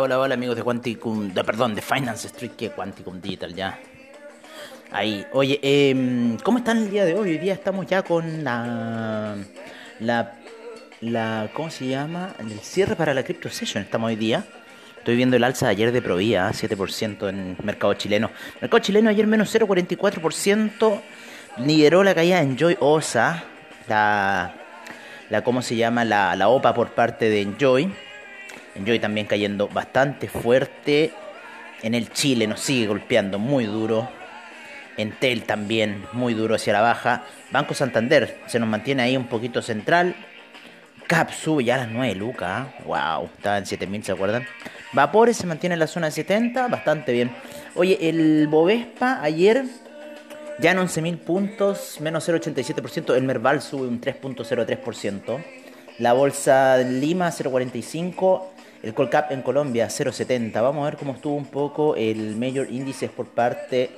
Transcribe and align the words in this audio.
Hola, 0.00 0.16
hola, 0.20 0.34
amigos 0.34 0.54
de 0.54 0.62
Quanticum, 0.62 1.34
de, 1.34 1.42
perdón, 1.42 1.74
de 1.74 1.82
Finance 1.82 2.28
Street, 2.28 2.52
que 2.52 2.70
Quanticum 2.70 3.20
Digital 3.20 3.52
ya. 3.52 3.80
Ahí, 4.92 5.26
oye, 5.32 5.58
eh, 5.60 6.36
¿cómo 6.44 6.58
están 6.58 6.78
el 6.78 6.90
día 6.90 7.04
de 7.04 7.14
hoy? 7.14 7.30
Hoy 7.30 7.38
día 7.38 7.52
estamos 7.52 7.84
ya 7.84 8.02
con 8.02 8.44
la, 8.44 9.34
la, 9.98 10.34
la, 11.00 11.50
¿cómo 11.52 11.68
se 11.70 11.88
llama? 11.88 12.32
El 12.38 12.60
cierre 12.60 12.94
para 12.94 13.12
la 13.12 13.24
Crypto 13.24 13.50
Session, 13.50 13.82
estamos 13.82 14.06
hoy 14.06 14.14
día. 14.14 14.44
Estoy 14.98 15.16
viendo 15.16 15.36
el 15.36 15.42
alza 15.42 15.66
de 15.66 15.72
ayer 15.72 15.90
de 15.90 16.00
Provía, 16.00 16.48
7% 16.50 17.28
en 17.28 17.56
mercado 17.64 17.92
chileno. 17.94 18.30
Mercado 18.60 18.80
chileno 18.80 19.10
ayer 19.10 19.26
menos 19.26 19.52
0,44%, 19.52 21.00
lideró 21.56 22.04
la 22.04 22.14
caída 22.14 22.40
en 22.40 22.52
Enjoy 22.52 22.76
Osa, 22.78 23.42
la, 23.88 24.54
la, 25.28 25.42
¿cómo 25.42 25.60
se 25.60 25.74
llama? 25.74 26.04
La, 26.04 26.36
la 26.36 26.48
OPA 26.50 26.72
por 26.72 26.90
parte 26.90 27.28
de 27.28 27.40
Enjoy 27.40 27.92
Enjoy 28.78 29.00
también 29.00 29.26
cayendo 29.26 29.68
bastante 29.68 30.28
fuerte. 30.28 31.12
En 31.82 31.94
el 31.94 32.12
Chile 32.12 32.46
nos 32.46 32.60
sigue 32.60 32.86
golpeando 32.86 33.38
muy 33.38 33.66
duro. 33.66 34.08
Entel 34.96 35.44
también 35.44 36.04
muy 36.12 36.34
duro 36.34 36.54
hacia 36.54 36.72
la 36.72 36.80
baja. 36.80 37.24
Banco 37.50 37.74
Santander 37.74 38.38
se 38.46 38.58
nos 38.58 38.68
mantiene 38.68 39.02
ahí 39.02 39.16
un 39.16 39.26
poquito 39.26 39.62
central. 39.62 40.14
Cap 41.08 41.30
sube 41.32 41.64
ya 41.64 41.74
a 41.74 41.78
las 41.78 41.88
9 41.88 42.14
lucas. 42.14 42.68
Wow, 42.84 43.30
estaba 43.36 43.58
en 43.58 43.66
7000, 43.66 44.04
¿se 44.04 44.12
acuerdan? 44.12 44.46
Vapores 44.92 45.36
se 45.36 45.46
mantiene 45.46 45.74
en 45.74 45.80
la 45.80 45.86
zona 45.86 46.06
de 46.06 46.12
70, 46.12 46.68
bastante 46.68 47.12
bien. 47.12 47.30
Oye, 47.74 47.98
el 48.08 48.46
Bovespa 48.48 49.20
ayer 49.22 49.64
ya 50.60 50.72
en 50.72 50.78
11.000 50.78 51.18
puntos, 51.18 52.00
menos 52.00 52.28
0,87%. 52.28 53.16
El 53.16 53.22
Merval 53.22 53.62
sube 53.62 53.88
un 53.88 54.00
3.03%. 54.00 55.44
La 55.98 56.12
bolsa 56.12 56.76
de 56.76 56.84
Lima 56.84 57.28
0,45%. 57.30 58.57
El 58.82 58.94
Colcap 58.94 59.32
en 59.32 59.42
Colombia 59.42 59.88
0,70. 59.88 60.52
Vamos 60.62 60.82
a 60.82 60.90
ver 60.90 60.98
cómo 60.98 61.12
estuvo 61.12 61.34
un 61.34 61.46
poco 61.46 61.96
el 61.96 62.36
mayor 62.36 62.70
índice 62.70 63.08
por 63.08 63.26
parte 63.26 63.90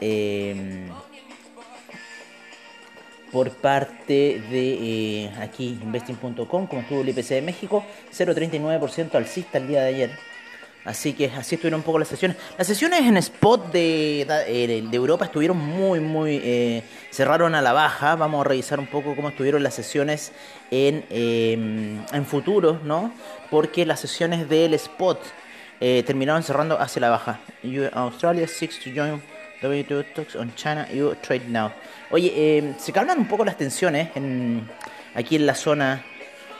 eh, 0.00 0.86
por 3.30 3.50
parte 3.50 4.42
de 4.50 5.24
eh, 5.24 5.30
aquí 5.40 5.78
investing.com, 5.82 6.66
como 6.66 6.80
estuvo 6.82 7.00
el 7.02 7.08
IPC 7.10 7.28
de 7.28 7.42
México, 7.42 7.84
0,39% 8.12 9.14
alcista 9.14 9.58
el 9.58 9.68
día 9.68 9.82
de 9.82 9.88
ayer. 9.88 10.10
Así 10.84 11.12
que 11.12 11.26
así 11.26 11.56
estuvieron 11.56 11.80
un 11.80 11.84
poco 11.84 11.98
las 11.98 12.08
sesiones. 12.08 12.36
Las 12.56 12.66
sesiones 12.66 13.00
en 13.00 13.16
spot 13.18 13.70
de, 13.70 14.24
de, 14.26 14.96
Europa 14.96 15.26
estuvieron 15.26 15.56
muy, 15.58 16.00
muy... 16.00 16.40
Eh, 16.42 16.82
cerraron 17.10 17.54
a 17.54 17.60
la 17.60 17.72
baja. 17.72 18.16
Vamos 18.16 18.44
a 18.44 18.48
revisar 18.48 18.80
un 18.80 18.86
poco 18.86 19.14
cómo 19.14 19.28
estuvieron 19.28 19.62
las 19.62 19.74
sesiones 19.74 20.32
en, 20.70 21.04
eh, 21.10 21.52
en 22.12 22.26
futuros, 22.26 22.82
¿no? 22.82 23.12
Porque 23.50 23.84
las 23.84 24.00
sesiones 24.00 24.48
del 24.48 24.72
spot 24.74 25.20
eh, 25.80 26.02
terminaron 26.06 26.42
cerrando 26.42 26.78
hacia 26.78 27.00
la 27.00 27.10
baja. 27.10 27.40
Australia 27.92 28.46
seeks 28.46 28.78
to 28.80 28.90
join 28.90 29.22
W2 29.62 30.14
talks 30.14 30.36
on 30.36 30.54
China 30.54 30.86
You 30.92 31.14
Trade 31.22 31.48
Now. 31.48 31.72
Oye, 32.10 32.32
eh, 32.34 32.74
se 32.78 32.92
calman 32.92 33.18
un 33.18 33.26
poco 33.26 33.44
las 33.44 33.56
tensiones 33.56 34.10
en, 34.14 34.68
aquí 35.14 35.36
en 35.36 35.46
la 35.46 35.54
zona 35.54 36.04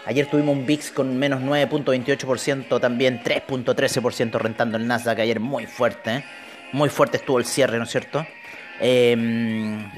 Ayer 0.06 0.26
tuvimos 0.26 0.56
un 0.56 0.66
VIX 0.66 0.90
con 0.92 1.18
menos 1.18 1.42
9.28%, 1.42 2.80
también 2.80 3.22
3.13% 3.22 4.38
rentando 4.38 4.76
el 4.78 4.86
Nasdaq 4.86 5.20
ayer 5.20 5.40
muy 5.40 5.66
fuerte. 5.66 6.16
¿eh? 6.16 6.24
Muy 6.72 6.88
fuerte 6.88 7.18
estuvo 7.18 7.38
el 7.38 7.44
cierre, 7.44 7.76
¿no 7.76 7.84
es 7.84 7.90
cierto? 7.90 8.26
Em, 8.80 9.90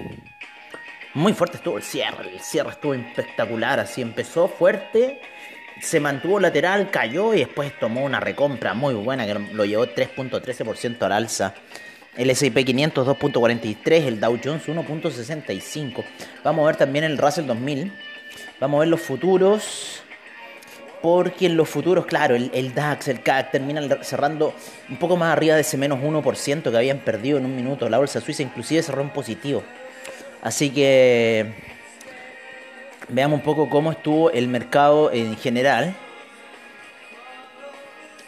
muy 1.14 1.32
fuerte 1.34 1.58
estuvo 1.58 1.76
el 1.76 1.84
cierre. 1.84 2.30
El 2.32 2.40
cierre 2.40 2.70
estuvo 2.70 2.94
espectacular, 2.94 3.78
así 3.78 4.02
empezó 4.02 4.48
fuerte, 4.48 5.20
se 5.80 6.00
mantuvo 6.00 6.40
lateral, 6.40 6.90
cayó 6.90 7.32
y 7.34 7.38
después 7.38 7.78
tomó 7.78 8.02
una 8.04 8.18
recompra 8.18 8.74
muy 8.74 8.94
buena 8.94 9.24
que 9.24 9.34
lo 9.34 9.64
llevó 9.64 9.86
3.13% 9.86 11.02
al 11.02 11.12
alza. 11.12 11.54
El 12.16 12.28
S&P 12.28 12.64
500 12.64 13.06
2.43, 13.06 14.06
el 14.06 14.20
Dow 14.20 14.38
Jones 14.42 14.66
1.65. 14.66 16.04
Vamos 16.44 16.64
a 16.64 16.66
ver 16.66 16.76
también 16.76 17.04
el 17.04 17.16
Russell 17.16 17.46
2000 17.46 17.92
Vamos 18.62 18.78
a 18.78 18.80
ver 18.82 18.88
los 18.90 19.00
futuros. 19.00 20.04
Porque 21.02 21.46
en 21.46 21.56
los 21.56 21.68
futuros, 21.68 22.06
claro, 22.06 22.36
el, 22.36 22.74
DAX, 22.74 23.08
el 23.08 23.20
CAC 23.20 23.50
terminan 23.50 23.90
cerrando 24.04 24.54
un 24.88 24.98
poco 24.98 25.16
más 25.16 25.32
arriba 25.32 25.56
de 25.56 25.62
ese 25.62 25.76
menos 25.76 25.98
1% 25.98 26.70
que 26.70 26.76
habían 26.76 27.00
perdido 27.00 27.38
en 27.38 27.44
un 27.44 27.56
minuto. 27.56 27.88
La 27.88 27.98
bolsa 27.98 28.20
suiza 28.20 28.44
inclusive 28.44 28.80
cerró 28.84 29.02
en 29.02 29.10
positivo. 29.10 29.64
Así 30.42 30.70
que 30.70 31.52
veamos 33.08 33.40
un 33.40 33.44
poco 33.44 33.68
cómo 33.68 33.90
estuvo 33.90 34.30
el 34.30 34.46
mercado 34.46 35.10
en 35.10 35.36
general. 35.36 35.96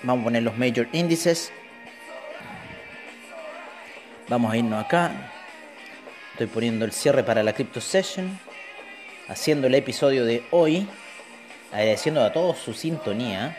Vamos 0.03 0.23
a 0.23 0.25
poner 0.25 0.43
los 0.43 0.59
major 0.59 0.89
índices. 0.91 1.53
Vamos 4.28 4.53
a 4.53 4.56
irnos 4.56 4.84
acá. 4.84 5.12
Estoy 6.33 6.49
poniendo 6.49 6.84
el 6.84 6.91
cierre 6.91 7.23
para 7.23 7.44
la 7.44 7.53
Crypto 7.53 7.81
Session 7.81 8.37
haciendo 9.29 9.67
el 9.67 9.75
episodio 9.75 10.25
de 10.25 10.45
hoy, 10.51 10.89
agradeciendo 11.73 12.23
a 12.23 12.33
todos 12.33 12.59
su 12.59 12.75
sintonía. 12.75 13.57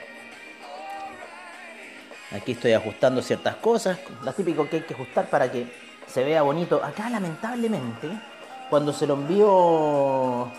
Aquí 2.31 2.53
estoy 2.53 2.73
ajustando 2.73 3.21
ciertas 3.21 3.55
cosas, 3.55 3.99
lo 4.23 4.33
típico 4.33 4.67
que 4.69 4.77
hay 4.77 4.81
que 4.83 4.93
ajustar 4.93 5.29
para 5.29 5.51
que 5.51 5.67
se 6.07 6.23
vea 6.23 6.41
bonito. 6.41 6.83
Acá 6.83 7.09
lamentablemente, 7.09 8.09
cuando 8.69 8.93
se 8.93 9.07
lo 9.07 9.13
envío 9.13 10.51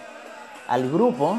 al 0.68 0.90
grupo, 0.90 1.38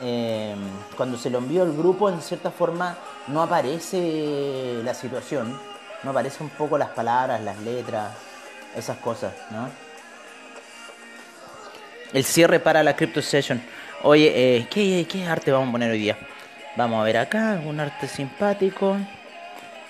em, 0.00 0.58
cuando 0.96 1.16
se 1.16 1.30
lo 1.30 1.38
envío 1.38 1.62
al 1.62 1.76
grupo, 1.76 2.08
en 2.08 2.20
cierta 2.20 2.50
forma 2.50 2.96
no 3.28 3.42
aparece 3.42 4.80
la 4.82 4.94
situación, 4.94 5.58
no 6.02 6.10
aparecen 6.10 6.46
un 6.46 6.50
poco 6.50 6.76
las 6.76 6.90
palabras, 6.90 7.40
las 7.42 7.58
letras, 7.60 8.12
esas 8.76 8.98
cosas, 8.98 9.32
¿no? 9.50 9.83
El 12.14 12.24
cierre 12.24 12.60
para 12.60 12.82
la 12.82 12.96
Crypto 12.96 13.20
Session. 13.20 13.60
Oye, 14.02 14.56
eh, 14.56 14.66
¿qué, 14.70 15.24
arte 15.26 15.50
vamos 15.50 15.68
a 15.68 15.72
poner 15.72 15.90
hoy 15.90 15.98
día? 15.98 16.16
Vamos 16.76 17.00
a 17.00 17.04
ver 17.04 17.16
acá, 17.16 17.60
un 17.66 17.80
arte 17.80 18.06
simpático. 18.06 18.96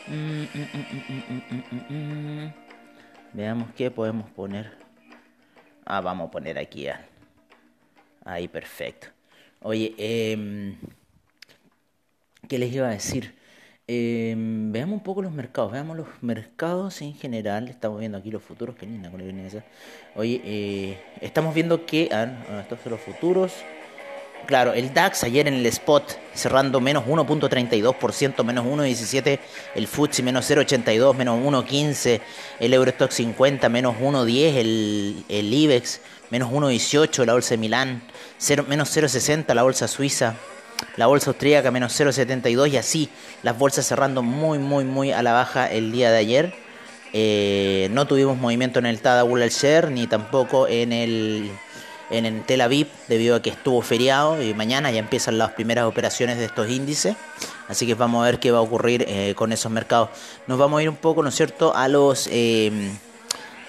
Mm, 0.07 0.43
mm, 0.55 1.95
mm, 1.95 2.53
Veamos 3.35 3.69
qué 3.77 3.91
podemos 3.91 4.31
poner. 4.31 4.73
Ah, 5.85 6.01
vamos 6.01 6.29
a 6.29 6.31
poner 6.31 6.59
aquí. 6.59 6.87
Ahí, 8.25 8.49
perfecto. 8.49 9.09
Oye, 9.61 9.95
eh, 9.99 10.77
¿qué 12.49 12.59
les 12.59 12.73
iba 12.73 12.89
a 12.89 12.93
decir? 12.93 13.35
Em, 13.87 14.73
veamos 14.73 14.95
un 14.95 15.03
poco 15.03 15.21
los 15.21 15.33
mercados, 15.33 15.71
veamos 15.73 15.97
los 15.97 16.07
mercados 16.23 17.03
en 17.03 17.15
general. 17.15 17.69
Estamos 17.69 18.01
viendo 18.01 18.17
aquí 18.17 18.31
los 18.31 18.43
futuros, 18.43 18.77
qué 18.77 18.87
linda 18.87 19.11
con 19.11 19.21
esa. 19.21 19.63
Oye, 20.17 20.41
eh, 20.45 20.99
estamos 21.21 21.55
viendo 21.55 21.85
que. 21.85 22.09
Ah, 22.11 22.61
estos 22.63 22.81
son 22.83 22.93
los 22.93 23.01
futuros. 23.01 23.53
Claro, 24.47 24.75
el 24.75 24.93
DAX 24.93 25.25
ayer 25.25 25.49
en 25.49 25.55
el 25.55 25.67
spot 25.67 26.19
cerrando 26.35 26.81
menos 26.81 27.05
1.32%, 27.05 28.45
menos 28.45 28.65
1.17%, 28.67 29.39
el 29.75 29.87
FTSE 29.87 30.23
menos 30.23 30.51
0.82%, 30.51 31.15
menos 31.15 31.41
1.15%, 31.41 32.21
el 32.61 32.75
Eurostock 32.75 33.11
50 33.11 33.69
menos 33.71 33.97
1.10%, 33.97 34.55
el, 34.57 35.25
el 35.31 35.53
IBEX 35.53 36.01
menos 36.31 36.51
1.18%, 36.51 37.25
la 37.25 37.33
bolsa 37.33 37.51
de 37.51 37.59
Milán 37.59 38.03
menos 38.69 38.95
0.60%, 38.95 39.55
la 39.55 39.63
bolsa 39.63 39.89
suiza 39.89 40.37
la 40.97 41.07
bolsa 41.07 41.31
austríaca 41.31 41.71
menos 41.71 41.99
0,72 41.99 42.71
y 42.73 42.77
así 42.77 43.09
las 43.43 43.59
bolsas 43.59 43.87
cerrando 43.87 44.23
muy 44.23 44.59
muy 44.59 44.85
muy 44.85 45.13
a 45.13 45.23
la 45.23 45.33
baja 45.33 45.71
el 45.71 45.93
día 45.93 46.11
de 46.11 46.19
ayer. 46.19 46.55
Eh, 47.13 47.89
no 47.93 48.07
tuvimos 48.07 48.37
movimiento 48.37 48.81
en 48.81 48.87
el 48.87 49.01
Tadawul 49.01 49.41
Share 49.49 49.91
ni 49.91 50.07
tampoco 50.07 50.67
en 50.67 50.93
el 50.93 51.51
en 52.11 52.43
Tel 52.43 52.61
Aviv 52.61 52.89
debido 53.09 53.37
a 53.37 53.43
que 53.43 53.51
estuvo 53.51 53.81
feriado 53.83 54.43
y 54.43 54.55
mañana 54.55 54.91
ya 54.91 54.99
empiezan 54.99 55.39
las 55.39 55.53
primeras 55.53 55.85
operaciones 55.87 56.39
de 56.39 56.45
estos 56.45 56.69
índices. 56.69 57.17
Así 57.69 57.87
que 57.87 57.95
vamos 57.95 58.23
a 58.23 58.27
ver 58.27 58.39
qué 58.39 58.51
va 58.51 58.59
a 58.59 58.63
ocurrir 58.63 59.05
eh, 59.09 59.35
con 59.35 59.53
esos 59.53 59.73
mercados. 59.73 60.11
Nos 60.47 60.59
vamos 60.59 60.79
a 60.79 60.83
ir 60.83 60.89
un 60.89 60.97
poco, 60.97 61.23
¿no 61.23 61.31
es 61.31 61.35
cierto?, 61.35 61.75
a 61.75 61.89
los... 61.89 62.29
Eh, 62.31 62.93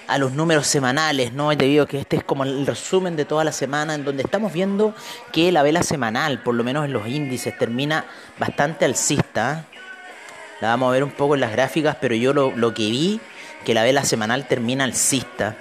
a 0.06 0.18
los 0.18 0.32
números 0.32 0.66
semanales, 0.66 1.32
¿no? 1.32 1.50
Debido 1.50 1.84
a 1.84 1.88
que 1.88 1.98
este 1.98 2.16
es 2.16 2.24
como 2.24 2.44
el 2.44 2.66
resumen 2.66 3.16
de 3.16 3.24
toda 3.24 3.44
la 3.44 3.52
semana, 3.52 3.94
en 3.94 4.04
donde 4.04 4.22
estamos 4.22 4.52
viendo 4.52 4.94
que 5.32 5.50
la 5.52 5.62
vela 5.62 5.82
semanal, 5.82 6.42
por 6.42 6.54
lo 6.54 6.64
menos 6.64 6.84
en 6.84 6.92
los 6.92 7.06
índices, 7.08 7.56
termina 7.58 8.06
bastante 8.38 8.84
alcista. 8.84 9.64
La 10.60 10.68
vamos 10.68 10.88
a 10.88 10.92
ver 10.92 11.04
un 11.04 11.10
poco 11.10 11.34
en 11.34 11.40
las 11.40 11.52
gráficas, 11.52 11.96
pero 12.00 12.14
yo 12.14 12.32
lo, 12.32 12.74
que 12.74 12.90
vi, 12.90 13.20
que 13.64 13.74
la 13.74 13.82
vela 13.82 14.04
semanal 14.04 14.46
termina 14.46 14.84
alcista. 14.84 15.56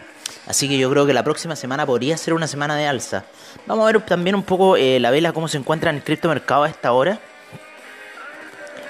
Así 0.47 0.69
que 0.69 0.77
yo 0.77 0.92
creo 0.92 1.07
que 1.07 1.13
la 1.13 1.24
próxima 1.24 1.56
semana 1.56 1.86
podría 1.86 2.15
ser 2.18 2.33
una 2.33 2.47
semana 2.47 2.75
de 2.75 2.88
alza. 2.88 3.25
Vamos 3.65 3.83
a 3.83 3.92
ver 3.92 4.01
también 4.06 4.36
un 4.36 4.44
poco 4.44 4.77
eh, 4.77 5.00
la 5.00 5.09
vela, 5.09 5.33
cómo 5.33 5.47
se 5.47 5.57
encuentra 5.57 5.89
en 5.89 5.97
el 5.97 6.03
criptomercado 6.03 6.63
a 6.63 6.69
esta 6.69 6.92
hora. 6.92 7.19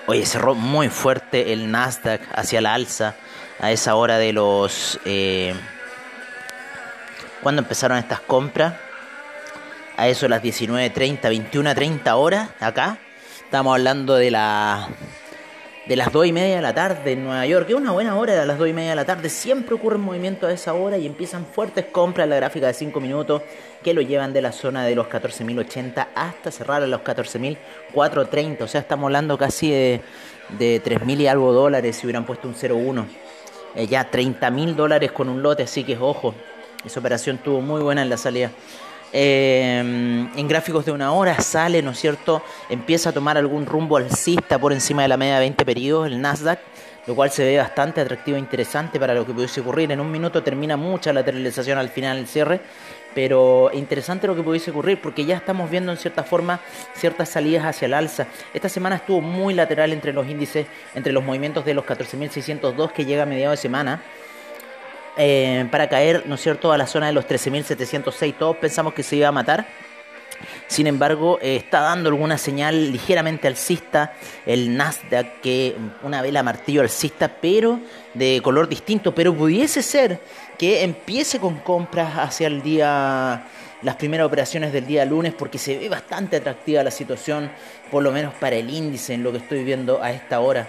Oye, 0.07 0.25
cerró 0.25 0.53
muy 0.53 0.89
fuerte 0.89 1.53
el 1.53 1.71
Nasdaq 1.71 2.21
hacia 2.35 2.61
la 2.61 2.73
alza 2.73 3.15
a 3.59 3.71
esa 3.71 3.95
hora 3.95 4.17
de 4.17 4.33
los... 4.33 4.99
Eh, 5.05 5.53
cuando 7.41 7.61
empezaron 7.61 7.97
estas 7.97 8.21
compras. 8.21 8.73
A 9.97 10.07
eso 10.07 10.27
las 10.27 10.41
19.30, 10.41 11.21
21.30 11.21 12.13
horas 12.15 12.49
acá. 12.59 12.97
Estamos 13.43 13.75
hablando 13.75 14.15
de 14.15 14.31
la 14.31 14.89
de 15.85 15.95
las 15.95 16.11
2 16.11 16.25
y 16.25 16.31
media 16.31 16.55
de 16.55 16.61
la 16.63 16.73
tarde 16.73 17.11
en 17.11 17.23
Nueva 17.23 17.45
York, 17.45 17.67
que 17.67 17.73
es 17.73 17.77
una 17.77 17.91
buena 17.91 18.15
hora 18.17 18.33
de 18.33 18.45
las 18.45 18.57
2 18.57 18.69
y 18.69 18.73
media 18.73 18.89
de 18.89 18.95
la 18.95 19.05
tarde, 19.05 19.29
siempre 19.29 19.75
ocurre 19.75 19.97
un 19.97 20.01
movimiento 20.01 20.47
a 20.47 20.51
esa 20.51 20.73
hora 20.73 20.97
y 20.97 21.05
empiezan 21.05 21.45
fuertes 21.45 21.85
compras. 21.85 22.25
En 22.25 22.31
la 22.31 22.37
gráfica 22.37 22.67
de 22.67 22.73
5 22.73 22.99
minutos 22.99 23.43
que 23.83 23.93
lo 23.93 24.01
llevan 24.01 24.33
de 24.33 24.41
la 24.41 24.51
zona 24.51 24.83
de 24.83 24.95
los 24.95 25.07
14.080 25.07 26.07
hasta 26.15 26.49
cerrar 26.49 26.81
a 26.81 26.87
los 26.87 27.01
14.430, 27.01 28.61
o 28.61 28.67
sea, 28.67 28.81
estamos 28.81 29.05
hablando 29.05 29.37
casi 29.37 29.69
de, 29.69 30.01
de 30.57 30.81
3.000 30.83 31.21
y 31.21 31.27
algo 31.27 31.53
dólares 31.53 31.95
si 31.95 32.07
hubieran 32.07 32.25
puesto 32.25 32.47
un 32.47 32.55
0.1, 32.55 33.05
eh, 33.75 33.87
ya 33.87 34.09
30.000 34.09 34.75
dólares 34.75 35.11
con 35.11 35.29
un 35.29 35.41
lote, 35.41 35.63
así 35.63 35.83
que 35.83 35.97
ojo, 35.97 36.33
esa 36.85 36.99
operación 36.99 37.37
tuvo 37.39 37.61
muy 37.61 37.81
buena 37.81 38.01
en 38.01 38.09
la 38.09 38.17
salida. 38.17 38.51
Em, 39.11 40.29
en 40.37 40.47
gráficos 40.47 40.85
de 40.85 40.91
una 40.91 41.13
hora 41.13 41.39
sale, 41.39 41.81
¿no 41.81 41.91
es 41.91 41.99
cierto? 41.99 42.41
Empieza 42.69 43.11
a 43.11 43.13
tomar 43.13 43.37
algún 43.37 43.65
rumbo 43.65 43.97
alcista 43.97 44.59
por 44.59 44.73
encima 44.73 45.03
de 45.03 45.07
la 45.07 45.17
media 45.17 45.35
de 45.35 45.39
20 45.41 45.65
periodos, 45.65 46.07
el 46.07 46.19
Nasdaq, 46.19 46.59
lo 47.07 47.15
cual 47.15 47.31
se 47.31 47.45
ve 47.45 47.57
bastante 47.57 48.01
atractivo 48.01 48.35
e 48.35 48.39
interesante 48.39 48.99
para 48.99 49.13
lo 49.13 49.25
que 49.25 49.33
pudiese 49.33 49.61
ocurrir. 49.61 49.91
En 49.91 49.99
un 49.99 50.11
minuto 50.11 50.43
termina 50.43 50.75
mucha 50.75 51.13
lateralización 51.13 51.77
al 51.77 51.89
final 51.89 52.17
del 52.17 52.27
cierre, 52.27 52.59
pero 53.15 53.71
interesante 53.73 54.27
lo 54.27 54.35
que 54.35 54.43
pudiese 54.43 54.69
ocurrir 54.69 55.01
porque 55.01 55.25
ya 55.25 55.37
estamos 55.37 55.71
viendo 55.71 55.91
en 55.91 55.97
cierta 55.97 56.23
forma 56.23 56.59
ciertas 56.93 57.29
salidas 57.29 57.65
hacia 57.65 57.87
el 57.87 57.93
alza. 57.93 58.27
Esta 58.53 58.69
semana 58.69 58.97
estuvo 58.97 59.21
muy 59.21 59.53
lateral 59.53 59.93
entre 59.93 60.13
los 60.13 60.27
índices, 60.27 60.67
entre 60.93 61.13
los 61.13 61.23
movimientos 61.23 61.65
de 61.65 61.73
los 61.73 61.85
14.602 61.85 62.91
que 62.91 63.05
llega 63.05 63.23
a 63.23 63.25
mediados 63.25 63.57
de 63.57 63.61
semana 63.61 64.03
eh, 65.17 65.65
para 65.71 65.87
caer, 65.87 66.23
¿no 66.25 66.35
es 66.35 66.41
cierto?, 66.41 66.73
a 66.73 66.77
la 66.77 66.87
zona 66.87 67.07
de 67.07 67.13
los 67.13 67.25
13.706. 67.25 68.35
Todos 68.37 68.57
pensamos 68.57 68.93
que 68.93 69.01
se 69.01 69.15
iba 69.15 69.29
a 69.29 69.31
matar. 69.31 69.65
Sin 70.67 70.87
embargo, 70.87 71.39
eh, 71.41 71.55
está 71.55 71.79
dando 71.79 72.09
alguna 72.09 72.37
señal 72.37 72.91
ligeramente 72.91 73.47
alcista 73.47 74.13
el 74.45 74.75
Nasdaq, 74.75 75.39
que 75.41 75.75
una 76.03 76.21
vela 76.21 76.43
martillo 76.43 76.81
alcista, 76.81 77.29
pero 77.39 77.79
de 78.13 78.41
color 78.43 78.67
distinto. 78.67 79.15
Pero 79.15 79.33
pudiese 79.33 79.81
ser 79.81 80.19
que 80.57 80.83
empiece 80.83 81.39
con 81.39 81.57
compras 81.59 82.17
hacia 82.17 82.47
el 82.47 82.61
día, 82.61 83.47
las 83.81 83.95
primeras 83.95 84.27
operaciones 84.27 84.71
del 84.73 84.85
día 84.85 85.05
lunes, 85.05 85.33
porque 85.33 85.57
se 85.57 85.77
ve 85.77 85.89
bastante 85.89 86.37
atractiva 86.37 86.83
la 86.83 86.91
situación, 86.91 87.51
por 87.91 88.03
lo 88.03 88.11
menos 88.11 88.33
para 88.35 88.55
el 88.55 88.69
índice, 88.69 89.13
en 89.13 89.23
lo 89.23 89.31
que 89.31 89.39
estoy 89.39 89.63
viendo 89.63 90.01
a 90.01 90.11
esta 90.11 90.39
hora. 90.39 90.67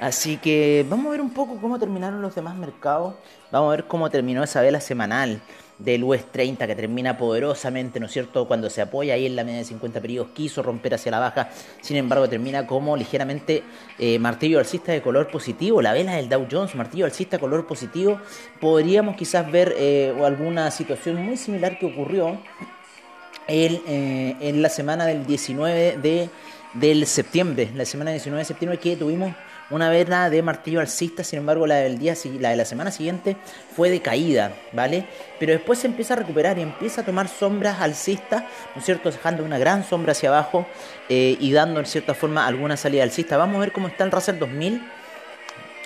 Así 0.00 0.38
que 0.38 0.84
vamos 0.88 1.06
a 1.06 1.10
ver 1.10 1.20
un 1.20 1.30
poco 1.30 1.60
cómo 1.60 1.78
terminaron 1.78 2.22
los 2.22 2.34
demás 2.34 2.56
mercados. 2.56 3.14
Vamos 3.50 3.68
a 3.68 3.76
ver 3.76 3.84
cómo 3.84 4.08
terminó 4.10 4.42
esa 4.42 4.62
vela 4.62 4.80
semanal 4.80 5.40
del 5.80 6.04
US 6.04 6.24
30 6.30 6.66
que 6.66 6.74
termina 6.74 7.16
poderosamente, 7.16 8.00
¿no 8.00 8.06
es 8.06 8.12
cierto? 8.12 8.46
Cuando 8.46 8.70
se 8.70 8.82
apoya 8.82 9.14
ahí 9.14 9.26
en 9.26 9.36
la 9.36 9.44
media 9.44 9.58
de 9.58 9.64
50 9.64 10.00
periodos, 10.00 10.30
quiso 10.32 10.62
romper 10.62 10.94
hacia 10.94 11.10
la 11.10 11.18
baja, 11.18 11.50
sin 11.80 11.96
embargo 11.96 12.28
termina 12.28 12.66
como 12.66 12.96
ligeramente 12.96 13.62
eh, 13.98 14.18
martillo 14.18 14.58
alcista 14.58 14.92
de 14.92 15.02
color 15.02 15.28
positivo, 15.28 15.80
la 15.82 15.92
vela 15.92 16.16
del 16.16 16.28
Dow 16.28 16.46
Jones, 16.50 16.74
martillo 16.74 17.06
alcista 17.06 17.38
color 17.38 17.66
positivo, 17.66 18.20
podríamos 18.60 19.16
quizás 19.16 19.50
ver 19.50 19.74
eh, 19.78 20.14
alguna 20.22 20.70
situación 20.70 21.16
muy 21.16 21.36
similar 21.36 21.78
que 21.78 21.86
ocurrió 21.86 22.38
eh, 23.48 24.36
en 24.40 24.62
la 24.62 24.68
semana 24.68 25.06
del 25.06 25.26
19 25.26 25.96
de, 25.96 26.28
del 26.74 27.06
septiembre, 27.06 27.70
la 27.74 27.84
semana 27.84 28.10
del 28.10 28.18
19 28.18 28.38
de 28.38 28.44
septiembre 28.44 28.78
que 28.78 28.96
tuvimos 28.96 29.34
una 29.70 29.88
vela 29.88 30.30
de 30.30 30.42
martillo 30.42 30.80
alcista, 30.80 31.24
sin 31.24 31.38
embargo 31.38 31.66
la 31.66 31.76
del 31.76 31.98
día 31.98 32.14
la 32.38 32.50
de 32.50 32.56
la 32.56 32.64
semana 32.64 32.90
siguiente 32.90 33.36
fue 33.74 33.90
de 33.90 34.00
caída, 34.00 34.52
¿vale? 34.72 35.06
Pero 35.38 35.52
después 35.52 35.78
se 35.78 35.86
empieza 35.86 36.14
a 36.14 36.16
recuperar 36.16 36.58
y 36.58 36.62
empieza 36.62 37.02
a 37.02 37.04
tomar 37.04 37.28
sombras 37.28 37.80
alcistas, 37.80 38.42
¿no 38.74 38.80
es 38.80 38.84
cierto? 38.84 39.10
Dejando 39.10 39.44
una 39.44 39.58
gran 39.58 39.84
sombra 39.84 40.12
hacia 40.12 40.28
abajo 40.28 40.66
eh, 41.08 41.36
y 41.38 41.52
dando 41.52 41.80
en 41.80 41.86
cierta 41.86 42.14
forma 42.14 42.46
alguna 42.46 42.76
salida 42.76 43.02
alcista. 43.02 43.36
Vamos 43.36 43.56
a 43.56 43.60
ver 43.60 43.72
cómo 43.72 43.88
está 43.88 44.04
el 44.04 44.10
Russell 44.10 44.38
2000. 44.38 44.82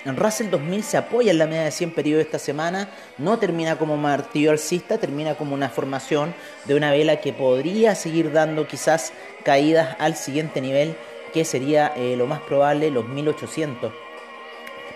El 0.05 0.15
Russell 0.17 0.51
2000 0.51 0.83
se 0.83 0.97
apoya 0.97 1.31
en 1.31 1.39
la 1.39 1.47
media 1.47 1.63
de 1.63 1.71
100 1.71 1.91
periodos 1.91 2.25
esta 2.25 2.37
semana, 2.37 2.89
no 3.17 3.39
termina 3.39 3.77
como 3.77 3.97
martillo 3.97 4.51
alcista, 4.51 4.99
termina 4.99 5.33
como 5.33 5.55
una 5.55 5.69
formación 5.69 6.35
de 6.65 6.75
una 6.75 6.91
vela 6.91 7.21
que 7.21 7.33
podría 7.33 7.95
seguir 7.95 8.31
dando 8.31 8.67
quizás 8.67 9.13
caídas 9.43 9.95
al 9.97 10.15
siguiente 10.15 10.61
nivel 10.61 10.95
que 11.35 11.43
sería 11.43 11.91
eh, 11.97 12.15
lo 12.15 12.27
más 12.27 12.39
probable 12.39 12.89
los 12.89 13.05
1800. 13.09 13.91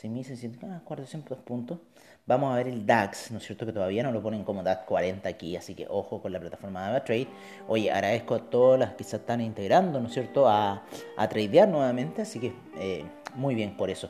6.600, 0.00 0.82
400 0.82 1.38
puntos. 1.38 1.78
Vamos 2.24 2.52
a 2.52 2.56
ver 2.56 2.68
el 2.68 2.86
DAX, 2.86 3.32
¿no 3.32 3.38
es 3.38 3.44
cierto? 3.44 3.66
Que 3.66 3.72
todavía 3.72 4.04
no 4.04 4.12
lo 4.12 4.22
ponen 4.22 4.44
como 4.44 4.62
DAX 4.62 4.84
40 4.84 5.28
aquí, 5.28 5.56
así 5.56 5.74
que 5.74 5.86
ojo 5.88 6.22
con 6.22 6.32
la 6.32 6.38
plataforma 6.40 6.92
de 6.92 7.00
Trade. 7.00 7.26
Oye, 7.66 7.90
agradezco 7.90 8.36
a 8.36 8.38
todas 8.38 8.78
las 8.78 8.94
que 8.94 9.02
se 9.04 9.16
están 9.16 9.40
integrando, 9.40 10.00
¿no 10.00 10.06
es 10.06 10.14
cierto? 10.14 10.48
A, 10.48 10.84
a 11.16 11.28
tradear 11.28 11.68
nuevamente, 11.68 12.22
así 12.22 12.38
que 12.38 12.52
eh, 12.78 13.04
muy 13.34 13.56
bien 13.56 13.76
por 13.76 13.90
eso. 13.90 14.08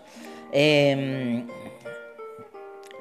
Em, 0.52 1.48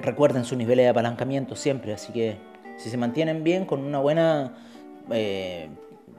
recuerden 0.00 0.44
sus 0.44 0.56
niveles 0.56 0.86
de 0.86 0.88
apalancamiento 0.88 1.56
siempre, 1.56 1.92
así 1.92 2.10
que 2.12 2.38
si 2.78 2.88
se 2.88 2.96
mantienen 2.96 3.44
bien 3.44 3.66
con 3.66 3.84
una 3.84 4.00
buena 4.00 4.56
eh, 5.10 5.68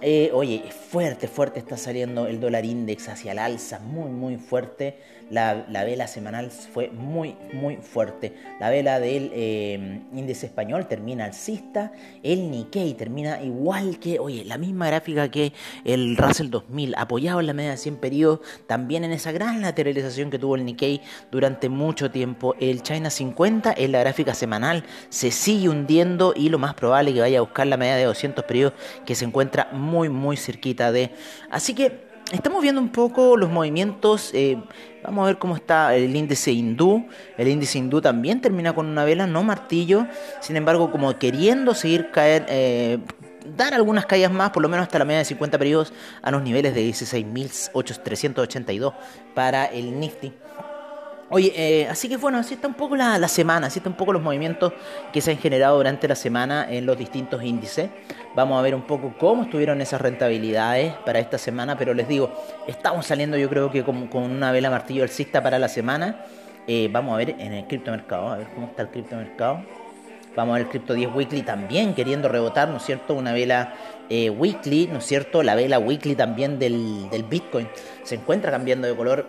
Eh, 0.00 0.30
oye, 0.32 0.64
fuerte, 0.70 1.28
fuerte 1.28 1.60
está 1.60 1.76
saliendo 1.76 2.26
el 2.26 2.40
dólar 2.40 2.64
index 2.64 3.08
hacia 3.08 3.32
el 3.32 3.38
alza, 3.38 3.78
muy, 3.78 4.10
muy 4.10 4.36
fuerte 4.36 4.98
la, 5.30 5.84
vela 5.84 6.06
semanal 6.06 6.50
fue 6.50 6.90
muy, 6.90 7.36
muy 7.52 7.76
fuerte. 7.76 8.34
La 8.60 8.70
vela 8.70 9.00
del 9.00 9.30
eh, 9.34 10.00
índice 10.12 10.46
español 10.46 10.86
termina 10.86 11.24
alcista, 11.24 11.92
el 12.22 12.50
Nikkei 12.50 12.94
termina 12.94 13.42
igual 13.42 13.98
que, 13.98 14.18
oye, 14.18 14.44
la 14.44 14.58
misma 14.58 14.86
gráfica 14.86 15.30
que 15.30 15.52
el 15.84 16.16
Russell 16.16 16.50
2000, 16.50 16.94
apoyado 16.96 17.40
en 17.40 17.46
la 17.46 17.52
media 17.52 17.72
de 17.72 17.76
100 17.76 17.96
periodos, 17.96 18.40
también 18.66 19.04
en 19.04 19.12
esa 19.12 19.32
gran 19.32 19.62
lateralización 19.62 20.30
que 20.30 20.38
tuvo 20.38 20.56
el 20.56 20.64
Nikkei 20.64 21.00
durante 21.30 21.68
mucho 21.68 22.10
tiempo. 22.10 22.54
El 22.60 22.82
China 22.82 23.10
50 23.10 23.74
en 23.76 23.92
la 23.92 24.00
gráfica 24.00 24.34
semanal 24.34 24.84
se 25.08 25.30
sigue 25.30 25.68
hundiendo 25.68 26.34
y 26.36 26.48
lo 26.48 26.58
más 26.58 26.74
probable 26.74 27.10
es 27.10 27.14
que 27.14 27.20
vaya 27.20 27.38
a 27.38 27.42
buscar 27.42 27.66
la 27.66 27.76
media 27.76 27.96
de 27.96 28.04
200 28.04 28.44
periodos 28.44 28.74
que 29.04 29.14
se 29.14 29.24
encuentra 29.24 29.68
muy, 29.72 30.08
muy 30.08 30.36
cerquita 30.36 30.92
de. 30.92 31.10
Así 31.50 31.74
que 31.74 32.13
estamos 32.32 32.62
viendo 32.62 32.80
un 32.80 32.90
poco 32.90 33.36
los 33.36 33.50
movimientos. 33.50 34.30
Eh, 34.32 34.56
vamos 35.02 35.24
a 35.24 35.26
ver 35.26 35.38
cómo 35.38 35.56
está 35.56 35.94
el 35.94 36.16
índice 36.16 36.52
hindú. 36.52 37.06
El 37.36 37.48
índice 37.48 37.76
hindú 37.78 38.00
también 38.00 38.40
termina 38.40 38.74
con 38.74 38.86
una 38.86 39.04
vela, 39.04 39.26
no 39.26 39.42
martillo. 39.42 40.06
Sin 40.40 40.56
embargo, 40.56 40.90
como 40.90 41.18
queriendo 41.18 41.74
seguir 41.74 42.10
caer, 42.10 42.46
eh, 42.48 42.98
dar 43.56 43.74
algunas 43.74 44.06
caídas 44.06 44.32
más, 44.32 44.50
por 44.50 44.62
lo 44.62 44.68
menos 44.68 44.84
hasta 44.84 44.98
la 44.98 45.04
media 45.04 45.18
de 45.18 45.26
50 45.26 45.58
periodos, 45.58 45.92
a 46.22 46.30
los 46.30 46.42
niveles 46.42 46.74
de 46.74 46.88
16.382 46.88 48.94
para 49.34 49.66
el 49.66 50.00
Nifty. 50.00 50.32
Oye, 51.34 51.52
eh, 51.56 51.88
así 51.88 52.08
que 52.08 52.16
bueno, 52.16 52.38
así 52.38 52.54
está 52.54 52.68
un 52.68 52.74
poco 52.74 52.94
la, 52.94 53.26
semana, 53.26 53.66
así 53.66 53.80
está 53.80 53.90
un 53.90 53.96
poco 53.96 54.12
los 54.12 54.22
movimientos 54.22 54.72
que 55.12 55.20
se 55.20 55.32
han 55.32 55.36
generado 55.38 55.78
durante 55.78 56.06
la 56.06 56.14
semana 56.14 56.64
en 56.70 56.86
los 56.86 56.96
distintos 56.96 57.42
índices. 57.42 57.90
Vamos 58.36 58.56
a 58.56 58.62
ver 58.62 58.72
un 58.72 58.82
poco 58.82 59.14
cómo 59.18 59.42
estuvieron 59.42 59.80
esas 59.80 60.00
rentabilidades 60.00 60.94
para 61.04 61.18
esta 61.18 61.36
semana, 61.36 61.76
pero 61.76 61.92
les 61.92 62.06
digo, 62.06 62.32
estamos 62.68 63.06
saliendo 63.06 63.36
yo 63.36 63.48
creo 63.48 63.68
que 63.72 63.82
con, 63.82 64.08
una 64.14 64.52
vela 64.52 64.70
martillo 64.70 65.02
alcista 65.02 65.42
para 65.42 65.58
la 65.58 65.66
semana. 65.66 66.24
Eh, 66.68 66.88
vamos 66.92 67.14
a 67.14 67.16
ver 67.16 67.30
en 67.30 67.52
el 67.52 67.66
criptomercado, 67.66 68.28
a 68.28 68.36
ver 68.36 68.46
cómo 68.54 68.68
está 68.68 68.82
el 68.82 68.90
criptomercado. 68.90 69.64
Vamos 70.36 70.52
a 70.52 70.58
ver 70.58 70.66
el 70.66 70.70
Crypto 70.70 70.94
10 70.94 71.14
Weekly 71.14 71.42
también 71.42 71.94
queriendo 71.94 72.28
rebotar, 72.28 72.68
¿no 72.68 72.76
es 72.76 72.84
cierto? 72.84 73.14
Una 73.14 73.32
vela 73.32 73.74
eh, 74.08 74.30
weekly, 74.30 74.88
¿no 74.90 74.98
es 74.98 75.06
cierto? 75.06 75.42
La 75.42 75.54
vela 75.54 75.78
weekly 75.78 76.14
también 76.14 76.58
del, 76.58 77.08
del 77.10 77.22
Bitcoin 77.24 77.68
se 78.02 78.16
encuentra 78.16 78.50
cambiando 78.50 78.86
de 78.86 78.96
color 78.96 79.26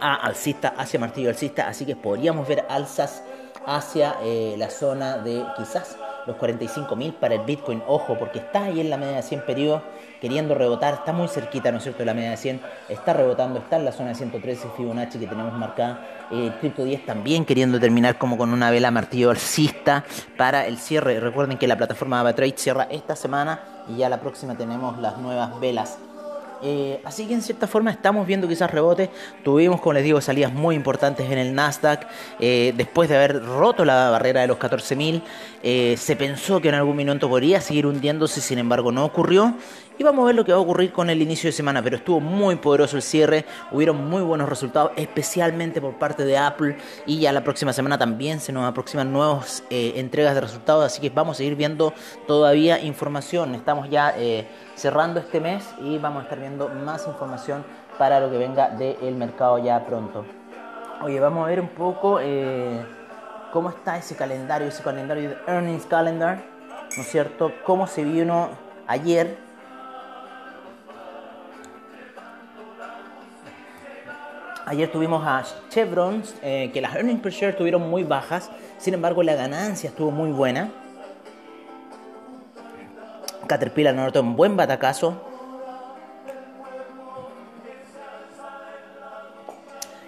a 0.00 0.14
alcista, 0.14 0.74
hacia 0.76 1.00
martillo 1.00 1.28
alcista, 1.28 1.68
así 1.68 1.84
que 1.86 1.96
podríamos 1.96 2.46
ver 2.46 2.64
alzas 2.68 3.22
hacia 3.66 4.16
eh, 4.22 4.54
la 4.56 4.70
zona 4.70 5.18
de 5.18 5.44
quizás 5.56 5.96
los 6.26 6.36
45.000 6.36 7.14
para 7.14 7.34
el 7.34 7.42
Bitcoin. 7.42 7.82
Ojo, 7.86 8.16
porque 8.18 8.38
está 8.38 8.64
ahí 8.64 8.80
en 8.80 8.90
la 8.90 8.96
media 8.96 9.16
de 9.16 9.22
100 9.22 9.46
periodos 9.46 9.82
queriendo 10.20 10.54
rebotar, 10.54 10.94
está 10.94 11.12
muy 11.12 11.28
cerquita, 11.28 11.70
¿no 11.70 11.78
es 11.78 11.82
cierto?, 11.82 12.00
de 12.00 12.06
la 12.06 12.14
media 12.14 12.30
de 12.30 12.36
100, 12.36 12.60
está 12.88 13.12
rebotando, 13.12 13.58
está 13.58 13.76
en 13.76 13.84
la 13.84 13.92
zona 13.92 14.10
de 14.10 14.14
113 14.14 14.68
Fibonacci 14.76 15.18
que 15.18 15.26
tenemos 15.26 15.52
marcada. 15.52 16.00
El 16.30 16.52
Crypto 16.54 16.84
10 16.84 17.06
también 17.06 17.44
queriendo 17.44 17.78
terminar 17.78 18.18
como 18.18 18.36
con 18.36 18.52
una 18.52 18.70
vela 18.70 18.90
martillo 18.90 19.30
alcista 19.30 20.04
para 20.36 20.66
el 20.66 20.78
cierre. 20.78 21.20
Recuerden 21.20 21.58
que 21.58 21.66
la 21.66 21.76
plataforma 21.76 22.20
Avatrade 22.20 22.54
cierra 22.56 22.88
esta 22.90 23.14
semana 23.14 23.60
y 23.88 23.98
ya 23.98 24.08
la 24.08 24.20
próxima 24.20 24.56
tenemos 24.56 24.98
las 24.98 25.18
nuevas 25.18 25.60
velas 25.60 25.98
eh, 26.62 27.00
así 27.04 27.26
que 27.26 27.34
en 27.34 27.42
cierta 27.42 27.66
forma 27.66 27.90
estamos 27.90 28.26
viendo 28.26 28.48
quizás 28.48 28.70
rebotes. 28.70 29.10
Tuvimos, 29.44 29.80
como 29.80 29.94
les 29.94 30.04
digo, 30.04 30.20
salidas 30.20 30.52
muy 30.52 30.74
importantes 30.74 31.30
en 31.30 31.38
el 31.38 31.54
Nasdaq. 31.54 32.06
Eh, 32.40 32.72
después 32.76 33.08
de 33.08 33.16
haber 33.16 33.44
roto 33.44 33.84
la 33.84 34.10
barrera 34.10 34.40
de 34.40 34.46
los 34.46 34.58
14.000, 34.58 35.22
eh, 35.62 35.96
se 35.98 36.16
pensó 36.16 36.60
que 36.60 36.68
en 36.68 36.74
algún 36.74 36.96
minuto 36.96 37.28
podría 37.28 37.60
seguir 37.60 37.86
hundiéndose, 37.86 38.40
sin 38.40 38.58
embargo 38.58 38.92
no 38.92 39.04
ocurrió. 39.04 39.54
Y 39.98 40.04
vamos 40.04 40.24
a 40.24 40.26
ver 40.26 40.34
lo 40.34 40.44
que 40.44 40.52
va 40.52 40.58
a 40.58 40.60
ocurrir 40.60 40.92
con 40.92 41.08
el 41.08 41.22
inicio 41.22 41.48
de 41.48 41.52
semana, 41.52 41.82
pero 41.82 41.96
estuvo 41.96 42.20
muy 42.20 42.56
poderoso 42.56 42.96
el 42.96 43.02
cierre, 43.02 43.46
hubieron 43.72 44.10
muy 44.10 44.20
buenos 44.20 44.46
resultados, 44.46 44.92
especialmente 44.96 45.80
por 45.80 45.94
parte 45.94 46.26
de 46.26 46.36
Apple 46.36 46.76
y 47.06 47.20
ya 47.20 47.32
la 47.32 47.42
próxima 47.42 47.72
semana 47.72 47.96
también 47.96 48.38
se 48.38 48.52
nos 48.52 48.64
aproximan 48.66 49.10
nuevas 49.10 49.64
entregas 49.70 50.34
de 50.34 50.42
resultados, 50.42 50.84
así 50.84 51.00
que 51.00 51.08
vamos 51.08 51.36
a 51.36 51.38
seguir 51.38 51.56
viendo 51.56 51.94
todavía 52.26 52.78
información. 52.78 53.54
Estamos 53.54 53.88
ya 53.88 54.14
cerrando 54.76 55.18
este 55.18 55.40
mes 55.40 55.68
y 55.80 55.98
vamos 55.98 56.20
a 56.20 56.22
estar 56.24 56.38
viendo 56.38 56.68
más 56.68 57.06
información 57.06 57.64
para 57.98 58.20
lo 58.20 58.30
que 58.30 58.38
venga 58.38 58.68
del 58.68 59.16
mercado 59.16 59.58
ya 59.58 59.84
pronto. 59.84 60.24
Oye, 61.02 61.18
vamos 61.18 61.44
a 61.44 61.48
ver 61.48 61.60
un 61.60 61.68
poco 61.68 62.20
eh, 62.20 62.84
cómo 63.52 63.70
está 63.70 63.96
ese 63.96 64.14
calendario, 64.14 64.68
ese 64.68 64.82
calendario 64.82 65.30
de 65.30 65.36
Earnings 65.46 65.86
Calendar, 65.86 66.42
¿no 66.96 67.02
es 67.02 67.08
cierto? 67.08 67.52
Cómo 67.64 67.86
se 67.86 68.04
vino 68.04 68.50
ayer. 68.86 69.38
Ayer 74.66 74.90
tuvimos 74.90 75.24
a 75.24 75.44
Chevron, 75.70 76.22
eh, 76.42 76.70
que 76.72 76.80
las 76.80 76.96
earnings 76.96 77.20
per 77.20 77.32
share 77.32 77.50
estuvieron 77.50 77.88
muy 77.88 78.02
bajas, 78.02 78.50
sin 78.78 78.94
embargo 78.94 79.22
la 79.22 79.34
ganancia 79.34 79.90
estuvo 79.90 80.10
muy 80.10 80.32
buena. 80.32 80.70
Caterpillar 83.46 83.94
anotó 83.94 84.20
un 84.20 84.36
buen 84.36 84.56
batacazo. 84.56 85.22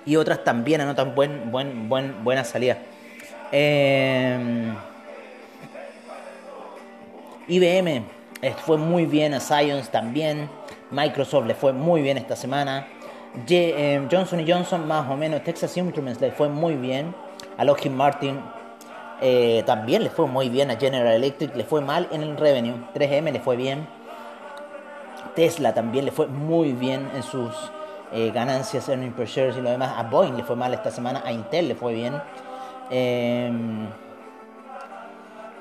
Y 0.05 0.17
otras 0.17 0.43
también 0.43 0.81
anotan 0.81 1.15
buen, 1.15 1.51
buen, 1.51 1.89
buen, 1.89 2.25
buena 2.25 2.43
salida. 2.45 2.79
Eh, 3.53 4.73
IBM 7.49 8.05
fue 8.65 8.77
muy 8.77 9.07
bien, 9.07 9.35
a 9.35 9.41
Science 9.41 9.91
también. 9.91 10.49
Microsoft 10.91 11.47
le 11.47 11.55
fue 11.55 11.73
muy 11.73 12.03
bien 12.03 12.17
esta 12.17 12.37
semana. 12.37 12.87
Eh, 13.49 14.07
Johnson 14.11 14.45
Johnson 14.47 14.87
más 14.87 15.09
o 15.11 15.17
menos. 15.17 15.43
Texas 15.45 15.77
Instruments 15.77 16.21
le 16.21 16.31
fue 16.31 16.49
muy 16.49 16.75
bien. 16.75 17.15
A 17.57 17.65
Lockheed 17.65 17.93
Martin 17.93 18.41
eh, 19.21 19.63
también 19.67 20.05
le 20.05 20.11
fue 20.11 20.27
muy 20.27 20.49
bien 20.49 20.71
a 20.71 20.77
General 20.77 21.13
Electric, 21.13 21.55
le 21.57 21.65
fue 21.65 21.81
mal 21.81 22.09
en 22.13 22.23
el 22.23 22.37
revenue. 22.37 22.75
3M 22.95 23.33
le 23.33 23.41
fue 23.41 23.57
bien. 23.57 23.87
Tesla 25.35 25.75
también 25.75 26.05
le 26.05 26.11
fue 26.11 26.27
muy 26.27 26.73
bien 26.73 27.09
en 27.15 27.23
sus 27.23 27.53
eh, 28.13 28.31
ganancias, 28.31 28.89
earnings 28.89 29.15
per 29.15 29.29
y 29.29 29.61
lo 29.61 29.71
demás. 29.71 29.93
A 29.97 30.05
Boeing 30.05 30.37
le 30.37 30.45
fue 30.45 30.57
mal 30.57 30.73
esta 30.73 30.91
semana, 30.91 31.23
a 31.25 31.33
Intel 31.33 31.69
le 31.69 31.75
fue 31.75 31.95
bien. 31.95 32.21
Eh, 32.91 33.51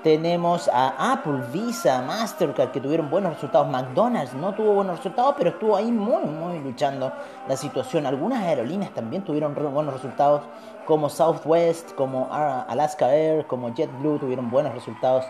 tenemos 0.03 0.69
a 0.69 1.13
Apple, 1.13 1.41
Visa, 1.51 2.01
Mastercard 2.01 2.71
que 2.71 2.79
tuvieron 2.79 3.09
buenos 3.09 3.33
resultados. 3.33 3.67
McDonald's 3.67 4.33
no 4.33 4.53
tuvo 4.53 4.73
buenos 4.73 4.97
resultados, 4.97 5.35
pero 5.37 5.51
estuvo 5.51 5.75
ahí 5.75 5.91
muy, 5.91 6.23
muy 6.23 6.59
luchando 6.59 7.11
la 7.47 7.57
situación. 7.57 8.05
Algunas 8.05 8.43
aerolíneas 8.43 8.93
también 8.93 9.23
tuvieron 9.23 9.53
buenos 9.53 9.93
resultados, 9.93 10.43
como 10.85 11.09
Southwest, 11.09 11.93
como 11.95 12.29
Alaska 12.31 13.13
Air, 13.13 13.45
como 13.47 13.73
JetBlue 13.73 14.19
tuvieron 14.19 14.49
buenos 14.49 14.73
resultados. 14.73 15.25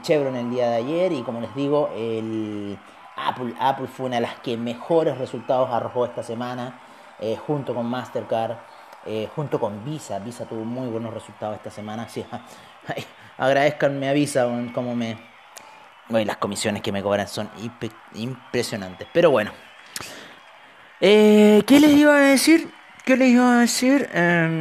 Chevron 0.00 0.34
el 0.36 0.50
día 0.50 0.70
de 0.70 0.76
ayer 0.76 1.12
y 1.12 1.22
como 1.22 1.40
les 1.40 1.54
digo, 1.54 1.90
el 1.94 2.78
Apple, 3.16 3.54
Apple 3.60 3.86
fue 3.86 4.06
una 4.06 4.16
de 4.16 4.22
las 4.22 4.36
que 4.36 4.56
mejores 4.56 5.18
resultados 5.18 5.70
arrojó 5.70 6.06
esta 6.06 6.22
semana, 6.22 6.80
eh, 7.20 7.36
junto 7.36 7.74
con 7.74 7.86
Mastercard, 7.86 8.56
eh, 9.04 9.28
junto 9.34 9.60
con 9.60 9.84
Visa. 9.84 10.18
Visa 10.18 10.46
tuvo 10.46 10.64
muy 10.64 10.88
buenos 10.88 11.12
resultados 11.12 11.56
esta 11.56 11.70
semana. 11.70 12.08
Sí, 12.14 12.24
agradezcanme 13.38 14.08
a 14.08 14.12
Visa 14.12 14.46
como 14.74 14.94
me... 14.96 15.16
Las 16.08 16.36
comisiones 16.36 16.82
que 16.82 16.92
me 16.92 17.02
cobran 17.02 17.26
son 17.28 17.50
impresionantes. 18.14 19.08
Pero 19.12 19.30
bueno. 19.30 19.52
Eh, 21.00 21.62
¿Qué 21.66 21.80
les 21.80 21.92
iba 21.92 22.14
a 22.16 22.20
decir? 22.20 22.70
¿Qué 23.04 23.16
les 23.16 23.30
iba 23.30 23.56
a 23.56 23.60
decir? 23.60 24.08
Em, 24.12 24.54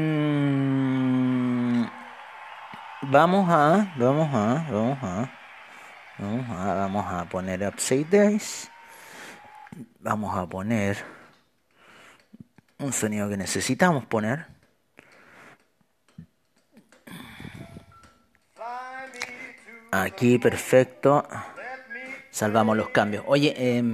vamos 3.02 3.50
a... 3.50 3.94
Vamos 3.98 4.34
a... 4.34 4.66
Vamos 4.72 4.98
a... 5.04 5.30
Vamos 6.18 6.50
a, 6.50 6.74
vamos 6.76 7.06
a 7.12 7.26
poner 7.26 7.68
Upside 7.68 8.06
Days. 8.06 8.72
Vamos 10.00 10.38
a 10.38 10.46
poner 10.46 10.98
un 12.78 12.94
sonido 12.94 13.28
que 13.30 13.38
necesitamos 13.38 14.06
poner. 14.06 14.46
Aquí, 19.96 20.40
perfecto. 20.40 21.24
Salvamos 22.32 22.76
los 22.76 22.90
cambios. 22.90 23.24
Oye, 23.28 23.54
em, 23.56 23.94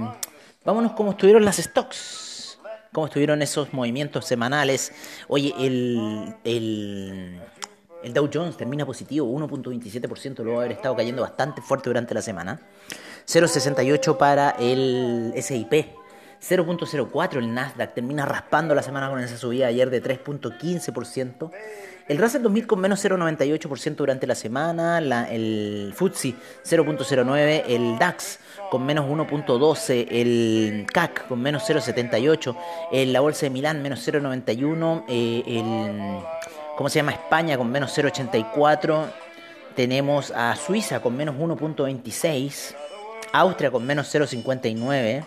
vámonos 0.64 0.92
cómo 0.92 1.10
estuvieron 1.10 1.44
las 1.44 1.58
stocks. 1.58 2.58
Cómo 2.90 3.08
estuvieron 3.08 3.42
esos 3.42 3.74
movimientos 3.74 4.24
semanales. 4.24 4.92
Oye, 5.28 5.52
el, 5.58 6.34
el, 6.44 7.38
el 8.02 8.14
Dow 8.14 8.30
Jones 8.32 8.56
termina 8.56 8.86
positivo, 8.86 9.28
1.27%, 9.28 10.42
luego 10.42 10.60
de 10.60 10.66
haber 10.66 10.76
estado 10.78 10.96
cayendo 10.96 11.20
bastante 11.20 11.60
fuerte 11.60 11.90
durante 11.90 12.14
la 12.14 12.22
semana. 12.22 12.58
0.68 13.26 14.16
para 14.16 14.52
el 14.58 15.34
SIP. 15.36 15.99
0.04 16.40 17.36
el 17.36 17.52
Nasdaq 17.52 17.94
termina 17.94 18.24
raspando 18.24 18.74
la 18.74 18.82
semana 18.82 19.10
con 19.10 19.20
esa 19.20 19.36
subida 19.36 19.66
ayer 19.66 19.90
de 19.90 20.02
3.15%. 20.02 21.50
El 22.08 22.18
Russell 22.18 22.42
2000 22.42 22.66
con 22.66 22.80
menos 22.80 23.04
0.98% 23.04 23.94
durante 23.94 24.26
la 24.26 24.34
semana, 24.34 24.98
el 25.30 25.92
FTSE 25.94 26.34
0.09, 26.64 27.64
el 27.68 27.98
DAX 27.98 28.40
con 28.68 28.84
menos 28.84 29.06
1.12, 29.06 30.08
el 30.10 30.86
CAC 30.92 31.28
con 31.28 31.40
menos 31.40 31.68
0.78, 31.70 32.56
en 32.90 33.12
la 33.12 33.20
Bolsa 33.20 33.46
de 33.46 33.50
Milán 33.50 33.80
menos 33.80 34.04
0.91, 34.06 35.04
eh, 35.08 35.42
el, 35.46 36.24
¿cómo 36.76 36.88
se 36.88 36.98
llama? 36.98 37.12
España 37.12 37.56
con 37.56 37.70
menos 37.70 37.96
0.84, 37.96 39.06
tenemos 39.76 40.32
a 40.32 40.56
Suiza 40.56 41.00
con 41.00 41.16
menos 41.16 41.36
1.26, 41.36 42.74
Austria 43.32 43.70
con 43.70 43.86
menos 43.86 44.12
0.59, 44.12 45.24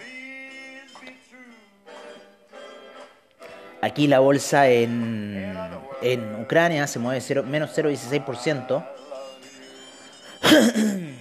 Aquí 3.83 4.07
la 4.07 4.19
bolsa 4.19 4.69
en, 4.69 5.57
en 6.01 6.41
Ucrania 6.41 6.87
se 6.87 6.99
mueve 6.99 7.21
menos 7.43 7.77
0,16%. 7.77 8.85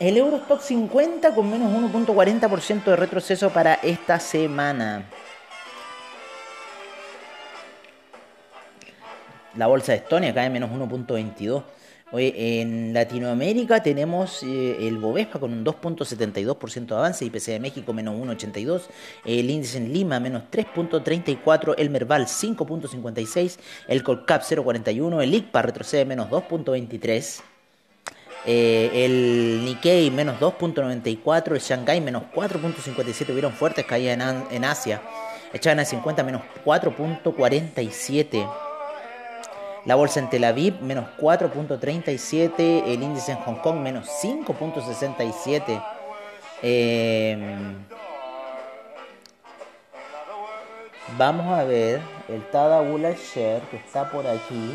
El 0.00 0.16
Eurostock 0.16 0.60
50 0.60 1.32
con 1.36 1.48
menos 1.48 1.72
1.40% 1.72 2.82
de 2.82 2.96
retroceso 2.96 3.50
para 3.50 3.74
esta 3.74 4.18
semana. 4.18 5.04
La 9.54 9.68
bolsa 9.68 9.92
de 9.92 9.98
Estonia 9.98 10.34
cae 10.34 10.50
menos 10.50 10.70
1.22. 10.70 11.62
En 12.12 12.94
Latinoamérica 12.94 13.82
tenemos 13.82 14.42
eh, 14.44 14.86
el 14.86 14.98
Bovespa 14.98 15.40
con 15.40 15.52
un 15.52 15.64
2.72% 15.64 16.86
de 16.86 16.94
avance, 16.94 17.24
IPC 17.24 17.46
de 17.46 17.60
México 17.60 17.92
menos 17.92 18.14
1.82, 18.14 18.82
el 19.24 19.50
índice 19.50 19.78
en 19.78 19.92
Lima 19.92 20.20
menos 20.20 20.44
3.34, 20.52 21.74
el 21.76 21.90
Merval 21.90 22.26
5.56, 22.26 23.58
el 23.88 24.02
Colcap 24.04 24.42
0.41, 24.42 25.22
el 25.22 25.34
ICPA 25.34 25.62
retrocede 25.62 26.04
menos 26.04 26.30
2.23. 26.30 27.42
Eh, 28.46 28.90
el 29.04 29.64
Nikkei 29.64 30.10
menos 30.10 30.38
2.94, 30.38 31.52
el 31.52 31.60
Shanghai 31.60 32.00
menos 32.00 32.24
4.57, 32.32 33.30
hubieron 33.30 33.52
fuertes 33.52 33.86
caídas 33.86 34.20
en, 34.20 34.54
en 34.54 34.64
Asia. 34.64 35.02
El 35.52 35.60
China 35.60 35.84
50 35.84 36.22
menos 36.22 36.42
4.47. 36.64 38.73
La 39.86 39.94
bolsa 39.96 40.20
en 40.20 40.30
Tel 40.30 40.44
Aviv 40.44 40.80
menos 40.80 41.06
4.37. 41.18 42.84
El 42.86 43.02
índice 43.02 43.32
en 43.32 43.38
Hong 43.38 43.56
Kong 43.56 43.80
menos 43.80 44.08
5.67. 44.22 45.82
Em, 46.62 47.74
vamos 51.18 51.58
a 51.58 51.64
ver 51.64 52.00
el 52.28 52.48
Tadawula 52.50 53.10
Share 53.12 53.60
que 53.70 53.76
está 53.76 54.10
por 54.10 54.26
aquí. 54.26 54.74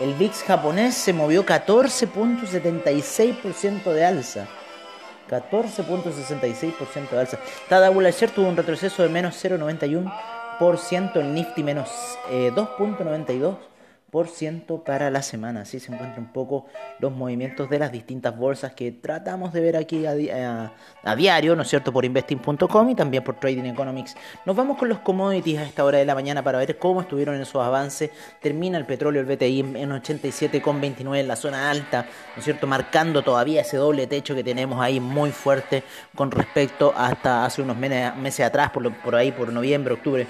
El 0.00 0.14
VIX 0.14 0.42
japonés 0.42 0.96
se 0.96 1.12
movió 1.12 1.46
14.76% 1.46 3.92
de 3.92 4.04
alza. 4.04 4.48
14.66% 5.30 7.10
de 7.10 7.20
alza. 7.20 7.38
Tadawula 7.68 8.10
Share 8.10 8.32
tuvo 8.32 8.48
un 8.48 8.56
retroceso 8.56 9.04
de 9.04 9.08
menos 9.08 9.36
0.91 9.44 10.12
el 11.20 11.34
Nifty 11.34 11.62
menos 11.62 11.88
2.92% 12.30 13.40
eh, 13.40 13.56
para 14.84 15.10
la 15.10 15.22
semana. 15.22 15.62
Así 15.62 15.80
se 15.80 15.92
encuentran 15.92 16.26
un 16.26 16.32
poco 16.32 16.66
los 17.00 17.10
movimientos 17.10 17.68
de 17.68 17.80
las 17.80 17.90
distintas 17.90 18.36
bolsas 18.36 18.72
que 18.72 18.92
tratamos 18.92 19.52
de 19.52 19.60
ver 19.60 19.76
aquí 19.76 20.06
a, 20.06 20.72
a, 21.02 21.16
diario, 21.16 21.56
¿no 21.56 21.62
es 21.62 21.68
cierto? 21.68 21.92
Por 21.92 22.04
investing.com 22.04 22.90
y 22.90 22.94
también 22.94 23.24
por 23.24 23.40
Trading 23.40 23.64
Economics. 23.64 24.14
Nos 24.46 24.54
vamos 24.54 24.78
con 24.78 24.88
los 24.88 25.00
commodities 25.00 25.58
a 25.58 25.64
esta 25.64 25.84
hora 25.84 25.98
de 25.98 26.04
la 26.04 26.14
mañana 26.14 26.44
para 26.44 26.58
ver 26.58 26.78
cómo 26.78 27.00
estuvieron 27.00 27.40
esos 27.40 27.60
avances. 27.60 28.10
Termina 28.40 28.78
el 28.78 28.86
petróleo, 28.86 29.20
el 29.20 29.26
BTI 29.26 29.60
en 29.60 29.90
87,29 29.90 31.18
en 31.18 31.26
la 31.26 31.34
zona 31.34 31.68
alta, 31.68 32.02
¿no 32.02 32.38
es 32.38 32.44
cierto? 32.44 32.68
Marcando 32.68 33.22
todavía 33.22 33.62
ese 33.62 33.78
doble 33.78 34.06
techo 34.06 34.36
que 34.36 34.44
tenemos 34.44 34.80
ahí 34.80 35.00
muy 35.00 35.32
fuerte 35.32 35.82
con 36.14 36.30
respecto 36.30 36.94
hasta 36.96 37.44
hace 37.44 37.62
unos 37.62 37.76
meses 37.76 38.46
atrás, 38.46 38.70
por, 38.70 38.94
por 38.98 39.16
ahí, 39.16 39.32
por 39.32 39.52
noviembre, 39.52 39.94
octubre 39.94 40.28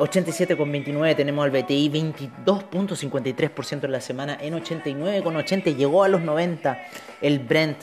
87,29 0.00 1.14
tenemos 1.14 1.44
al 1.44 1.50
BTI, 1.50 1.90
22.53% 1.90 3.84
en 3.84 3.92
la 3.92 4.00
semana, 4.00 4.38
en 4.40 4.54
89,80 4.54 5.76
llegó 5.76 6.04
a 6.04 6.08
los 6.08 6.22
90 6.22 6.82
el 7.20 7.38
Brent 7.38 7.76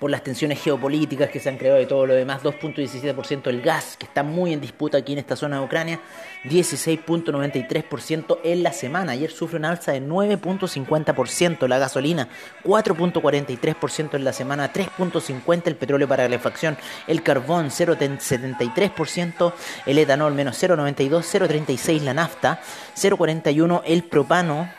por 0.00 0.10
las 0.10 0.24
tensiones 0.24 0.60
geopolíticas 0.62 1.28
que 1.30 1.38
se 1.38 1.50
han 1.50 1.58
creado 1.58 1.80
y 1.80 1.86
todo 1.86 2.06
lo 2.06 2.14
demás, 2.14 2.42
2.17% 2.42 3.48
el 3.48 3.60
gas, 3.60 3.96
que 3.98 4.06
está 4.06 4.22
muy 4.22 4.54
en 4.54 4.60
disputa 4.60 4.98
aquí 4.98 5.12
en 5.12 5.18
esta 5.18 5.36
zona 5.36 5.58
de 5.58 5.64
Ucrania, 5.66 6.00
16.93% 6.44 8.38
en 8.42 8.62
la 8.62 8.72
semana. 8.72 9.12
Ayer 9.12 9.30
sufre 9.30 9.58
una 9.58 9.68
alza 9.68 9.92
de 9.92 10.02
9.50% 10.02 11.68
la 11.68 11.78
gasolina, 11.78 12.28
4.43% 12.64 14.14
en 14.14 14.24
la 14.24 14.32
semana, 14.32 14.72
3.50% 14.72 15.66
el 15.66 15.76
petróleo 15.76 16.08
para 16.08 16.24
calefacción, 16.24 16.78
el 17.06 17.22
carbón 17.22 17.68
0.73%, 17.68 19.52
el 19.84 19.98
etanol 19.98 20.34
menos 20.34 20.62
0.92, 20.62 21.08
0.36 21.10 22.00
la 22.00 22.14
nafta, 22.14 22.60
0.41 22.96 23.82
el 23.84 24.04
propano, 24.04 24.70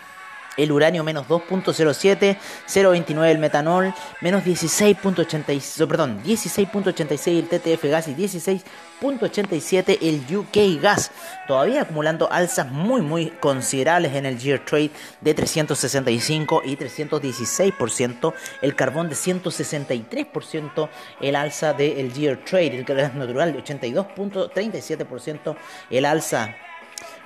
el 0.57 0.71
uranio 0.71 1.03
menos 1.03 1.27
2.07, 1.27 2.37
0.29 2.67 3.25
el 3.29 3.37
metanol, 3.39 3.93
menos 4.21 4.43
16.86, 4.43 5.87
perdón, 5.87 6.21
16.86 6.23 7.39
el 7.39 7.47
TTF 7.47 7.83
gas 7.85 8.07
y 8.07 8.15
16.87 8.15 9.97
el 10.01 10.37
UK 10.37 10.81
gas, 10.81 11.11
todavía 11.47 11.83
acumulando 11.83 12.31
alzas 12.31 12.69
muy 12.69 13.01
muy 13.01 13.29
considerables 13.39 14.13
en 14.15 14.25
el 14.25 14.37
year 14.37 14.63
trade 14.65 14.91
de 15.21 15.33
365 15.33 16.61
y 16.65 16.75
316%, 16.75 18.33
el 18.61 18.75
carbón 18.75 19.09
de 19.09 19.15
163%, 19.15 20.89
el 21.21 21.35
alza 21.35 21.73
del 21.73 22.13
year 22.13 22.43
trade, 22.43 22.77
el 22.77 22.83
gas 22.83 23.13
natural 23.13 23.53
de 23.53 23.63
82.37%, 23.63 25.55
el 25.89 26.05
alza 26.05 26.55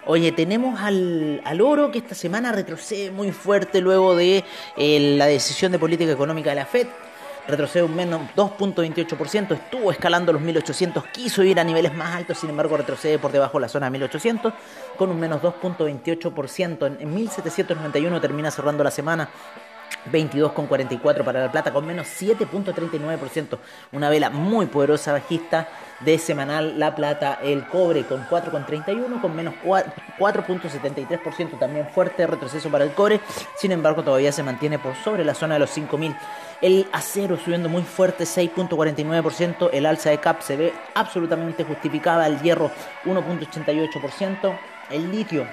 Oye, 0.08 0.32
tenemos 0.32 0.80
al, 0.82 1.41
oro 1.62 1.91
que 1.91 1.98
esta 1.98 2.13
semana 2.13 2.52
retrocede 2.52 3.10
muy 3.10 3.32
fuerte 3.32 3.82
luego 3.82 4.15
de 4.15 4.44
eh, 4.78 5.15
la 5.18 5.26
decisión 5.26 5.72
de 5.72 5.80
política 5.80 6.12
económica 6.12 6.52
de 6.52 6.58
la 6.58 6.68
Fed. 6.68 6.86
Retrocede 7.48 7.84
un 7.84 7.96
menos 7.96 8.22
2.28%, 8.36 9.52
estuvo 9.54 9.91
escalando 9.91 10.34
los 10.34 10.41
1800, 10.41 11.06
quiso 11.08 11.44
ir 11.44 11.60
a 11.60 11.63
niveles 11.63 11.94
más 11.94 12.15
altos, 12.15 12.39
sin 12.39 12.50
embargo 12.50 12.76
retrocede 12.76 13.20
por 13.20 13.32
debajo 13.32 13.58
de 13.58 13.62
la 13.62 13.70
zona 13.70 13.86
de 13.88 13.91
1800 13.91 14.54
con 14.96 15.10
un 15.10 15.20
menos 15.20 15.41
2.28%. 15.41 16.98
En 17.00 17.13
1791 17.13 18.22
termina 18.22 18.50
cerrando 18.50 18.84
la 18.84 18.91
semana 18.91 19.30
22,44 20.12 21.24
para 21.24 21.41
la 21.41 21.52
plata 21.52 21.72
con 21.72 21.86
menos 21.86 22.08
7.39%. 22.08 23.58
Una 23.91 24.10
vela 24.10 24.30
muy 24.30 24.65
poderosa 24.68 25.13
bajista 25.13 25.68
de 26.02 26.18
semanal 26.18 26.78
La 26.80 26.94
Plata, 26.96 27.39
el 27.41 27.65
cobre 27.68 28.06
con 28.06 28.26
4,31 28.28 29.22
con 29.22 29.36
menos 29.36 29.54
4.73%. 29.63 31.58
También 31.60 31.88
fuerte 31.89 32.28
retroceso 32.28 32.70
para 32.70 32.84
el 32.84 32.91
cobre. 32.91 33.22
Sin 33.58 33.72
embargo, 33.72 34.04
todavía 34.04 34.32
se 34.32 34.44
mantiene 34.44 34.80
por 34.80 34.96
sobre 34.96 35.24
la 35.24 35.34
zona 35.34 35.56
de 35.56 35.60
los 35.60 35.76
5.000. 35.76 36.15
El 36.62 36.88
acero 36.91 37.38
subiendo 37.38 37.70
muy 37.70 37.84
fuerte, 37.84 38.26
6.49%. 38.26 39.70
El 39.74 39.86
alza 39.86 40.10
de 40.10 40.20
CAP 40.20 40.41
se 40.41 40.58
ve 40.58 40.74
absolutamente 40.94 41.63
justificada. 41.63 42.28
El 42.28 42.41
hierro, 42.41 42.72
1.88%. 43.06 44.58
El 44.91 45.12
litio 45.12 45.48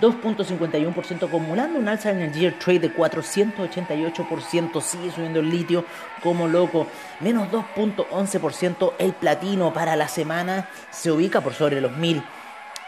2.51% 0.00 1.26
acumulando 1.28 1.78
un 1.78 1.88
alza 1.88 2.10
en 2.10 2.20
el 2.22 2.32
year 2.32 2.54
trade 2.58 2.80
de 2.80 2.94
488%, 2.94 4.80
sigue 4.80 5.10
subiendo 5.10 5.40
el 5.40 5.50
litio 5.50 5.84
como 6.22 6.48
loco, 6.48 6.86
menos 7.20 7.48
2.11% 7.50 8.94
el 8.98 9.12
platino 9.12 9.72
para 9.72 9.96
la 9.96 10.08
semana 10.08 10.68
se 10.90 11.10
ubica 11.10 11.40
por 11.40 11.54
sobre 11.54 11.80
los 11.80 11.96
1000. 11.96 12.22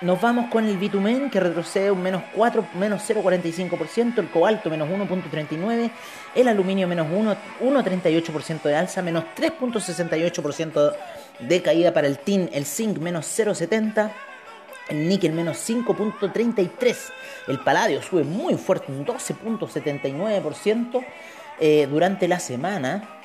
Nos 0.03 0.20
vamos 0.20 0.51
con 0.51 0.66
el 0.66 0.79
bitumen 0.79 1.31
que 1.31 1.38
retrocede 1.38 1.92
un 1.92 2.03
menos 2.03 2.25
4, 2.35 2.66
menos 2.75 3.09
0.45%, 3.09 4.18
el 4.18 4.31
cobalto 4.31 4.68
menos 4.68 4.88
1.39%, 4.88 5.92
el 6.35 6.48
aluminio 6.48 6.88
menos 6.88 7.07
1.38% 7.07 8.62
de 8.62 8.75
alza, 8.75 9.01
menos 9.01 9.25
3.68% 9.37 10.92
de 11.38 11.62
caída 11.62 11.94
para 11.94 12.09
el 12.09 12.18
tin, 12.18 12.51
el 12.53 12.66
zinc 12.66 12.98
menos 12.98 13.27
0.70%, 13.27 14.11
el 14.88 15.09
níquel 15.09 15.33
menos 15.33 15.57
5.33%. 15.68 17.12
El 17.49 17.59
paladio 17.61 18.03
sube 18.03 18.25
muy 18.25 18.55
fuerte, 18.55 18.92
un 18.92 19.07
12.79% 19.07 21.05
eh, 21.61 21.87
durante 21.90 22.29
la 22.29 22.40
semana. 22.40 23.18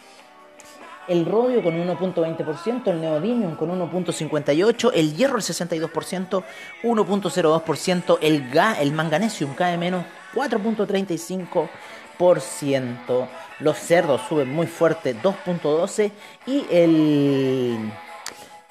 El 1.08 1.26
rodio 1.26 1.64
con 1.64 1.74
1.20%, 1.74 2.88
el 2.88 3.00
neodymium 3.00 3.56
con 3.56 3.70
1.58%, 3.70 4.92
el 4.94 5.16
hierro 5.16 5.38
el 5.38 5.44
62%, 5.44 6.44
1.02%, 6.84 8.18
el, 8.22 8.52
ga, 8.52 8.74
el 8.82 8.92
manganesium 8.92 9.54
cae 9.54 9.78
menos 9.78 10.04
4.35%, 10.36 13.30
los 13.60 13.78
cerdos 13.78 14.22
suben 14.28 14.52
muy 14.52 14.68
fuerte 14.68 15.16
2.12% 15.16 16.12
y 16.46 16.66
el 16.70 17.90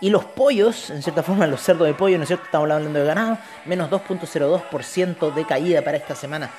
y 0.00 0.10
los 0.10 0.24
pollos, 0.24 0.90
en 0.90 1.02
cierta 1.02 1.22
forma, 1.22 1.46
los 1.46 1.60
cerdos 1.60 1.86
de 1.86 1.94
pollo, 1.94 2.16
¿no 2.18 2.24
es 2.24 2.28
cierto? 2.28 2.44
Estamos 2.44 2.70
hablando 2.70 2.98
de 2.98 3.06
ganado, 3.06 3.38
menos 3.64 3.90
2.02% 3.90 5.34
de 5.34 5.44
caída 5.46 5.82
para 5.82 5.96
esta 5.96 6.14
semana. 6.14 6.50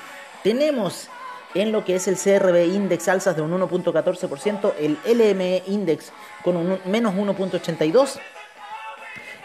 Tenemos 0.42 1.08
en 1.54 1.72
lo 1.72 1.84
que 1.84 1.96
es 1.96 2.08
el 2.08 2.16
CRB 2.16 2.66
Index 2.74 3.08
alzas 3.08 3.36
de 3.36 3.42
un 3.42 3.52
1.14%, 3.52 4.74
el 4.78 4.98
LME 5.06 5.62
Index 5.66 6.12
con 6.42 6.56
un 6.56 6.78
menos 6.84 7.14
1.82%, 7.14 8.20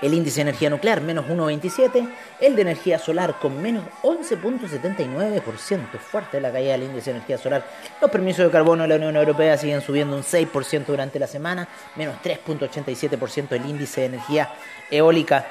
el 0.03 0.13
índice 0.13 0.35
de 0.35 0.49
energía 0.49 0.69
nuclear 0.69 1.01
menos 1.01 1.25
1,27, 1.25 2.07
el 2.41 2.55
de 2.55 2.61
energía 2.61 2.99
solar 2.99 3.39
con 3.39 3.61
menos 3.61 3.85
11.79%, 4.03 5.97
fuerte 5.97 6.41
la 6.41 6.51
caída 6.51 6.73
del 6.73 6.83
índice 6.83 7.11
de 7.11 7.17
energía 7.17 7.37
solar. 7.37 7.65
Los 8.01 8.11
permisos 8.11 8.45
de 8.45 8.51
carbono 8.51 8.83
de 8.83 8.89
la 8.89 8.95
Unión 8.95 9.15
Europea 9.15 9.57
siguen 9.57 9.81
subiendo 9.81 10.15
un 10.15 10.23
6% 10.23 10.85
durante 10.85 11.19
la 11.19 11.27
semana, 11.27 11.67
menos 11.95 12.15
3.87% 12.21 13.53
el 13.53 13.65
índice 13.65 14.01
de 14.01 14.07
energía 14.07 14.49
eólica. 14.91 15.47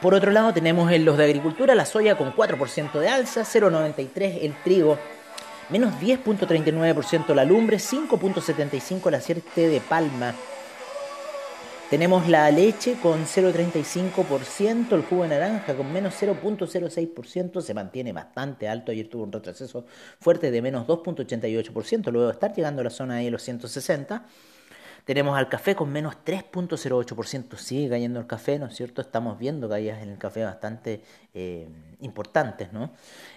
Por 0.00 0.14
otro 0.14 0.30
lado 0.30 0.54
tenemos 0.54 0.90
en 0.90 1.04
los 1.04 1.18
de 1.18 1.24
agricultura 1.24 1.74
la 1.74 1.84
soya 1.84 2.16
con 2.16 2.34
4% 2.34 2.98
de 2.98 3.08
alza, 3.08 3.42
0,93 3.42 4.38
el 4.40 4.54
trigo 4.64 4.98
menos 5.70 5.94
10.39% 6.00 7.34
la 7.34 7.44
lumbre, 7.44 7.78
5.75 7.78 9.10
la 9.10 9.18
aceite 9.18 9.68
de 9.68 9.80
palma, 9.80 10.34
Tenemos 11.90 12.28
la 12.28 12.48
leche 12.52 12.98
con 13.02 13.24
0,35%, 13.24 14.92
el 14.92 15.02
jugo 15.02 15.24
de 15.24 15.30
naranja 15.30 15.76
con 15.76 15.92
menos 15.92 16.14
0,06%, 16.22 17.60
se 17.60 17.74
mantiene 17.74 18.12
bastante 18.12 18.68
alto, 18.68 18.92
ayer 18.92 19.08
tuvo 19.08 19.24
un 19.24 19.32
retroceso 19.32 19.84
fuerte 20.20 20.52
de 20.52 20.62
menos 20.62 20.86
2,88%, 20.86 22.12
luego 22.12 22.28
de 22.28 22.32
estar 22.34 22.54
llegando 22.54 22.82
a 22.82 22.84
la 22.84 22.90
zona 22.90 23.16
de 23.16 23.28
los 23.32 23.42
160. 23.42 24.24
Tenemos 25.04 25.36
al 25.36 25.48
café 25.48 25.74
con 25.74 25.90
menos 25.90 26.16
3.08%. 26.24 27.56
Sigue 27.56 27.88
cayendo 27.88 28.20
el 28.20 28.26
café, 28.26 28.58
¿no 28.58 28.66
es 28.66 28.76
cierto? 28.76 29.00
Estamos 29.00 29.38
viendo 29.38 29.68
caídas 29.68 30.02
en 30.02 30.10
el 30.10 30.18
café 30.18 30.44
bastante 30.44 31.02
eh, 31.34 31.68
importantes, 32.00 32.72
¿no? 32.72 32.90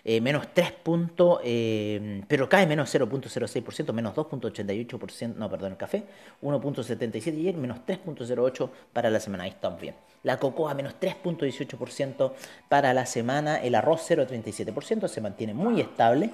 Eh, 0.03 0.21
menos 0.21 0.47
3 0.53 0.71
puntos, 0.71 1.39
eh, 1.43 2.23
pero 2.27 2.49
cae 2.49 2.67
menos 2.67 2.93
0.06%, 2.93 3.93
menos 3.93 4.13
2.88%, 4.15 5.35
no, 5.35 5.49
perdón, 5.49 5.73
el 5.73 5.77
café, 5.77 6.03
1.77 6.41 7.33
y 7.35 7.39
ayer, 7.41 7.55
menos 7.55 7.79
3.08 7.87 8.69
para 8.91 9.09
la 9.09 9.19
semana. 9.19 9.43
Ahí 9.45 9.51
estamos 9.51 9.79
bien. 9.79 9.95
La 10.23 10.37
cocoa 10.37 10.73
menos 10.73 10.95
3.18% 10.99 12.33
para 12.69 12.93
la 12.93 13.05
semana. 13.05 13.61
El 13.61 13.75
arroz 13.75 14.09
0.37%, 14.09 15.07
se 15.07 15.21
mantiene 15.21 15.53
muy 15.53 15.81
estable. 15.81 16.31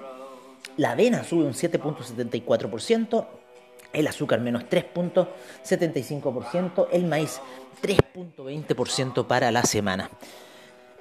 La 0.77 0.91
avena 0.91 1.23
sube 1.23 1.43
un 1.43 1.53
7.74% 1.53 3.38
el 3.93 4.07
azúcar 4.07 4.39
menos 4.39 4.63
3.75%, 4.69 6.87
el 6.91 7.05
maíz 7.05 7.39
3.20% 7.81 9.27
para 9.27 9.51
la 9.51 9.63
semana. 9.63 10.09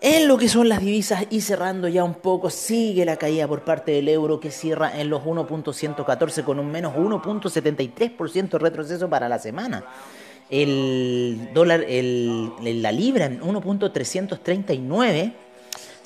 En 0.01 0.29
lo 0.29 0.39
que 0.39 0.49
son 0.49 0.69
las 0.69 0.81
divisas 0.81 1.27
y 1.29 1.41
cerrando 1.41 1.89
ya 1.89 2.05
un 2.05 2.15
poco, 2.15 2.51
sigue 2.51 3.05
la 3.05 3.17
caída 3.17 3.49
por 3.49 3.65
parte 3.65 3.91
del 3.91 4.09
euro 4.09 4.39
que 4.39 4.53
cierra 4.53 5.01
en 5.01 5.11
los 5.11 5.23
1.114 5.23 6.45
con 6.45 6.61
un 6.61 6.71
menos 6.71 6.95
1.73% 6.95 8.61
retroceso 8.61 9.11
para 9.11 9.29
la 9.29 9.41
semana. 9.41 9.85
El 10.51 11.51
dólar, 11.53 11.85
el, 11.89 12.53
la 12.81 12.93
libra 12.93 13.27
en 13.27 13.41
1.339 13.41 15.33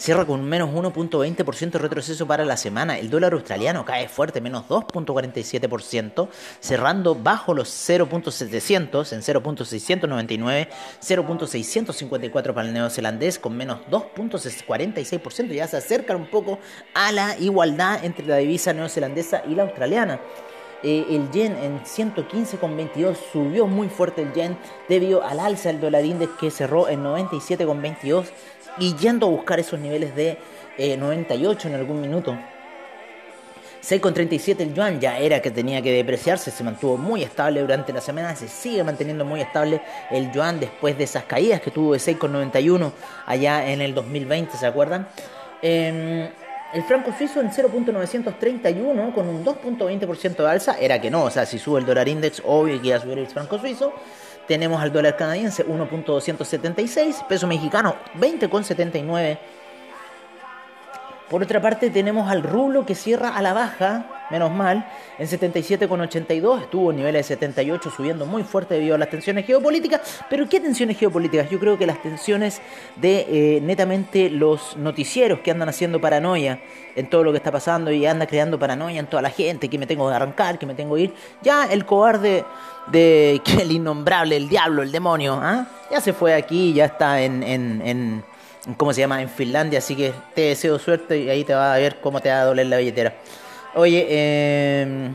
cierra 0.02 0.24
con 0.24 0.42
menos 0.42 0.70
1.20% 0.70 1.74
retroceso 1.74 2.26
para 2.26 2.44
la 2.44 2.56
semana. 2.56 2.98
El 2.98 3.08
dólar 3.08 3.34
australiano 3.34 3.84
cae 3.84 4.08
fuerte, 4.08 4.40
menos 4.40 4.66
2.47%, 4.66 6.28
cerrando 6.58 7.14
bajo 7.14 7.54
los 7.54 7.68
0.700 7.68 9.12
en 9.12 9.20
0.699, 9.20 10.68
0.654 11.00 12.52
para 12.52 12.66
el 12.66 12.74
neozelandés 12.74 13.38
con 13.38 13.56
menos 13.56 13.78
2.46%. 13.92 15.52
Ya 15.52 15.68
se 15.68 15.76
acerca 15.76 16.16
un 16.16 16.26
poco 16.26 16.58
a 16.94 17.12
la 17.12 17.38
igualdad 17.38 18.04
entre 18.04 18.26
la 18.26 18.38
divisa 18.38 18.72
neozelandesa 18.72 19.44
y 19.48 19.54
la 19.54 19.62
australiana. 19.62 20.18
Eh, 20.82 21.06
el 21.10 21.30
yen 21.30 21.56
en 21.56 21.80
115,22 21.80 23.16
subió 23.32 23.66
muy 23.66 23.88
fuerte 23.88 24.22
el 24.22 24.32
yen 24.32 24.58
debido 24.88 25.22
al 25.22 25.38
alza 25.38 25.68
del 25.68 25.80
dólar 25.80 26.04
index 26.04 26.32
que 26.38 26.50
cerró 26.50 26.88
en 26.88 27.04
97,22 27.04 28.26
y 28.78 28.94
yendo 28.96 29.26
a 29.26 29.30
buscar 29.30 29.60
esos 29.60 29.78
niveles 29.78 30.14
de 30.16 30.38
98 30.78 31.68
eh, 31.68 31.70
en 31.70 31.76
algún 31.76 32.00
minuto. 32.00 32.36
6,37 33.82 34.60
el 34.60 34.74
yuan 34.74 35.00
ya 35.00 35.18
era 35.18 35.42
que 35.42 35.50
tenía 35.50 35.82
que 35.82 35.92
depreciarse, 35.92 36.52
se 36.52 36.62
mantuvo 36.62 36.96
muy 36.96 37.24
estable 37.24 37.60
durante 37.60 37.92
la 37.92 38.00
semana, 38.00 38.36
se 38.36 38.46
sigue 38.46 38.84
manteniendo 38.84 39.24
muy 39.24 39.40
estable 39.40 39.80
el 40.10 40.30
yuan 40.30 40.60
después 40.60 40.96
de 40.96 41.04
esas 41.04 41.24
caídas 41.24 41.60
que 41.60 41.72
tuvo 41.72 41.92
de 41.92 41.98
6,91 41.98 42.92
allá 43.26 43.68
en 43.68 43.80
el 43.80 43.92
2020, 43.92 44.56
¿se 44.56 44.66
acuerdan? 44.66 45.08
Em, 45.62 46.28
el 46.72 46.82
franco 46.84 47.12
suizo 47.16 47.40
en 47.40 47.50
0.931 47.50 49.12
con 49.14 49.28
un 49.28 49.44
2.20% 49.44 50.36
de 50.36 50.48
alza, 50.48 50.78
era 50.78 51.00
que 51.00 51.10
no, 51.10 51.24
o 51.24 51.30
sea, 51.30 51.44
si 51.44 51.58
sube 51.58 51.80
el 51.80 51.86
dólar 51.86 52.08
index, 52.08 52.42
obvio 52.44 52.80
que 52.80 52.88
iba 52.88 52.96
a 52.96 53.00
subir 53.00 53.18
el 53.18 53.26
franco 53.26 53.58
suizo. 53.58 53.92
Tenemos 54.48 54.82
al 54.82 54.92
dólar 54.92 55.16
canadiense 55.16 55.66
1.276, 55.66 57.26
peso 57.26 57.46
mexicano 57.46 57.96
20.79. 58.18 59.38
Por 61.32 61.42
otra 61.42 61.62
parte 61.62 61.88
tenemos 61.88 62.30
al 62.30 62.42
rublo 62.42 62.84
que 62.84 62.94
cierra 62.94 63.34
a 63.34 63.40
la 63.40 63.54
baja, 63.54 64.04
menos 64.30 64.52
mal, 64.52 64.86
en 65.18 65.26
77,82, 65.26 66.64
estuvo 66.64 66.90
en 66.90 66.98
niveles 66.98 67.26
de 67.26 67.36
78 67.36 67.90
subiendo 67.90 68.26
muy 68.26 68.42
fuerte 68.42 68.74
debido 68.74 68.96
a 68.96 68.98
las 68.98 69.08
tensiones 69.08 69.46
geopolíticas. 69.46 70.02
Pero 70.28 70.46
¿qué 70.46 70.60
tensiones 70.60 70.98
geopolíticas? 70.98 71.48
Yo 71.48 71.58
creo 71.58 71.78
que 71.78 71.86
las 71.86 72.02
tensiones 72.02 72.60
de 72.96 73.20
eh, 73.30 73.60
netamente 73.62 74.28
los 74.28 74.76
noticieros 74.76 75.38
que 75.38 75.50
andan 75.50 75.70
haciendo 75.70 76.02
paranoia 76.02 76.60
en 76.96 77.08
todo 77.08 77.24
lo 77.24 77.30
que 77.30 77.38
está 77.38 77.50
pasando 77.50 77.90
y 77.90 78.04
anda 78.04 78.26
creando 78.26 78.58
paranoia 78.58 79.00
en 79.00 79.06
toda 79.06 79.22
la 79.22 79.30
gente, 79.30 79.70
que 79.70 79.78
me 79.78 79.86
tengo 79.86 80.06
que 80.10 80.14
arrancar, 80.14 80.58
que 80.58 80.66
me 80.66 80.74
tengo 80.74 80.96
que 80.96 81.00
ir. 81.00 81.14
Ya 81.40 81.64
el 81.64 81.86
cobarde 81.86 82.44
de 82.88 83.40
el 83.58 83.72
innombrable, 83.72 84.36
el 84.36 84.50
diablo, 84.50 84.82
el 84.82 84.92
demonio, 84.92 85.40
¿ah? 85.42 85.66
ya 85.90 85.98
se 86.02 86.12
fue 86.12 86.34
aquí, 86.34 86.74
ya 86.74 86.84
está 86.84 87.22
en, 87.22 87.42
en 87.42 88.22
¿cómo 88.76 88.92
se 88.92 89.00
llama? 89.00 89.20
En 89.22 89.28
Finlandia, 89.28 89.78
así 89.78 89.96
que 89.96 90.12
te 90.34 90.42
deseo 90.42 90.78
suerte 90.78 91.18
y 91.18 91.28
ahí 91.28 91.44
te 91.44 91.54
va 91.54 91.74
a 91.74 91.78
ver 91.78 92.00
cómo 92.00 92.20
te 92.20 92.30
va 92.30 92.42
a 92.42 92.44
doler 92.44 92.66
la 92.66 92.78
billetera. 92.78 93.14
Oye, 93.74 94.06
eh, 94.08 95.10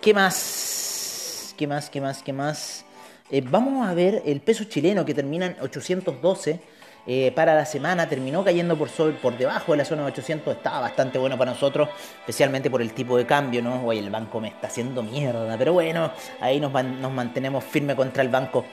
¿qué 0.00 0.14
más? 0.14 1.54
¿Qué 1.56 1.66
más? 1.66 1.90
¿Qué 1.90 2.00
más? 2.00 2.22
¿Qué 2.22 2.32
más? 2.32 2.84
Eh, 3.30 3.42
vamos 3.44 3.86
a 3.86 3.94
ver 3.94 4.22
el 4.24 4.40
peso 4.40 4.64
chileno 4.64 5.04
que 5.04 5.12
termina 5.12 5.46
en 5.46 5.56
812 5.60 6.60
eh, 7.06 7.32
para 7.34 7.54
la 7.54 7.66
semana. 7.66 8.08
Terminó 8.08 8.42
cayendo 8.42 8.76
por, 8.76 8.90
por 9.20 9.36
debajo 9.36 9.72
de 9.72 9.78
la 9.78 9.84
zona 9.84 10.02
de 10.02 10.08
800. 10.08 10.56
Estaba 10.56 10.80
bastante 10.80 11.18
bueno 11.18 11.36
para 11.36 11.52
nosotros, 11.52 11.88
especialmente 12.20 12.70
por 12.70 12.80
el 12.80 12.92
tipo 12.92 13.16
de 13.16 13.26
cambio, 13.26 13.62
¿no? 13.62 13.84
Oye, 13.84 14.00
el 14.00 14.10
banco 14.10 14.40
me 14.40 14.48
está 14.48 14.68
haciendo 14.68 15.02
mierda, 15.02 15.56
pero 15.58 15.74
bueno, 15.74 16.10
ahí 16.40 16.58
nos, 16.60 16.72
nos 16.72 17.12
mantenemos 17.12 17.64
firme 17.64 17.94
contra 17.94 18.22
el 18.22 18.28
banco. 18.30 18.64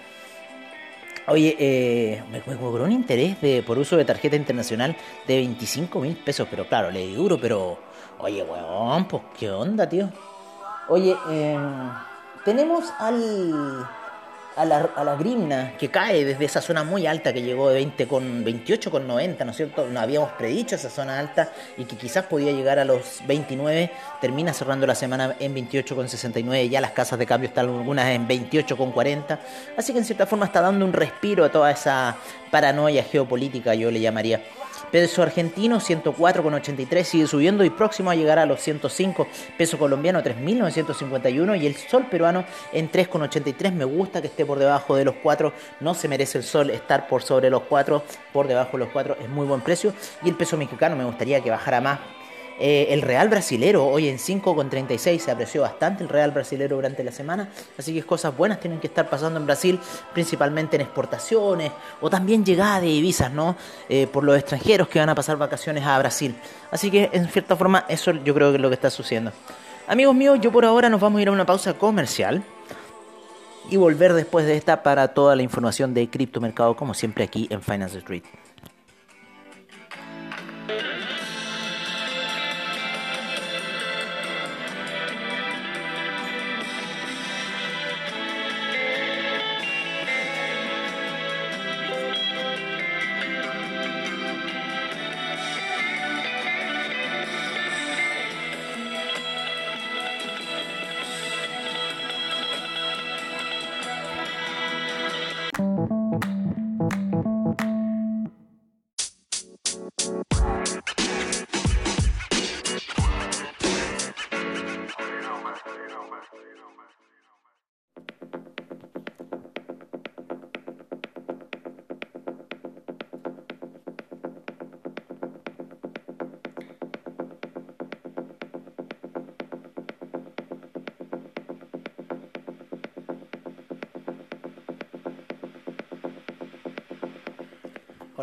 Oye, 1.27 1.55
eh, 1.59 2.23
me, 2.31 2.41
cobró 2.41 2.83
un 2.83 2.91
interés 2.91 3.41
de, 3.41 3.63
por 3.63 3.79
uso 3.79 3.97
de 3.97 4.05
tarjeta 4.05 4.35
internacional 4.35 4.95
de 5.27 5.38
25 5.38 5.99
mil 5.99 6.15
pesos, 6.15 6.47
pero 6.49 6.67
claro, 6.67 6.91
le 6.91 7.07
di 7.07 7.15
duro, 7.15 7.39
pero... 7.39 7.79
Oye, 8.19 8.43
weón, 8.43 9.07
pues 9.07 9.23
qué 9.38 9.49
onda, 9.51 9.89
tío. 9.89 10.09
Oye, 10.88 11.17
eh, 11.29 11.59
tenemos 12.45 12.85
al 12.99 13.85
a 14.55 14.65
la, 14.65 14.89
a 14.95 15.03
la 15.03 15.15
grimna 15.15 15.73
que 15.77 15.89
cae 15.89 16.23
desde 16.23 16.45
esa 16.45 16.61
zona 16.61 16.83
muy 16.83 17.07
alta 17.07 17.33
que 17.33 17.41
llegó 17.41 17.69
de 17.69 17.75
20 17.75 18.07
con 18.07 18.43
28 18.43 18.91
con 18.91 19.07
90, 19.07 19.45
¿no 19.45 19.51
es 19.51 19.57
cierto? 19.57 19.87
No 19.87 19.99
habíamos 19.99 20.31
predicho 20.31 20.75
esa 20.75 20.89
zona 20.89 21.19
alta 21.19 21.51
y 21.77 21.85
que 21.85 21.97
quizás 21.97 22.25
podía 22.25 22.51
llegar 22.51 22.79
a 22.79 22.85
los 22.85 23.21
29, 23.27 23.91
termina 24.21 24.53
cerrando 24.53 24.87
la 24.87 24.95
semana 24.95 25.35
en 25.39 25.53
28 25.53 25.95
con 25.95 26.07
69, 26.07 26.69
ya 26.69 26.81
las 26.81 26.91
casas 26.91 27.19
de 27.19 27.25
cambio 27.25 27.49
están 27.49 27.67
algunas 27.67 28.07
en 28.09 28.27
28 28.27 28.77
con 28.77 28.91
40, 28.91 29.39
así 29.77 29.91
que 29.91 29.99
en 29.99 30.05
cierta 30.05 30.25
forma 30.25 30.45
está 30.45 30.61
dando 30.61 30.85
un 30.85 30.93
respiro 30.93 31.43
a 31.43 31.51
toda 31.51 31.71
esa 31.71 32.15
paranoia 32.49 33.03
geopolítica, 33.03 33.75
yo 33.75 33.91
le 33.91 33.99
llamaría. 33.99 34.41
Peso 34.91 35.23
argentino 35.23 35.79
104,83 35.79 37.03
sigue 37.03 37.27
subiendo 37.27 37.65
y 37.65 37.69
próximo 37.69 38.11
a 38.11 38.15
llegar 38.15 38.39
a 38.39 38.45
los 38.45 38.61
105. 38.61 39.27
Peso 39.57 39.77
colombiano 39.77 40.21
3.951 40.21 41.61
y 41.61 41.67
el 41.67 41.75
sol 41.75 42.05
peruano 42.09 42.45
en 42.71 42.91
3,83. 42.91 43.73
Me 43.73 43.85
gusta 43.85 44.21
que 44.21 44.27
esté 44.27 44.44
por 44.45 44.60
debajo 44.60 44.95
de 44.95 45.05
los 45.05 45.15
4. 45.21 45.53
No 45.79 45.93
se 45.93 46.08
merece 46.08 46.38
el 46.38 46.43
sol 46.43 46.69
estar 46.69 47.08
por 47.08 47.23
sobre 47.23 47.49
los 47.49 47.63
4. 47.63 48.03
Por 48.34 48.47
debajo 48.47 48.73
de 48.73 48.79
los 48.79 48.89
4 48.89 49.17
es 49.21 49.29
muy 49.29 49.45
buen 49.45 49.62
precio. 49.62 49.93
Y 50.23 50.29
el 50.29 50.36
peso 50.36 50.58
mexicano 50.58 50.95
me 50.95 51.05
gustaría 51.05 51.41
que 51.41 51.49
bajara 51.49 51.81
más 51.81 51.99
eh, 52.58 52.88
el 52.91 53.01
Real 53.01 53.27
Brasilero 53.27 53.86
hoy 53.86 54.08
en 54.08 54.17
5,36 54.17 55.19
se 55.19 55.31
apreció 55.31 55.63
bastante 55.63 56.03
el 56.03 56.10
Real 56.10 56.31
Brasilero 56.31 56.77
durante 56.77 57.03
la 57.03 57.12
semana, 57.12 57.49
así 57.77 57.93
que 57.93 58.01
cosas 58.03 58.36
buenas 58.36 58.62
tienen 58.62 58.79
que 58.79 58.88
estar 58.88 59.10
pasando 59.10 59.38
en 59.39 59.45
Brasil, 59.45 59.77
principalmente 60.13 60.77
en 60.77 60.84
exportaciones 60.84 61.73
o 61.99 62.10
también 62.10 62.45
llegada 62.45 62.79
de 62.79 62.88
divisas, 62.88 63.31
¿no? 63.31 63.58
Eh, 63.89 64.08
por 64.08 64.23
los 64.23 64.38
extranjeros 64.38 64.88
que 64.88 64.99
van 64.99 65.10
a 65.10 65.15
pasar 65.15 65.36
vacaciones 65.36 65.84
a 65.84 65.99
Brasil. 65.99 66.34
Así 66.71 66.89
que 66.89 67.10
en 67.12 67.27
cierta 67.27 67.58
forma 67.58 67.86
eso 67.89 68.12
yo 68.12 68.34
creo 68.34 68.51
que 68.51 68.55
es 68.55 68.62
lo 68.62 68.69
que 68.69 68.75
está 68.75 68.89
sucediendo. 68.89 69.34
Amigos 69.88 70.15
míos, 70.15 70.39
yo 70.41 70.51
por 70.51 70.63
ahora 70.63 70.89
nos 70.89 71.01
vamos 71.01 71.19
a 71.19 71.21
ir 71.23 71.27
a 71.27 71.31
una 71.31 71.45
pausa 71.45 71.73
comercial 71.73 72.41
y 73.69 73.78
volver 73.78 74.13
después 74.13 74.45
de 74.45 74.58
esta 74.58 74.84
para 74.84 75.10
toda 75.10 75.36
la 75.36 75.43
información 75.43 75.93
de 75.93 76.10
criptomercado 76.10 76.75
como 76.75 76.93
siempre 76.93 77.23
aquí 77.23 77.47
en 77.49 77.62
Finance 77.62 77.97
Street. 77.99 78.23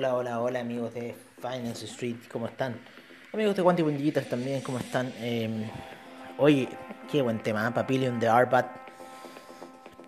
Hola, 0.03 0.17
hola, 0.17 0.41
hola 0.41 0.59
amigos 0.59 0.93
de 0.95 1.15
Finance 1.37 1.85
Street, 1.85 2.17
¿cómo 2.29 2.49
están? 2.49 2.75
Amigos 3.33 3.55
de 3.55 3.63
Quantic 3.63 3.87
Digital 3.87 4.25
también, 4.25 4.61
¿cómo 4.61 4.79
están? 4.79 5.13
Eh, 5.19 5.71
oye, 6.39 6.69
qué 7.09 7.23
buen 7.23 7.41
tema, 7.41 7.69
¿eh? 7.69 7.71
Papillion 7.73 8.19
de 8.19 8.27
Arbat. 8.27 8.67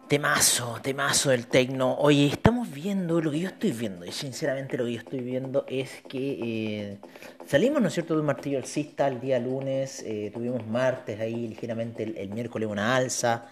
Temazo, 0.08 0.80
temazo 0.82 1.30
del 1.30 1.46
tecno. 1.46 1.94
Oye, 1.94 2.26
estamos 2.26 2.72
viendo 2.72 3.20
lo 3.20 3.30
que 3.30 3.38
yo 3.38 3.46
estoy 3.46 3.70
viendo. 3.70 4.04
Y 4.04 4.10
sinceramente 4.10 4.76
lo 4.76 4.84
que 4.84 4.94
yo 4.94 4.98
estoy 4.98 5.20
viendo 5.20 5.64
es 5.68 6.02
que 6.08 6.38
eh, 6.42 6.98
salimos, 7.46 7.80
¿no 7.80 7.86
es 7.86 7.94
cierto?, 7.94 8.16
de 8.16 8.22
martillo 8.24 8.58
alcista 8.58 9.06
el 9.06 9.20
día 9.20 9.38
lunes. 9.38 10.02
Eh, 10.04 10.32
tuvimos 10.34 10.66
martes 10.66 11.20
ahí 11.20 11.46
ligeramente 11.46 12.02
el 12.02 12.30
miércoles 12.30 12.68
una 12.68 12.96
alza 12.96 13.46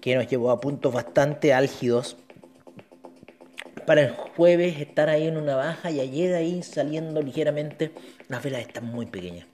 que 0.00 0.14
nos 0.14 0.28
llevó 0.28 0.52
a 0.52 0.60
puntos 0.60 0.94
bastante 0.94 1.52
álgidos 1.52 2.16
para 3.84 4.02
el 4.02 4.10
jueves 4.10 4.80
estar 4.80 5.08
ahí 5.08 5.26
en 5.26 5.36
una 5.36 5.56
baja 5.56 5.90
y 5.90 6.00
ayer 6.00 6.34
ahí 6.34 6.62
saliendo 6.62 7.20
ligeramente. 7.22 7.92
Las 8.28 8.42
velas 8.42 8.62
están 8.62 8.86
muy 8.86 9.06
pequeñas. 9.06 9.46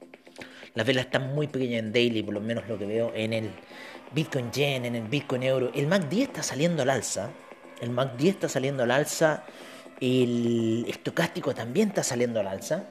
Las 0.75 0.87
velas 0.87 1.07
están 1.07 1.35
muy 1.35 1.49
pequeñas 1.49 1.81
en 1.81 1.93
daily, 1.93 2.23
por 2.23 2.35
lo 2.35 2.41
menos 2.41 2.69
lo 2.69 2.79
que 2.79 2.87
veo 2.87 3.13
en 3.15 3.33
el 3.33 3.51
Bitcoin 4.13 4.51
Yen, 4.53 4.85
en 4.85 4.95
el 4.95 5.09
Bitcoin 5.09 5.43
Euro. 5.43 5.71
El 5.75 5.87
MACD 5.87 6.23
está 6.23 6.43
saliendo 6.43 6.83
al 6.83 6.91
alza. 6.91 7.31
El 7.81 7.91
MACD 7.91 8.27
está 8.27 8.49
saliendo 8.49 8.83
al 8.85 8.91
alza. 8.91 9.45
El 10.01 10.87
estocástico 10.89 11.55
también 11.55 11.89
está 11.89 12.03
saliendo 12.03 12.41
al 12.41 12.47
alza. 12.47 12.85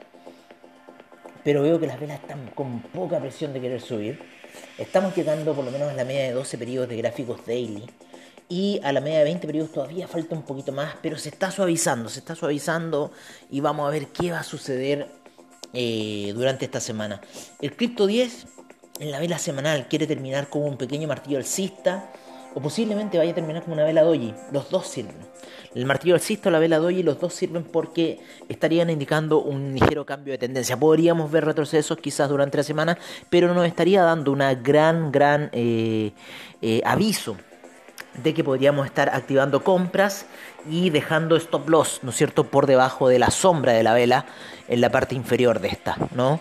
Pero 1.43 1.62
veo 1.62 1.80
que 1.80 1.88
las 1.88 1.99
velas 1.99 2.19
están 2.19 2.47
con 2.47 2.82
poca 2.82 3.19
presión 3.19 3.54
de 3.54 3.62
querer 3.62 3.82
subir. 3.82 4.19
Estamos 4.78 5.15
llegando 5.15 5.54
por 5.54 5.63
lo 5.63 5.71
menos 5.71 5.89
a 5.89 5.93
la 5.93 6.04
media 6.04 6.23
de 6.23 6.32
12 6.34 6.58
periodos 6.58 6.89
de 6.89 6.97
gráficos 6.97 7.45
daily 7.45 7.86
y 8.50 8.82
a 8.84 8.92
la 8.92 9.00
media 9.00 9.20
de 9.20 9.26
20 9.26 9.46
periodos 9.46 9.72
todavía 9.72 10.08
falta 10.08 10.36
un 10.36 10.42
poquito 10.42 10.72
más, 10.72 10.96
pero 11.04 11.18
se 11.18 11.30
está 11.30 11.52
suavizando, 11.52 12.10
se 12.10 12.20
está 12.20 12.36
suavizando 12.36 13.12
y 13.52 13.60
vamos 13.60 13.88
a 13.88 13.92
ver 13.92 14.08
qué 14.08 14.32
va 14.32 14.40
a 14.40 14.44
suceder 14.44 15.08
eh, 15.72 16.34
durante 16.36 16.66
esta 16.66 16.80
semana. 16.80 17.22
El 17.62 17.76
Crypto 17.76 18.08
10 18.08 18.48
en 19.02 19.12
la 19.12 19.20
vela 19.20 19.38
semanal 19.38 19.88
quiere 19.88 20.08
terminar 20.08 20.50
como 20.50 20.66
un 20.66 20.78
pequeño 20.78 21.08
martillo 21.08 21.38
alcista 21.38 22.12
o 22.56 22.60
posiblemente 22.60 23.20
vaya 23.20 23.32
a 23.32 23.36
terminar 23.36 23.62
como 23.62 23.76
una 23.76 23.84
vela 23.84 24.02
doji. 24.02 24.34
Los 24.52 24.72
dos 24.72 24.88
sirven. 24.88 25.16
El 25.76 25.86
martillo 25.86 26.16
alcista 26.16 26.50
o 26.50 26.52
la 26.52 26.58
vela 26.58 26.80
doji, 26.80 27.04
los 27.04 27.20
dos 27.20 27.36
sirven 27.36 27.64
porque 27.64 28.20
estarían 28.50 28.90
indicando 28.90 29.44
un 29.44 29.76
ligero 29.76 30.08
cambio 30.08 30.34
de 30.34 30.40
tendencia. 30.40 30.76
Podríamos 30.76 31.30
ver 31.30 31.46
retrocesos 31.46 32.00
quizás 32.00 32.28
durante 32.28 32.58
la 32.58 32.64
semana, 32.64 32.98
pero 33.30 33.54
nos 33.54 33.68
estaría 33.68 34.02
dando 34.02 34.32
una 34.32 34.56
gran, 34.56 35.12
gran 35.12 35.52
eh, 35.54 36.14
eh, 36.64 36.82
aviso 36.84 37.38
de 38.24 38.34
que 38.34 38.44
podríamos 38.44 38.86
estar 38.86 39.10
activando 39.10 39.64
compras 39.64 40.26
y 40.70 40.90
dejando 40.90 41.36
stop 41.36 41.70
loss, 41.70 42.00
¿no 42.04 42.12
es 42.12 42.16
cierto?, 42.16 42.46
por 42.46 42.68
debajo 42.68 43.08
de 43.08 43.20
la 43.20 43.32
sombra 43.32 43.74
de 43.74 43.84
la 43.84 43.94
vela 43.94 44.26
en 44.68 44.82
la 44.82 44.92
parte 44.92 45.16
inferior 45.16 45.60
de 45.60 45.70
esta, 45.70 45.98
¿no? 46.14 46.40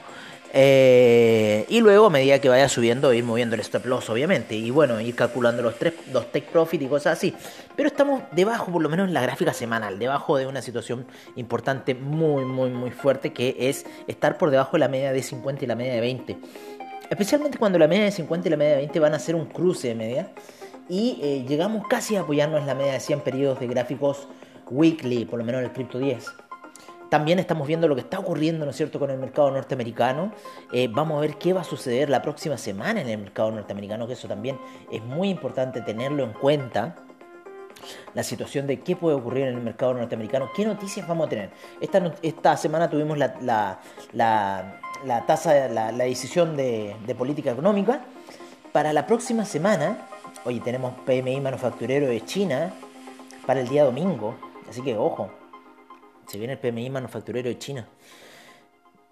Eh, 0.54 1.66
y 1.68 1.80
luego 1.80 2.06
a 2.06 2.10
medida 2.10 2.40
que 2.40 2.48
vaya 2.48 2.70
subiendo 2.70 3.12
ir 3.12 3.22
moviendo 3.22 3.54
el 3.54 3.60
stop 3.60 3.84
loss 3.84 4.08
obviamente 4.08 4.54
y 4.54 4.70
bueno 4.70 4.98
ir 4.98 5.14
calculando 5.14 5.62
los 5.62 5.78
tres 5.78 5.92
los 6.10 6.32
take 6.32 6.48
profit 6.50 6.80
y 6.80 6.86
cosas 6.86 7.18
así 7.18 7.34
pero 7.76 7.88
estamos 7.88 8.22
debajo 8.32 8.72
por 8.72 8.80
lo 8.80 8.88
menos 8.88 9.08
en 9.08 9.12
la 9.12 9.20
gráfica 9.20 9.52
semanal 9.52 9.98
debajo 9.98 10.38
de 10.38 10.46
una 10.46 10.62
situación 10.62 11.06
importante 11.36 11.94
muy 11.94 12.46
muy 12.46 12.70
muy 12.70 12.90
fuerte 12.90 13.34
que 13.34 13.56
es 13.58 13.84
estar 14.06 14.38
por 14.38 14.50
debajo 14.50 14.72
de 14.72 14.78
la 14.78 14.88
media 14.88 15.12
de 15.12 15.22
50 15.22 15.64
y 15.64 15.66
la 15.66 15.74
media 15.74 15.92
de 15.92 16.00
20 16.00 16.38
especialmente 17.10 17.58
cuando 17.58 17.78
la 17.78 17.86
media 17.86 18.04
de 18.04 18.12
50 18.12 18.48
y 18.48 18.50
la 18.50 18.56
media 18.56 18.70
de 18.70 18.78
20 18.78 19.00
van 19.00 19.12
a 19.12 19.18
ser 19.18 19.34
un 19.34 19.44
cruce 19.44 19.88
de 19.88 19.94
media 19.96 20.30
y 20.88 21.18
eh, 21.22 21.44
llegamos 21.46 21.86
casi 21.88 22.16
a 22.16 22.20
apoyarnos 22.20 22.60
en 22.60 22.66
la 22.66 22.74
media 22.74 22.92
de 22.92 23.00
100 23.00 23.20
periodos 23.20 23.60
de 23.60 23.66
gráficos 23.66 24.28
weekly, 24.70 25.24
por 25.24 25.38
lo 25.38 25.44
menos 25.44 25.60
en 25.60 25.66
el 25.66 25.72
Crypto 25.72 25.98
10. 25.98 26.26
También 27.08 27.38
estamos 27.38 27.66
viendo 27.66 27.88
lo 27.88 27.94
que 27.94 28.02
está 28.02 28.18
ocurriendo, 28.18 28.66
¿no 28.66 28.70
es 28.70 28.76
cierto?, 28.76 28.98
con 28.98 29.10
el 29.10 29.18
mercado 29.18 29.50
norteamericano. 29.50 30.32
Eh, 30.72 30.88
vamos 30.90 31.16
a 31.16 31.20
ver 31.20 31.36
qué 31.36 31.54
va 31.54 31.62
a 31.62 31.64
suceder 31.64 32.10
la 32.10 32.20
próxima 32.20 32.58
semana 32.58 33.00
en 33.00 33.08
el 33.08 33.18
mercado 33.18 33.50
norteamericano, 33.50 34.06
que 34.06 34.12
eso 34.12 34.28
también 34.28 34.58
es 34.92 35.02
muy 35.02 35.30
importante 35.30 35.80
tenerlo 35.80 36.22
en 36.24 36.32
cuenta. 36.32 36.96
La 38.12 38.22
situación 38.22 38.66
de 38.66 38.80
qué 38.80 38.96
puede 38.96 39.16
ocurrir 39.16 39.46
en 39.46 39.56
el 39.56 39.62
mercado 39.62 39.94
norteamericano, 39.94 40.50
qué 40.54 40.66
noticias 40.66 41.06
vamos 41.08 41.28
a 41.28 41.30
tener. 41.30 41.50
Esta, 41.80 42.12
esta 42.22 42.56
semana 42.56 42.90
tuvimos 42.90 43.16
la, 43.16 43.34
la, 43.40 43.78
la, 45.04 45.26
tasa, 45.26 45.68
la, 45.68 45.92
decisión 45.92 46.56
de, 46.56 46.94
de 47.06 47.14
política 47.14 47.52
económica. 47.52 48.02
Para 48.72 48.92
la 48.92 49.06
próxima 49.06 49.46
semana 49.46 50.08
Oye, 50.44 50.60
tenemos 50.60 50.94
PMI 51.04 51.40
manufacturero 51.40 52.06
de 52.06 52.24
China 52.24 52.72
para 53.46 53.60
el 53.60 53.68
día 53.68 53.84
domingo. 53.84 54.36
Así 54.68 54.82
que 54.82 54.96
ojo, 54.96 55.30
se 56.26 56.38
viene 56.38 56.54
el 56.54 56.58
PMI 56.58 56.90
manufacturero 56.90 57.48
de 57.48 57.58
China. 57.58 57.88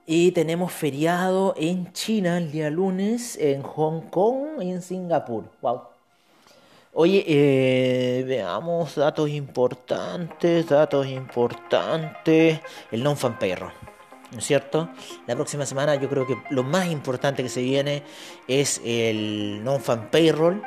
Y 0.06 0.30
tenemos 0.32 0.72
feriado 0.72 1.54
en 1.56 1.92
China 1.92 2.38
el 2.38 2.52
día 2.52 2.70
lunes, 2.70 3.36
en 3.36 3.62
Hong 3.62 4.02
Kong 4.02 4.62
y 4.62 4.70
en 4.70 4.82
Singapur. 4.82 5.44
Wow. 5.60 5.82
Oye, 6.92 7.24
eh, 7.26 8.24
veamos 8.24 8.94
datos 8.94 9.28
importantes, 9.28 10.68
datos 10.68 11.06
importantes. 11.06 12.60
El 12.90 13.02
non-fan 13.02 13.38
payroll. 13.38 13.72
¿no 14.32 14.38
es 14.38 14.44
cierto? 14.44 14.88
La 15.26 15.34
próxima 15.34 15.66
semana 15.66 15.94
yo 15.96 16.08
creo 16.08 16.26
que 16.26 16.36
lo 16.50 16.62
más 16.62 16.86
importante 16.86 17.42
que 17.42 17.48
se 17.48 17.62
viene 17.62 18.02
es 18.48 18.80
el 18.84 19.62
non-fan 19.64 20.10
payroll. 20.10 20.62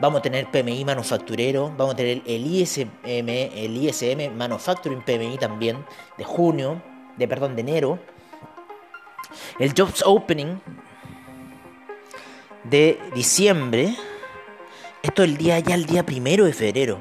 Vamos 0.00 0.20
a 0.20 0.22
tener 0.22 0.50
PMI 0.50 0.84
manufacturero, 0.84 1.72
vamos 1.76 1.94
a 1.94 1.96
tener 1.96 2.22
el 2.26 2.46
ISM, 2.46 2.88
el 3.04 3.76
ISM 3.76 4.34
Manufacturing 4.34 5.02
PMI 5.02 5.36
también 5.38 5.84
de 6.16 6.24
junio, 6.24 6.82
de 7.16 7.28
perdón, 7.28 7.54
de 7.54 7.60
enero. 7.60 7.98
El 9.58 9.74
Jobs 9.76 10.02
Opening 10.04 10.58
de 12.64 12.98
diciembre. 13.14 13.94
Esto 15.02 15.22
es 15.22 15.30
el 15.30 15.36
día 15.36 15.58
ya 15.58 15.74
el 15.74 15.86
día 15.86 16.04
primero 16.04 16.44
de 16.44 16.52
febrero. 16.52 16.98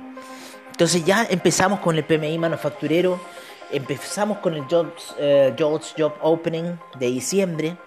Entonces 0.72 1.04
ya 1.06 1.26
empezamos 1.30 1.80
con 1.80 1.98
el 1.98 2.04
PMI 2.04 2.38
manufacturero 2.38 3.20
Empezamos 3.72 4.40
con 4.40 4.56
el 4.56 4.64
Jobs, 4.64 5.16
eh, 5.20 5.56
Job 5.58 6.14
Opening 6.22 6.80
de 6.98 7.06
diciembre, 7.06 7.78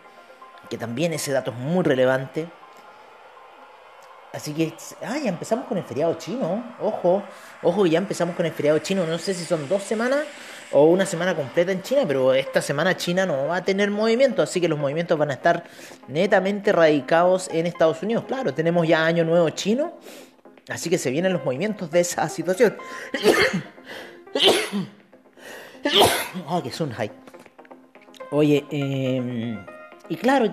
que 0.71 0.79
también 0.79 1.13
ese 1.13 1.33
dato 1.33 1.51
es 1.51 1.57
muy 1.57 1.83
relevante. 1.83 2.47
Así 4.33 4.55
que, 4.55 4.73
ah, 5.03 5.19
ya 5.19 5.29
empezamos 5.29 5.67
con 5.67 5.77
el 5.77 5.85
feriado 5.85 6.15
chino. 6.15 6.75
Ojo, 6.81 7.23
ojo, 7.63 7.87
ya 7.87 7.99
empezamos 7.99 8.35
con 8.35 8.47
el 8.47 8.53
feriado 8.53 8.79
chino. 8.79 9.07
No 9.07 9.19
sé 9.19 9.35
si 9.35 9.45
son 9.45 9.69
dos 9.69 9.83
semanas 9.83 10.25
o 10.73 10.85
una 10.85 11.05
semana 11.05 11.37
completa 11.37 11.71
en 11.71 11.83
China, 11.83 12.03
pero 12.07 12.33
esta 12.33 12.63
semana 12.63 12.97
China 12.97 13.27
no 13.27 13.47
va 13.47 13.57
a 13.57 13.65
tener 13.65 13.91
movimiento, 13.91 14.43
así 14.43 14.61
que 14.61 14.69
los 14.69 14.79
movimientos 14.79 15.19
van 15.19 15.31
a 15.31 15.35
estar 15.35 15.65
netamente 16.09 16.73
radicados 16.73 17.49
en 17.53 17.67
Estados 17.67 18.03
Unidos. 18.03 18.25
Claro, 18.27 18.55
tenemos 18.55 18.89
ya 18.89 19.05
año 19.05 19.25
nuevo 19.25 19.51
chino, 19.51 19.99
así 20.69 20.89
que 20.89 20.99
se 20.99 21.11
vienen 21.11 21.35
los 21.35 21.45
movimientos 21.45 21.91
de 21.91 22.01
esa 22.01 22.29
situación. 22.29 22.77
ah, 26.49 26.61
que 26.63 26.71
es 26.71 26.81
un 26.81 26.95
hype. 26.95 27.15
Oye, 28.31 28.65
em, 28.71 29.63
y 30.09 30.17
claro, 30.17 30.51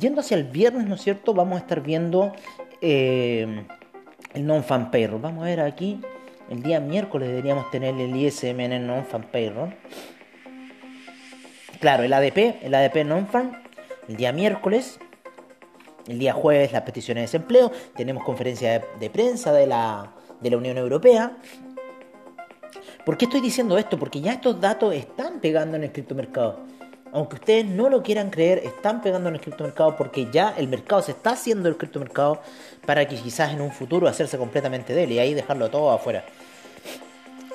yendo 0.00 0.20
hacia 0.20 0.36
el 0.36 0.44
viernes, 0.44 0.88
¿no 0.88 0.96
es 0.96 1.02
cierto? 1.02 1.32
Vamos 1.32 1.56
a 1.56 1.60
estar 1.60 1.80
viendo 1.80 2.32
em, 2.80 3.66
el 4.34 4.46
non-fan 4.46 4.90
payroll. 4.90 5.20
Vamos 5.20 5.42
a 5.42 5.46
ver 5.46 5.60
aquí, 5.60 6.00
el 6.48 6.62
día 6.62 6.80
miércoles 6.80 7.28
deberíamos 7.28 7.70
tener 7.70 7.94
el 7.94 8.14
ISM 8.14 8.60
en 8.60 8.72
el 8.72 8.86
non-fan 8.86 9.24
payroll. 9.30 9.74
Claro, 11.80 12.02
el 12.02 12.12
ADP, 12.12 12.62
el 12.62 12.74
ADP 12.74 13.04
non-fan, 13.04 13.62
el 14.08 14.16
día 14.16 14.32
miércoles. 14.32 14.98
El 16.06 16.18
día 16.18 16.32
jueves 16.32 16.72
las 16.72 16.82
peticiones 16.82 17.20
de 17.20 17.26
desempleo. 17.26 17.70
Tenemos 17.94 18.24
conferencia 18.24 18.84
de, 18.98 19.10
prensa 19.10 19.52
de 19.52 19.66
la, 19.66 20.12
de 20.40 20.50
la 20.50 20.56
Unión 20.56 20.76
Europea. 20.76 21.36
¿Por 23.04 23.16
qué 23.16 23.26
estoy 23.26 23.40
diciendo 23.40 23.78
esto? 23.78 23.98
Porque 23.98 24.20
ya 24.20 24.32
estos 24.32 24.60
datos 24.60 24.94
están 24.94 25.40
pegando 25.40 25.76
en 25.76 25.84
el 25.84 25.92
criptomercado. 25.92 26.60
Aunque 27.12 27.36
ustedes 27.36 27.64
no 27.64 27.88
lo 27.88 28.02
quieran 28.02 28.30
creer, 28.30 28.58
están 28.58 29.02
pegando 29.02 29.28
en 29.28 29.34
el 29.34 29.40
criptomercado 29.40 29.96
porque 29.96 30.28
ya 30.30 30.54
el 30.56 30.68
mercado 30.68 31.02
se 31.02 31.12
está 31.12 31.30
haciendo 31.30 31.68
el 31.68 31.76
criptomercado 31.76 32.40
para 32.86 33.06
que 33.08 33.16
quizás 33.16 33.52
en 33.52 33.60
un 33.60 33.72
futuro 33.72 34.06
hacerse 34.06 34.38
completamente 34.38 34.94
de 34.94 35.04
él 35.04 35.12
y 35.12 35.18
ahí 35.18 35.34
dejarlo 35.34 35.70
todo 35.70 35.90
afuera. 35.90 36.24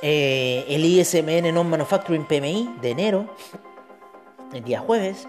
Eh, 0.02 0.66
el 0.68 0.84
ISMN 0.84 1.54
Non-Manufacturing 1.54 2.26
PMI 2.28 2.76
de 2.82 2.90
enero, 2.90 3.36
el 4.54 4.64
día 4.64 4.80
jueves. 4.80 5.28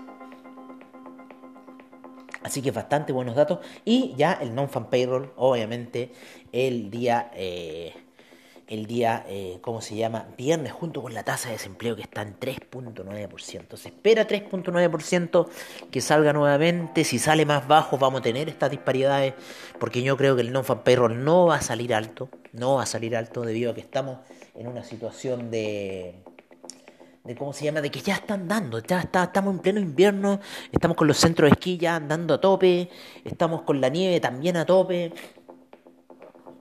Así 2.43 2.63
que 2.63 2.73
bastante 2.73 3.13
buenos 3.13 3.37
datos. 3.37 3.61
Y 3.85 4.15
ya 4.17 4.35
el 4.35 4.55
Non-Fan 4.55 4.91
Payroll, 4.91 5.33
obviamente, 5.37 6.13
el 6.53 6.91
día... 6.91 7.31
Eh, 7.35 8.06
el 8.69 8.87
día, 8.87 9.25
eh, 9.29 9.59
¿cómo 9.61 9.81
se 9.81 9.95
llama? 9.95 10.27
Viernes, 10.37 10.73
junto 10.73 11.01
con 11.01 11.15
la 11.15 11.23
tasa 11.23 11.49
de 11.49 11.55
desempleo 11.55 11.95
que 11.95 12.03
está 12.03 12.23
en 12.23 12.39
3.9%. 12.39 13.77
Se 13.77 13.89
espera 13.89 14.27
3.9% 14.27 15.49
que 15.91 16.01
salga 16.01 16.33
nuevamente. 16.33 17.05
Si 17.05 17.19
sale 17.19 17.47
más 17.47 17.69
bajo, 17.69 17.97
vamos 17.97 18.21
a 18.21 18.23
tener 18.25 18.49
estas 18.49 18.71
disparidades, 18.71 19.35
porque 19.79 20.03
yo 20.03 20.17
creo 20.17 20.35
que 20.35 20.43
el 20.43 20.53
non-fan 20.53 20.83
payroll 20.83 21.25
no 21.25 21.47
va 21.47 21.57
a 21.57 21.63
salir 21.63 21.95
alto, 21.95 22.29
no 22.53 22.77
va 22.77 22.83
a 22.83 22.87
salir 22.87 23.17
alto 23.17 23.43
debido 23.43 23.71
a 23.71 23.75
que 23.75 23.81
estamos 23.81 24.19
en 24.55 24.67
una 24.67 24.83
situación 24.83 25.51
de 25.51 26.15
de 27.27 27.35
cómo 27.35 27.53
se 27.53 27.65
llama, 27.65 27.81
de 27.81 27.91
que 27.91 28.01
ya 28.01 28.15
están 28.15 28.47
dando, 28.47 28.79
ya 28.79 29.01
está, 29.01 29.25
estamos 29.25 29.55
en 29.55 29.61
pleno 29.61 29.81
invierno, 29.81 30.41
estamos 30.71 30.97
con 30.97 31.09
los 31.09 31.17
centros 31.17 31.51
de 31.51 31.55
esquí 31.55 31.77
ya 31.77 31.97
andando 31.97 32.35
a 32.35 32.41
tope, 32.41 32.89
estamos 33.25 33.63
con 33.63 33.81
la 33.81 33.89
nieve 33.89 34.21
también 34.21 34.57
a 34.57 34.65
tope. 34.65 35.13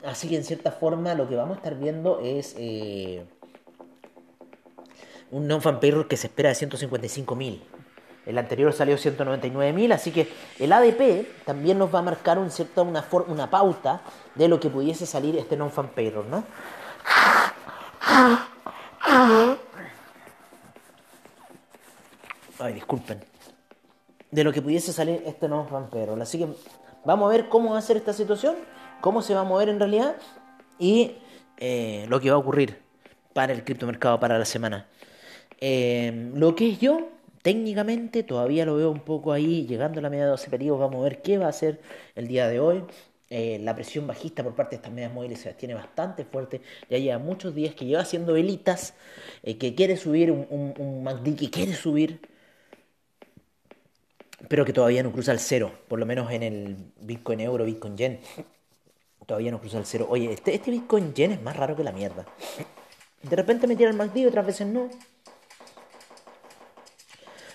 Así 0.05 0.29
que 0.29 0.35
en 0.35 0.43
cierta 0.43 0.71
forma 0.71 1.15
lo 1.15 1.27
que 1.27 1.35
vamos 1.35 1.55
a 1.55 1.57
estar 1.57 1.75
viendo 1.75 2.19
es 2.19 2.55
eh, 2.57 3.25
un 5.31 5.47
non-fan 5.47 5.79
payroll 5.79 6.07
que 6.07 6.17
se 6.17 6.27
espera 6.27 6.49
de 6.49 6.55
155.000. 6.55 7.59
El 8.25 8.37
anterior 8.37 8.73
salió 8.73 8.97
199.000, 8.97 9.93
así 9.93 10.11
que 10.11 10.27
el 10.59 10.71
ADP 10.71 11.45
también 11.45 11.77
nos 11.77 11.93
va 11.93 11.99
a 11.99 12.01
marcar 12.01 12.39
un 12.39 12.49
cierto, 12.49 12.83
una, 12.83 13.05
una 13.27 13.49
pauta 13.49 14.01
de 14.33 14.47
lo 14.47 14.59
que 14.59 14.69
pudiese 14.69 15.05
salir 15.05 15.37
este 15.37 15.55
non-fan 15.57 15.89
payroll, 15.89 16.29
¿no? 16.29 16.43
Ay, 22.59 22.73
disculpen. 22.73 23.23
De 24.31 24.43
lo 24.43 24.51
que 24.51 24.61
pudiese 24.61 24.91
salir 24.91 25.21
este 25.25 25.47
non-fan 25.47 25.89
payroll. 25.89 26.21
Así 26.21 26.39
que 26.39 26.47
vamos 27.03 27.27
a 27.27 27.31
ver 27.31 27.47
cómo 27.47 27.73
va 27.73 27.77
a 27.77 27.81
ser 27.81 27.97
esta 27.97 28.13
situación, 28.13 28.55
cómo 29.05 29.21
se 29.21 29.35
va 29.35 29.41
a 29.41 29.43
mover 29.43 29.69
en 29.69 29.77
realidad 29.77 30.15
y 30.79 31.11
eh, 31.57 32.07
lo 32.09 32.19
que 32.19 32.31
va 32.31 32.37
a 32.37 32.39
ocurrir 32.39 32.79
para 33.33 33.53
el 33.53 33.63
criptomercado 33.63 34.19
para 34.19 34.39
la 34.39 34.45
semana. 34.45 34.87
Eh, 35.61 36.31
lo 36.33 36.55
que 36.55 36.71
es 36.71 36.79
yo, 36.79 37.09
técnicamente 37.43 38.23
todavía 38.23 38.65
lo 38.65 38.77
veo 38.77 38.89
un 38.89 39.01
poco 39.01 39.31
ahí, 39.31 39.67
llegando 39.67 39.99
a 39.99 40.01
la 40.01 40.09
media 40.09 40.23
de 40.23 40.31
12 40.31 40.49
periodos, 40.49 40.79
vamos 40.79 41.01
a 41.01 41.03
ver 41.03 41.21
qué 41.21 41.37
va 41.37 41.45
a 41.45 41.49
hacer 41.49 41.81
el 42.15 42.27
día 42.27 42.47
de 42.47 42.59
hoy. 42.59 42.83
Eh, 43.29 43.59
la 43.61 43.75
presión 43.75 44.07
bajista 44.07 44.43
por 44.43 44.55
parte 44.55 44.71
de 44.71 44.77
estas 44.77 44.91
medias 44.91 45.13
móviles 45.13 45.39
se 45.39 45.53
tiene 45.53 45.75
bastante 45.75 46.25
fuerte. 46.25 46.61
Ya 46.89 46.97
lleva 46.97 47.19
muchos 47.19 47.53
días 47.53 47.75
que 47.75 47.85
lleva 47.85 48.01
haciendo 48.01 48.33
velitas, 48.33 48.95
que 49.43 49.75
quiere 49.75 49.97
subir 49.97 50.31
un, 50.31 50.73
un, 50.79 51.03
MACD, 51.03 51.35
que 51.35 51.51
quiere 51.51 51.75
subir, 51.75 52.21
pero 54.49 54.65
que 54.65 54.73
todavía 54.73 55.03
no 55.03 55.11
cruza 55.11 55.31
el 55.31 55.39
cero, 55.39 55.71
por 55.87 55.99
lo 55.99 56.07
menos 56.07 56.31
en 56.31 56.41
el 56.41 56.75
Bitcoin 57.01 57.41
euro, 57.41 57.65
Bitcoin 57.65 57.97
yen. 57.97 58.19
Todavía 59.25 59.51
no 59.51 59.59
cruza 59.59 59.77
el 59.77 59.85
cero. 59.85 60.07
Oye, 60.09 60.31
este, 60.31 60.53
este 60.53 60.71
Bitcoin 60.71 61.13
yen 61.13 61.31
es 61.31 61.41
más 61.41 61.55
raro 61.55 61.75
que 61.75 61.83
la 61.83 61.91
mierda. 61.91 62.25
De 63.23 63.35
repente 63.35 63.65
me 63.67 63.75
tira 63.75 63.89
el 63.89 63.95
MACD, 63.95 64.27
otras 64.27 64.45
veces 64.45 64.67
no. 64.67 64.89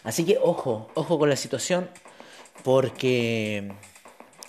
Así 0.02 0.24
que 0.24 0.38
ojo, 0.42 0.90
ojo 0.94 1.18
con 1.18 1.28
la 1.28 1.36
situación 1.36 1.88
porque 2.64 3.70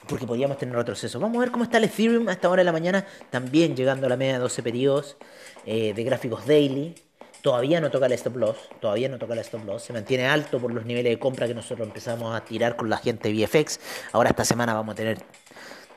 porque 0.07 0.25
podríamos 0.25 0.57
tener 0.57 0.75
retroceso. 0.75 1.19
Vamos 1.19 1.37
a 1.37 1.39
ver 1.41 1.51
cómo 1.51 1.63
está 1.63 1.77
el 1.77 1.85
Ethereum 1.85 2.27
a 2.27 2.33
esta 2.33 2.49
hora 2.49 2.61
de 2.61 2.65
la 2.65 2.71
mañana, 2.71 3.05
también 3.29 3.75
llegando 3.75 4.07
a 4.07 4.09
la 4.09 4.17
media 4.17 4.33
de 4.33 4.39
12 4.39 4.63
periodos 4.63 5.17
eh, 5.65 5.93
de 5.93 6.03
gráficos 6.03 6.45
daily. 6.45 6.95
Todavía 7.41 7.81
no 7.81 7.89
toca 7.89 8.05
el 8.05 8.11
stop 8.13 8.35
loss, 8.35 8.57
todavía 8.79 9.09
no 9.09 9.17
toca 9.17 9.33
el 9.33 9.39
stop 9.39 9.65
loss, 9.65 9.83
se 9.83 9.93
mantiene 9.93 10.27
alto 10.27 10.59
por 10.59 10.71
los 10.73 10.85
niveles 10.85 11.11
de 11.11 11.19
compra 11.19 11.47
que 11.47 11.55
nosotros 11.55 11.87
empezamos 11.87 12.35
a 12.35 12.43
tirar 12.43 12.75
con 12.75 12.89
la 12.89 12.97
gente 12.97 13.31
de 13.31 13.45
VFX. 13.45 13.79
Ahora 14.11 14.29
esta 14.29 14.45
semana 14.45 14.73
vamos 14.73 14.93
a 14.93 14.95
tener 14.95 15.17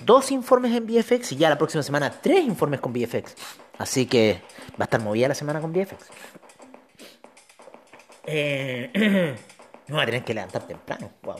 dos 0.00 0.30
informes 0.30 0.72
en 0.72 0.86
VFX 0.86 1.32
y 1.32 1.36
ya 1.36 1.48
la 1.48 1.58
próxima 1.58 1.82
semana 1.82 2.10
tres 2.10 2.44
informes 2.44 2.80
con 2.80 2.92
VFX. 2.92 3.34
Así 3.78 4.06
que 4.06 4.40
va 4.72 4.80
a 4.80 4.84
estar 4.84 5.00
movida 5.00 5.28
la 5.28 5.34
semana 5.34 5.60
con 5.60 5.72
VFX. 5.72 6.06
Eh, 8.26 9.36
no 9.88 9.96
va 9.96 10.02
a 10.02 10.06
tener 10.06 10.24
que 10.24 10.34
levantar 10.34 10.66
temprano. 10.66 11.10
Wow. 11.22 11.36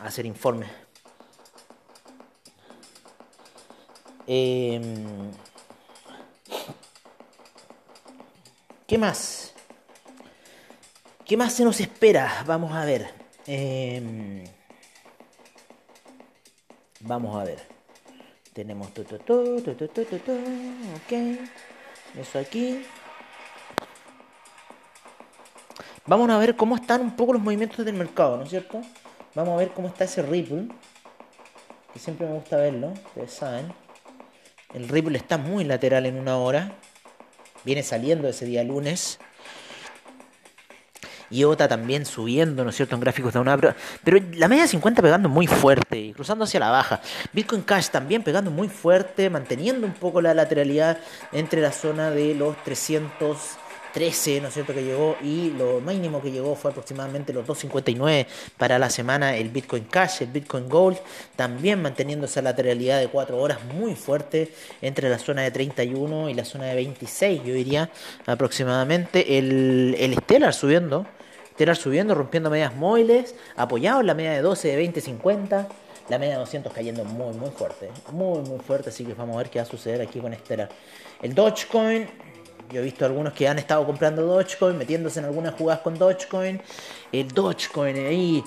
A 0.00 0.06
hacer 0.06 0.26
informes. 0.26 0.68
Em, 4.26 5.30
¿Qué 8.86 8.98
más? 8.98 9.54
¿Qué 11.24 11.36
más 11.36 11.52
se 11.52 11.64
nos 11.64 11.80
espera? 11.80 12.42
Vamos 12.46 12.72
a 12.72 12.84
ver. 12.84 13.12
Em, 13.46 14.44
vamos 17.00 17.36
a 17.40 17.44
ver. 17.44 17.60
Tenemos 18.52 18.92
todo, 18.92 19.18
todo, 19.18 19.62
todo, 19.62 19.88
todo, 19.88 20.04
todo, 20.04 20.36
ok. 20.36 21.38
Eso 22.18 22.38
aquí. 22.38 22.84
Vamos 26.06 26.28
a 26.30 26.38
ver 26.38 26.56
cómo 26.56 26.76
están 26.76 27.02
un 27.02 27.14
poco 27.14 27.34
los 27.34 27.42
movimientos 27.42 27.84
del 27.84 27.94
mercado, 27.94 28.36
¿no 28.36 28.42
es 28.42 28.50
cierto? 28.50 28.80
Vamos 29.34 29.54
a 29.54 29.56
ver 29.58 29.70
cómo 29.70 29.88
está 29.88 30.04
ese 30.04 30.22
Ripple. 30.22 30.68
Que 31.92 31.98
siempre 31.98 32.26
me 32.26 32.34
gusta 32.34 32.56
verlo, 32.56 32.88
ustedes 32.88 33.32
saben. 33.32 33.72
El 34.74 34.88
Ripple 34.88 35.16
está 35.16 35.38
muy 35.38 35.64
lateral 35.64 36.06
en 36.06 36.18
una 36.18 36.36
hora. 36.36 36.72
Viene 37.64 37.82
saliendo 37.82 38.28
ese 38.28 38.44
día 38.46 38.64
lunes. 38.64 39.18
Y 41.30 41.44
OTA 41.44 41.68
también 41.68 42.04
subiendo, 42.04 42.64
¿no 42.64 42.70
es 42.70 42.76
cierto?, 42.76 42.94
en 42.94 43.00
gráficos 43.00 43.32
de 43.32 43.38
una... 43.38 43.56
Pero, 43.56 44.18
la 44.34 44.48
media 44.48 44.66
50 44.66 45.00
pegando 45.00 45.28
muy 45.28 45.46
fuerte 45.46 45.98
y 45.98 46.12
cruzando 46.12 46.44
hacia 46.44 46.60
la 46.60 46.70
baja. 46.70 47.00
Bitcoin 47.32 47.62
Cash 47.62 47.88
también 47.88 48.22
pegando 48.22 48.50
muy 48.50 48.68
fuerte, 48.68 49.30
manteniendo 49.30 49.86
un 49.86 49.94
poco 49.94 50.20
la 50.20 50.34
lateralidad 50.34 50.98
entre 51.32 51.60
la 51.60 51.72
zona 51.72 52.10
de 52.10 52.34
los 52.34 52.56
300 52.64 53.38
13, 53.92 54.40
¿no 54.40 54.48
es 54.48 54.54
cierto?, 54.54 54.74
que 54.74 54.82
llegó 54.82 55.16
y 55.22 55.50
lo 55.50 55.80
mínimo 55.80 56.22
que 56.22 56.30
llegó 56.30 56.54
fue 56.54 56.70
aproximadamente 56.70 57.32
los 57.32 57.46
2.59 57.46 58.26
para 58.56 58.78
la 58.78 58.90
semana 58.90 59.36
el 59.36 59.48
Bitcoin 59.48 59.84
Cash, 59.84 60.22
el 60.22 60.28
Bitcoin 60.28 60.68
Gold, 60.68 60.98
también 61.36 61.82
manteniendo 61.82 62.26
esa 62.26 62.42
lateralidad 62.42 63.00
de 63.00 63.08
4 63.08 63.36
horas 63.38 63.58
muy 63.74 63.94
fuerte 63.94 64.52
entre 64.80 65.08
la 65.08 65.18
zona 65.18 65.42
de 65.42 65.50
31 65.50 66.30
y 66.30 66.34
la 66.34 66.44
zona 66.44 66.66
de 66.66 66.74
26, 66.76 67.42
yo 67.44 67.54
diría 67.54 67.90
aproximadamente. 68.26 69.38
El, 69.38 69.96
el 69.98 70.14
Stellar 70.14 70.54
subiendo, 70.54 71.06
Stellar 71.60 71.76
subiendo, 71.76 72.14
rompiendo 72.14 72.48
medias 72.48 72.74
móviles, 72.74 73.34
apoyado 73.54 74.00
en 74.00 74.06
la 74.06 74.14
media 74.14 74.32
de 74.32 74.40
12, 74.40 74.68
de 74.68 74.76
20, 74.76 74.98
50. 75.02 75.68
La 76.08 76.18
media 76.18 76.32
de 76.32 76.38
200 76.38 76.72
cayendo 76.72 77.04
muy, 77.04 77.34
muy 77.34 77.50
fuerte. 77.50 77.90
Muy, 78.12 78.40
muy 78.48 78.60
fuerte. 78.60 78.88
Así 78.88 79.04
que 79.04 79.12
vamos 79.12 79.34
a 79.34 79.40
ver 79.40 79.50
qué 79.50 79.58
va 79.58 79.64
a 79.64 79.66
suceder 79.66 80.00
aquí 80.00 80.20
con 80.20 80.32
Stellar. 80.32 80.70
El 81.20 81.34
Dogecoin 81.34 82.08
yo 82.72 82.80
he 82.80 82.84
visto 82.84 83.04
algunos 83.04 83.34
que 83.34 83.46
han 83.46 83.58
estado 83.58 83.84
comprando 83.84 84.22
Dogecoin, 84.22 84.78
metiéndose 84.78 85.18
en 85.18 85.26
algunas 85.26 85.52
jugadas 85.52 85.82
con 85.82 85.98
Dogecoin. 85.98 86.62
El 87.12 87.28
Dogecoin 87.28 88.06
ahí. 88.06 88.42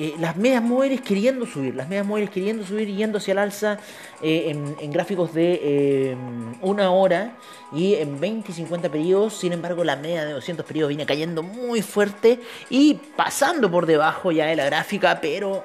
Eh, 0.00 0.14
las 0.20 0.36
medias 0.36 0.62
móviles 0.62 1.00
queriendo 1.00 1.44
subir, 1.44 1.74
las 1.74 1.88
medias 1.88 2.06
móviles 2.06 2.30
queriendo 2.30 2.64
subir, 2.64 2.86
yendo 2.86 3.18
hacia 3.18 3.32
el 3.32 3.38
alza 3.38 3.80
eh, 4.22 4.56
en, 4.80 4.92
gráficos 4.92 5.34
de 5.34 5.60
eh, 5.60 6.16
una 6.60 6.92
hora 6.92 7.36
y 7.72 7.94
en 7.94 8.20
20 8.20 8.52
y 8.52 8.54
50 8.54 8.90
periodos. 8.90 9.34
Sin 9.36 9.52
embargo, 9.52 9.82
la 9.82 9.96
media 9.96 10.24
de 10.24 10.34
200 10.34 10.64
periodos 10.64 10.90
viene 10.90 11.04
cayendo 11.04 11.42
muy 11.42 11.82
fuerte 11.82 12.38
y 12.70 12.94
pasando 13.16 13.68
por 13.72 13.86
debajo 13.86 14.30
ya 14.30 14.46
de 14.46 14.54
la 14.54 14.66
gráfica, 14.66 15.18
pero 15.20 15.64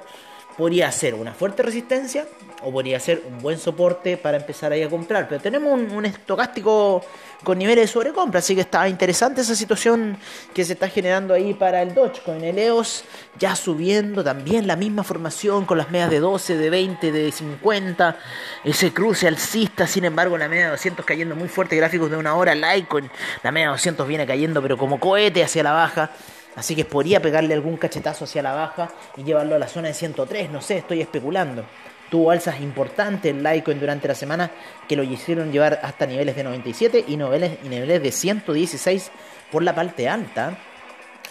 podría 0.58 0.90
ser 0.90 1.14
una 1.14 1.32
fuerte 1.32 1.62
resistencia 1.62 2.26
o 2.64 2.72
podría 2.72 2.98
ser 2.98 3.22
un 3.28 3.38
buen 3.40 3.58
soporte 3.58 4.16
para 4.16 4.38
empezar 4.38 4.72
ahí 4.72 4.82
a 4.82 4.88
comprar. 4.88 5.28
Pero 5.28 5.40
tenemos 5.40 5.72
un, 5.72 6.04
estocástico 6.06 7.04
con 7.42 7.58
niveles 7.58 7.84
de 7.84 7.88
sobrecompra, 7.88 8.38
así 8.38 8.54
que 8.54 8.62
está 8.62 8.88
interesante 8.88 9.42
esa 9.42 9.54
situación 9.54 10.16
que 10.54 10.64
se 10.64 10.72
está 10.72 10.88
generando 10.88 11.34
ahí 11.34 11.52
para 11.52 11.82
el 11.82 11.94
Dogecoin. 11.94 12.42
El 12.42 12.58
EOS 12.58 13.04
ya 13.38 13.54
subiendo 13.54 14.24
también 14.24 14.66
la 14.66 14.76
misma 14.76 15.04
formación 15.04 15.66
con 15.66 15.76
las 15.76 15.90
medias 15.90 16.10
de 16.10 16.20
12, 16.20 16.56
de 16.56 16.70
20, 16.70 17.12
de 17.12 17.30
50, 17.30 18.16
ese 18.64 18.92
cruce 18.92 19.28
alcista, 19.28 19.86
sin 19.86 20.06
embargo 20.06 20.38
la 20.38 20.48
media 20.48 20.64
de 20.64 20.70
200 20.70 21.04
cayendo 21.04 21.36
muy 21.36 21.48
fuerte, 21.48 21.76
gráficos 21.76 22.10
de 22.10 22.16
una 22.16 22.34
hora, 22.34 22.54
Litecoin, 22.54 23.10
la 23.42 23.52
media 23.52 23.66
de 23.66 23.72
200 23.72 24.08
viene 24.08 24.26
cayendo 24.26 24.62
pero 24.62 24.78
como 24.78 24.98
cohete 24.98 25.42
hacia 25.42 25.62
la 25.62 25.72
baja. 25.72 26.10
Así 26.56 26.76
que 26.76 26.84
podría 26.84 27.20
pegarle 27.20 27.52
algún 27.54 27.76
cachetazo 27.76 28.24
hacia 28.24 28.42
la 28.42 28.52
baja 28.52 28.88
y 29.16 29.24
llevarlo 29.24 29.56
a 29.56 29.58
la 29.58 29.66
zona 29.66 29.88
de 29.88 29.94
103, 29.94 30.50
no 30.50 30.60
sé, 30.60 30.78
estoy 30.78 31.00
especulando. 31.00 31.64
Tuvo 32.10 32.30
alzas 32.30 32.60
importantes 32.60 33.34
el 33.34 33.42
Litecoin 33.42 33.80
durante 33.80 34.08
la 34.08 34.14
semana 34.14 34.50
que 34.88 34.96
lo 34.96 35.02
hicieron 35.02 35.50
llevar 35.50 35.80
hasta 35.82 36.06
niveles 36.06 36.36
de 36.36 36.44
97 36.44 37.04
y 37.08 37.16
niveles, 37.16 37.58
y 37.64 37.68
niveles 37.68 38.02
de 38.02 38.12
116 38.12 39.10
por 39.50 39.62
la 39.62 39.74
parte 39.74 40.08
alta. 40.08 40.56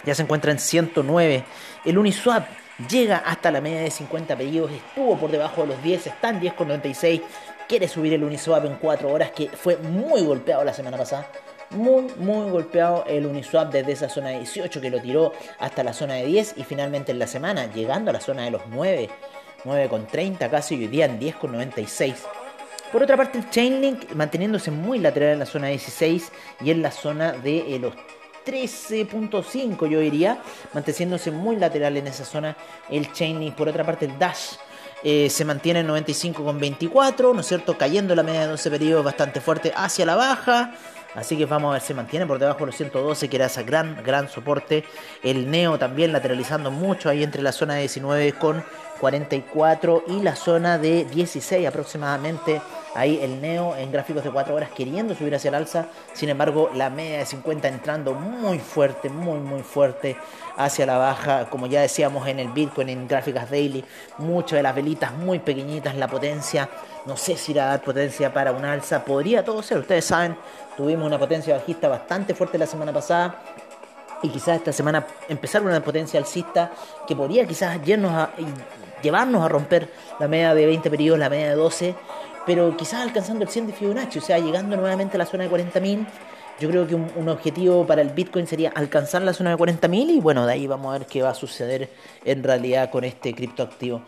Ya 0.06 0.16
se 0.16 0.24
encuentra 0.24 0.52
en 0.52 0.60
109. 0.60 1.44
El 1.86 1.98
Uniswap 1.98 2.48
llega 2.90 3.18
hasta 3.18 3.52
la 3.52 3.62
media 3.62 3.82
de 3.82 3.92
50 3.92 4.36
pedidos, 4.36 4.72
estuvo 4.72 5.18
por 5.18 5.32
debajo 5.32 5.62
de 5.62 5.68
los 5.68 5.84
10, 5.84 6.08
está 6.08 6.30
en 6.30 6.42
10,96. 6.42 7.22
Quiere 7.68 7.88
subir 7.88 8.14
el 8.14 8.24
Uniswap 8.24 8.66
en 8.66 8.76
4 8.76 9.10
horas 9.10 9.32
que 9.32 9.50
fue 9.50 9.78
muy 9.78 10.22
golpeado 10.24 10.64
la 10.64 10.74
semana 10.74 10.98
pasada 10.98 11.30
muy, 11.74 12.08
muy 12.18 12.50
golpeado 12.50 13.04
el 13.08 13.26
Uniswap 13.26 13.72
desde 13.72 13.94
esa 13.94 14.10
zona 14.10 14.30
de 14.30 14.40
18 14.40 14.82
que 14.82 14.90
lo 14.90 15.02
tiró 15.02 15.34
hasta 15.60 15.84
la 15.84 15.94
zona 15.94 16.16
de 16.16 16.26
10 16.26 16.56
y 16.58 16.64
finalmente 16.64 17.12
en 17.12 17.20
la 17.20 17.28
semana 17.28 17.72
llegando 17.72 18.10
a 18.12 18.14
la 18.14 18.22
zona 18.22 18.44
de 18.44 18.52
los 18.52 18.62
9, 18.68 19.10
9,30 19.64 20.50
casi 20.50 20.76
y 20.76 20.80
hoy 20.80 20.88
día 20.88 21.06
en 21.06 21.20
10,96. 21.20 22.16
Por 22.92 23.04
otra 23.04 23.18
parte 23.18 23.40
el 23.40 23.50
Chainlink 23.50 24.14
manteniéndose 24.14 24.70
muy 24.70 25.00
lateral 25.00 25.32
en 25.32 25.40
la 25.40 25.46
zona 25.46 25.68
16 25.68 26.32
y 26.62 26.72
en 26.72 26.82
la 26.82 26.92
zona 26.92 27.32
de 27.32 27.76
eh, 27.76 27.80
los 27.80 27.94
13.5 28.46 29.88
yo 29.88 30.00
diría, 30.00 30.40
manteniéndose 30.74 31.32
muy 31.32 31.56
lateral 31.56 31.98
en 31.98 32.08
esa 32.08 32.26
zona 32.26 32.56
el 32.90 33.12
Chainlink. 33.12 33.56
Por 33.56 33.70
otra 33.70 33.84
parte 33.84 34.06
el 34.06 34.20
Dash 34.20 34.58
eh, 35.04 35.30
se 35.30 35.44
mantiene 35.44 35.80
en 35.80 35.88
95,24, 35.88 37.34
¿no 37.34 37.42
es 37.42 37.48
cierto? 37.48 37.78
Cayendo 37.78 38.16
la 38.16 38.24
media 38.24 38.42
de 38.42 38.48
12 38.48 38.70
periodos 38.70 39.06
bastante 39.06 39.42
fuerte 39.42 39.74
hacia 39.76 40.06
la 40.06 40.16
baja 40.16 40.74
Así 41.16 41.38
que 41.38 41.46
vamos 41.46 41.70
a 41.70 41.74
ver 41.74 41.82
se 41.82 41.94
mantiene 41.94 42.26
por 42.26 42.40
debajo 42.40 42.60
de 42.62 42.68
los 42.68 42.76
112, 42.76 43.30
que 43.30 43.36
era 43.36 43.46
ese 43.46 43.64
gran, 43.64 44.02
gran 44.04 44.30
soporte. 44.30 44.84
El 45.22 45.50
Neo 45.50 45.78
también 45.78 46.12
lateralizando 46.12 46.72
mucho 46.72 47.10
ahí 47.10 47.24
entre 47.24 47.42
la 47.42 47.52
zona 47.52 47.76
de 47.76 47.82
19 47.82 48.34
con 48.34 48.64
44 49.04 50.06
y 50.08 50.22
la 50.22 50.34
zona 50.34 50.78
de 50.78 51.04
16 51.04 51.68
aproximadamente. 51.68 52.62
Ahí 52.96 53.20
el 53.22 53.42
Neo 53.42 53.76
en 53.76 53.92
gráficos 53.92 54.24
de 54.24 54.32
4 54.32 54.56
horas 54.56 54.70
queriendo 54.70 55.14
subir 55.14 55.36
hacia 55.36 55.50
el 55.50 55.56
alza. 55.56 55.88
Sin 56.14 56.30
embargo, 56.30 56.70
la 56.74 56.90
media 56.90 57.18
de 57.18 57.26
50 57.26 57.68
entrando 57.68 58.14
muy 58.14 58.60
fuerte, 58.60 59.10
muy, 59.10 59.40
muy 59.40 59.62
fuerte 59.62 60.16
hacia 60.56 60.86
la 60.86 60.98
baja. 60.98 61.50
Como 61.50 61.68
ya 61.68 61.82
decíamos 61.82 62.26
en 62.30 62.40
el 62.40 62.48
Bitcoin, 62.48 62.88
en 62.88 63.06
gráficas 63.06 63.52
daily, 63.52 63.84
muchas 64.20 64.56
de 64.56 64.64
las 64.64 64.74
velitas 64.74 65.12
muy 65.12 65.40
pequeñitas, 65.40 65.98
la 65.98 66.08
potencia. 66.08 66.70
No 67.06 67.18
sé 67.18 67.36
si 67.36 67.52
irá 67.52 67.66
a 67.66 67.68
dar 67.72 67.82
potencia 67.82 68.34
para 68.34 68.54
un 68.54 68.64
alza. 68.64 69.04
Podría 69.04 69.44
todo 69.44 69.62
ser. 69.62 69.80
Ustedes 69.80 70.06
saben, 70.06 70.38
tuvimos 70.78 71.06
una 71.06 71.20
potencia 71.20 71.56
bajista 71.56 71.90
bastante 71.90 72.34
fuerte 72.34 72.58
la 72.58 72.68
semana 72.68 72.94
pasada 72.94 73.36
y 74.22 74.30
quizás 74.30 74.60
esta 74.60 74.72
semana 74.72 75.06
empezar 75.28 75.62
una 75.62 75.82
potencia 75.84 76.18
alcista 76.18 76.72
que 77.06 77.18
podría 77.18 77.46
quizás 77.46 77.78
llevarnos 79.04 79.44
a 79.44 79.50
romper 79.50 79.90
la 80.20 80.28
media 80.28 80.56
de 80.56 80.66
20 80.66 80.90
periodos, 80.90 81.20
la 81.20 81.30
media 81.30 81.50
de 81.50 81.56
12, 81.56 81.96
pero 82.46 82.76
quizás 82.76 83.02
alcanzando 83.02 83.44
el 83.44 83.50
100 83.50 83.68
de 83.68 83.74
Fibonacci, 83.74 84.20
o 84.20 84.22
sea, 84.22 84.40
llegando 84.40 84.76
nuevamente 84.76 85.18
a 85.18 85.20
la 85.20 85.26
zona 85.26 85.44
de 85.44 85.52
40.000. 85.52 86.08
Yo 86.60 86.70
creo 86.70 86.88
que 86.88 86.96
un, 86.96 87.30
objetivo 87.30 87.86
para 87.86 88.02
el 88.02 88.10
Bitcoin 88.10 88.48
sería 88.48 88.72
alcanzar 88.76 89.22
la 89.22 89.34
zona 89.34 89.52
de 89.52 89.58
40.000 89.58 90.10
y 90.10 90.20
bueno, 90.20 90.46
de 90.46 90.54
ahí 90.54 90.68
vamos 90.68 90.94
a 90.94 91.00
ver 91.00 91.08
qué 91.08 91.22
va 91.22 91.32
a 91.32 91.36
suceder 91.36 91.90
en 92.26 92.44
realidad 92.44 92.90
con 92.90 93.04
este 93.04 93.34
criptoactivo. 93.34 94.02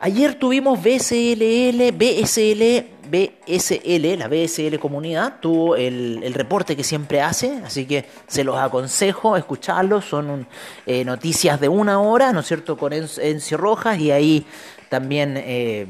Ayer 0.00 0.36
tuvimos 0.36 0.78
BSLL, 0.80 1.90
BSL, 1.90 2.86
BSL, 3.10 4.16
la 4.16 4.28
BSL 4.28 4.78
comunidad, 4.78 5.40
tuvo 5.40 5.74
el, 5.74 6.32
reporte 6.34 6.76
que 6.76 6.84
siempre 6.84 7.20
hace, 7.20 7.60
así 7.64 7.84
que 7.84 8.04
se 8.28 8.44
los 8.44 8.56
aconsejo 8.56 9.36
escucharlos, 9.36 10.04
son 10.04 10.46
eh, 10.86 11.04
noticias 11.04 11.58
de 11.60 11.68
una 11.68 12.00
hora, 12.00 12.32
¿no 12.32 12.40
es 12.40 12.46
cierto?, 12.46 12.76
con 12.76 12.92
Encio 12.92 13.56
Rojas 13.56 13.98
y 13.98 14.12
ahí 14.12 14.46
también 14.88 15.34
eh, 15.36 15.88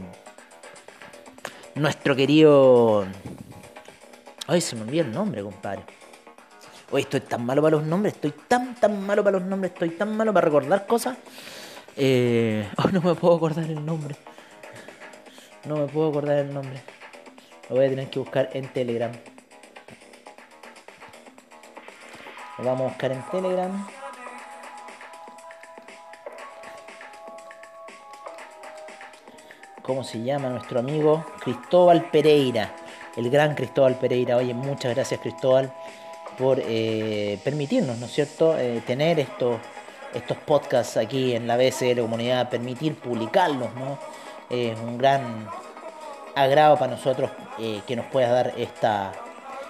nuestro 1.74 2.16
querido... 2.16 3.04
Ay, 4.46 4.62
se 4.62 4.74
me 4.74 4.82
olvidó 4.82 5.04
el 5.04 5.12
nombre, 5.12 5.42
compadre. 5.42 5.82
Hoy 6.90 7.02
estoy 7.02 7.20
tan 7.20 7.44
malo 7.44 7.60
para 7.60 7.76
los 7.76 7.86
nombres, 7.86 8.14
estoy 8.14 8.32
tan, 8.48 8.74
tan 8.74 9.04
malo 9.04 9.22
para 9.22 9.38
los 9.38 9.46
nombres, 9.46 9.72
estoy 9.72 9.90
tan 9.90 10.16
malo 10.16 10.32
para 10.32 10.46
recordar 10.46 10.86
cosas. 10.86 11.18
Eh, 12.00 12.64
oh, 12.76 12.88
no 12.92 13.00
me 13.00 13.14
puedo 13.16 13.34
acordar 13.34 13.64
el 13.64 13.84
nombre. 13.84 14.14
No 15.64 15.76
me 15.76 15.86
puedo 15.86 16.10
acordar 16.10 16.38
el 16.38 16.54
nombre. 16.54 16.80
Lo 17.68 17.76
voy 17.76 17.86
a 17.86 17.88
tener 17.88 18.08
que 18.08 18.20
buscar 18.20 18.50
en 18.52 18.68
Telegram. 18.68 19.10
Lo 22.58 22.64
vamos 22.64 22.82
a 22.82 22.88
buscar 22.88 23.12
en 23.12 23.22
Telegram. 23.30 23.86
¿Cómo 29.82 30.04
se 30.04 30.22
llama 30.22 30.50
nuestro 30.50 30.78
amigo? 30.78 31.26
Cristóbal 31.40 32.10
Pereira. 32.10 32.74
El 33.16 33.28
gran 33.28 33.56
Cristóbal 33.56 33.96
Pereira. 33.96 34.36
Oye, 34.36 34.54
muchas 34.54 34.94
gracias 34.94 35.20
Cristóbal 35.20 35.72
por 36.38 36.60
eh, 36.60 37.40
permitirnos, 37.42 37.98
¿no 37.98 38.06
es 38.06 38.12
cierto?, 38.12 38.56
eh, 38.56 38.82
tener 38.86 39.18
estos 39.18 39.58
estos 40.14 40.36
podcasts 40.38 40.96
aquí 40.96 41.34
en 41.34 41.46
la 41.46 41.56
BSL 41.56 42.00
Comunidad, 42.00 42.48
permitir 42.48 42.94
publicarlos, 42.94 43.68
¿no? 43.74 43.98
Es 44.50 44.78
un 44.78 44.96
gran 44.98 45.48
agrado 46.34 46.76
para 46.76 46.92
nosotros 46.92 47.30
eh, 47.58 47.82
que 47.86 47.96
nos 47.96 48.06
pueda 48.06 48.30
dar 48.30 48.54
esta, 48.56 49.12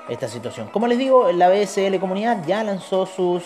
esta 0.08 0.28
situación. 0.28 0.68
Como 0.68 0.86
les 0.86 0.98
digo, 0.98 1.32
la 1.32 1.48
BSL 1.48 1.98
Comunidad 1.98 2.44
ya 2.46 2.62
lanzó 2.62 3.06
sus 3.06 3.42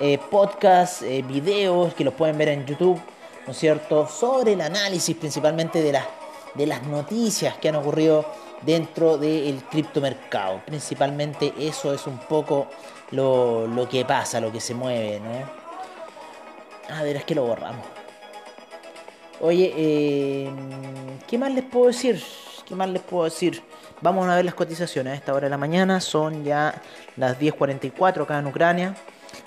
eh, 0.00 0.18
podcasts, 0.30 1.02
eh, 1.02 1.22
videos 1.22 1.94
que 1.94 2.04
los 2.04 2.14
pueden 2.14 2.36
ver 2.36 2.48
en 2.48 2.66
YouTube, 2.66 3.00
¿no 3.46 3.52
es 3.52 3.58
cierto?, 3.58 4.06
sobre 4.08 4.52
el 4.52 4.60
análisis 4.60 5.16
principalmente 5.16 5.82
de 5.82 5.92
las, 5.92 6.04
de 6.54 6.66
las 6.66 6.82
noticias 6.82 7.56
que 7.56 7.68
han 7.68 7.76
ocurrido 7.76 8.24
dentro 8.62 9.16
del 9.16 9.62
criptomercado. 9.70 10.60
Principalmente 10.66 11.54
eso 11.58 11.94
es 11.94 12.06
un 12.06 12.18
poco 12.18 12.66
lo, 13.12 13.66
lo 13.66 13.88
que 13.88 14.04
pasa, 14.04 14.40
lo 14.40 14.52
que 14.52 14.60
se 14.60 14.74
mueve, 14.74 15.20
¿no? 15.20 15.57
A 16.88 17.02
ver, 17.02 17.16
es 17.16 17.24
que 17.24 17.34
lo 17.34 17.44
borramos. 17.44 17.86
Oye, 19.40 19.72
eh, 19.76 20.50
¿qué 21.26 21.38
más 21.38 21.52
les 21.52 21.64
puedo 21.64 21.86
decir? 21.86 22.22
¿Qué 22.66 22.74
más 22.74 22.88
les 22.88 23.02
puedo 23.02 23.24
decir? 23.24 23.62
Vamos 24.00 24.28
a 24.28 24.36
ver 24.36 24.44
las 24.44 24.54
cotizaciones. 24.54 25.12
A 25.12 25.16
esta 25.16 25.32
hora 25.32 25.46
de 25.46 25.50
la 25.50 25.58
mañana 25.58 26.00
son 26.00 26.44
ya 26.44 26.80
las 27.16 27.38
10.44 27.38 28.22
acá 28.22 28.38
en 28.38 28.46
Ucrania. 28.46 28.94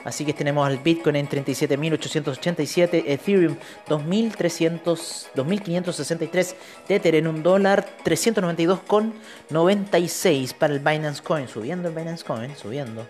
Así 0.03 0.25
que 0.25 0.33
tenemos 0.33 0.67
al 0.67 0.79
Bitcoin 0.79 1.15
en 1.15 1.29
37.887, 1.29 3.03
Ethereum 3.05 3.55
2.300, 3.87 5.27
2.563, 5.35 6.55
Tether 6.87 7.13
en 7.15 7.27
un 7.27 7.43
dólar 7.43 7.85
392,96 8.03 10.55
para 10.55 10.73
el 10.73 10.79
Binance 10.79 11.21
Coin. 11.21 11.47
Subiendo 11.47 11.89
el 11.89 11.95
Binance 11.95 12.23
Coin, 12.23 12.55
subiendo. 12.55 13.05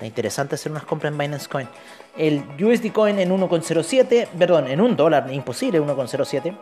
Es 0.00 0.06
interesante 0.06 0.54
hacer 0.54 0.72
unas 0.72 0.84
compras 0.84 1.12
en 1.12 1.18
Binance 1.18 1.48
Coin. 1.48 1.68
El 2.16 2.42
USD 2.62 2.90
Coin 2.90 3.18
en 3.18 3.30
1,07, 3.30 4.28
perdón, 4.28 4.68
en 4.68 4.80
un 4.80 4.96
dólar, 4.96 5.30
imposible 5.30 5.80
1,07. 5.80 6.56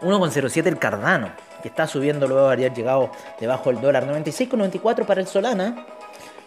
1,07 0.00 0.66
el 0.66 0.78
Cardano, 0.78 1.32
que 1.62 1.68
está 1.68 1.88
subiendo 1.88 2.28
luego 2.28 2.46
de 2.46 2.54
haber 2.54 2.72
llegado 2.72 3.10
debajo 3.40 3.70
del 3.70 3.80
dólar. 3.80 4.06
96,94 4.06 5.04
para 5.04 5.20
el 5.20 5.26
Solana, 5.26 5.84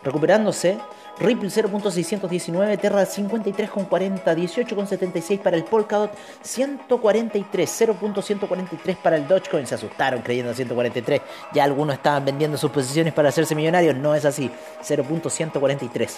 recuperándose. 0.01 0.77
Ripple 1.21 1.49
0.619, 1.49 2.79
Terra 2.79 3.03
53.40, 3.03 4.23
18.76 4.23 5.39
para 5.39 5.55
el 5.55 5.63
Polkadot, 5.63 6.11
143, 6.41 7.81
0.143 7.81 8.95
para 8.97 9.17
el 9.17 9.27
Dogecoin. 9.27 9.67
Se 9.67 9.75
asustaron 9.75 10.23
creyendo 10.23 10.51
143. 10.51 11.21
Ya 11.53 11.63
algunos 11.63 11.97
estaban 11.97 12.25
vendiendo 12.25 12.57
sus 12.57 12.71
posiciones 12.71 13.13
para 13.13 13.29
hacerse 13.29 13.53
millonarios. 13.53 13.95
No 13.95 14.15
es 14.15 14.25
así. 14.25 14.49
0.143. 14.81 16.09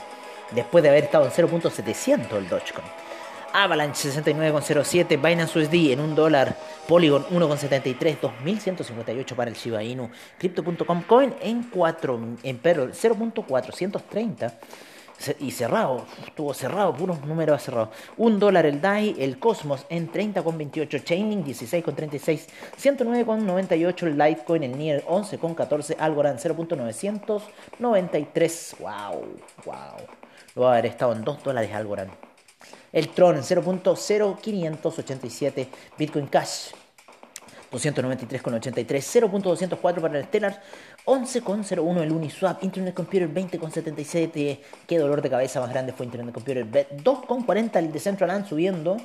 Después 0.51 0.81
de 0.81 0.89
haber 0.89 1.03
estado 1.03 1.25
en 1.25 1.31
0.700 1.31 2.37
el 2.37 2.47
Dogecoin. 2.47 2.87
Avalanche 3.51 4.09
69,07, 4.09 5.21
Binance 5.21 5.59
USD 5.59 5.91
en 5.91 5.99
un 5.99 6.15
dólar, 6.15 6.57
Polygon 6.87 7.23
1,73, 7.25 8.19
2158 8.19 9.35
para 9.35 9.51
el 9.51 9.55
Shiba 9.55 9.83
Inu, 9.83 10.09
Crypto.com 10.39 11.03
Coin 11.03 11.35
en 11.39 11.61
4, 11.69 12.19
en 12.41 12.61
0.430 12.63 14.53
y 15.39 15.51
cerrado, 15.51 16.05
estuvo 16.25 16.53
cerrado, 16.53 16.93
puros 16.93 17.25
números 17.25 17.63
cerrados. 17.63 17.89
Un 18.17 18.39
dólar 18.39 18.65
el 18.65 18.81
DAI, 18.81 19.15
el 19.19 19.39
Cosmos 19.39 19.85
en 19.89 20.11
30,28, 20.11 21.03
Chaining 21.03 21.43
16,36, 21.43 22.47
109,98 22.81 24.07
el 24.07 24.17
Litecoin, 24.17 24.63
el 24.63 24.75
NIR 24.77 25.03
11,14, 25.05 25.97
Algorand 25.99 26.39
0.993, 26.39 28.77
wow, 28.79 29.25
wow. 29.65 29.97
Luego 30.55 30.71
haber 30.71 30.85
estado 30.87 31.13
en 31.13 31.23
2 31.23 31.43
dólares 31.43 31.71
Algorand. 31.73 32.11
El 32.91 33.09
Tron 33.09 33.37
en 33.37 33.43
0.0587, 33.43 35.67
Bitcoin 35.97 36.27
Cash 36.27 36.71
293,83, 37.73 38.85
0.204 38.85 40.01
para 40.01 40.19
el 40.19 40.25
Stellar, 40.25 40.61
11,01 41.05 42.01
el 42.01 42.11
Uniswap, 42.13 42.63
Internet 42.63 42.93
Computer 42.93 43.29
20,77, 43.29 44.59
qué 44.87 44.97
dolor 44.97 45.21
de 45.21 45.29
cabeza 45.29 45.59
más 45.59 45.69
grande 45.69 45.91
fue 45.91 46.05
Internet 46.05 46.33
Computer, 46.33 46.65
2,40 46.65 47.75
el 47.75 47.91
Decentraland 47.91 48.47
subiendo, 48.47 48.95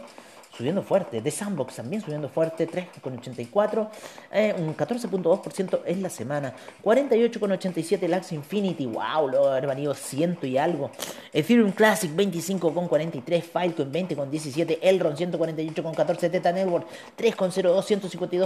subiendo 0.56 0.82
fuerte. 0.82 1.20
De 1.20 1.30
Sandbox 1.30 1.76
también 1.76 2.02
subiendo 2.02 2.28
fuerte, 2.28 2.68
3,84. 2.68 3.88
Eh, 4.32 4.54
un 4.58 4.76
14,2% 4.76 5.80
en 5.84 6.02
la 6.02 6.10
semana. 6.10 6.54
48,87 6.82 8.08
Lax 8.08 8.32
Infinity. 8.32 8.86
Wow, 8.86 9.28
lo 9.28 9.48
haber 9.48 9.66
venido 9.66 9.94
ciento 9.94 10.46
y 10.46 10.58
algo. 10.58 10.90
Ethereum 11.32 11.72
Classic 11.72 12.10
25,43. 12.10 13.42
Filecoin 13.42 13.92
20,17. 13.92 14.78
Elron 14.82 15.16
148,14. 15.16 16.30
Teta 16.30 16.52
Network 16.52 16.86
3,02. 17.16 17.82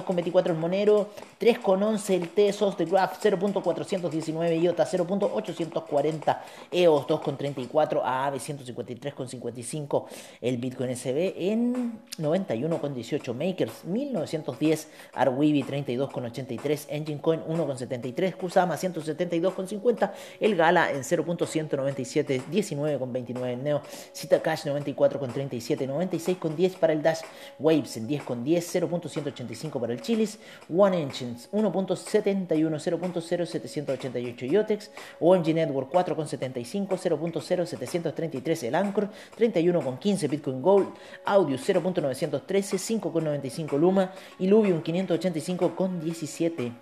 152,24 0.02 0.46
el 0.50 0.56
Monero. 0.56 1.08
3,11 1.40 2.14
el 2.14 2.28
Tesos. 2.28 2.76
The 2.76 2.84
Graph 2.84 3.22
0.419. 3.22 4.60
IOTA 4.60 4.84
0.840. 4.84 6.38
EOS 6.70 7.06
2,34. 7.06 8.02
AAVE 8.04 8.38
153,55. 8.38 10.04
El 10.40 10.56
Bitcoin 10.58 10.96
SB 10.96 11.34
en 11.36 11.91
91,18 12.18 13.34
Makers 13.34 13.84
1910 13.84 14.88
Arweeby 15.14 15.62
32,83 15.62 16.86
Engine 16.88 17.20
Coin 17.20 17.40
1,73 17.40 18.34
Kusama 18.36 18.76
172,50 18.76 20.12
El 20.40 20.56
Gala 20.56 20.90
en 20.90 21.02
0.197 21.02 22.42
19,29 22.50 23.62
Neo. 23.62 23.82
Cita 24.12 24.42
Cash 24.42 24.66
94,37 24.66 25.86
96,10 25.86 26.76
para 26.76 26.92
el 26.92 27.02
Dash. 27.02 27.20
Waves 27.58 27.96
en 27.96 28.08
10,10 28.08 28.88
0.185 28.88 29.80
para 29.80 29.92
el 29.92 30.00
Chilis. 30.00 30.38
One 30.68 31.00
Engines 31.02 31.48
1.71 31.52 32.78
0.0788 32.78 34.50
Yotex. 34.50 34.90
OMG 35.20 35.54
Network 35.54 35.92
4,75 35.92 36.88
0.0733 36.88 38.64
el 38.64 38.74
Anchor 38.74 39.08
31,15 39.38 40.28
Bitcoin 40.28 40.62
Gold. 40.62 40.88
Audio 41.24 41.56
0.913, 41.82 43.00
5.95 43.00 43.78
Luma 43.78 44.12
y 44.38 44.46
Luvium 44.46 44.82
585,17. 44.82 46.72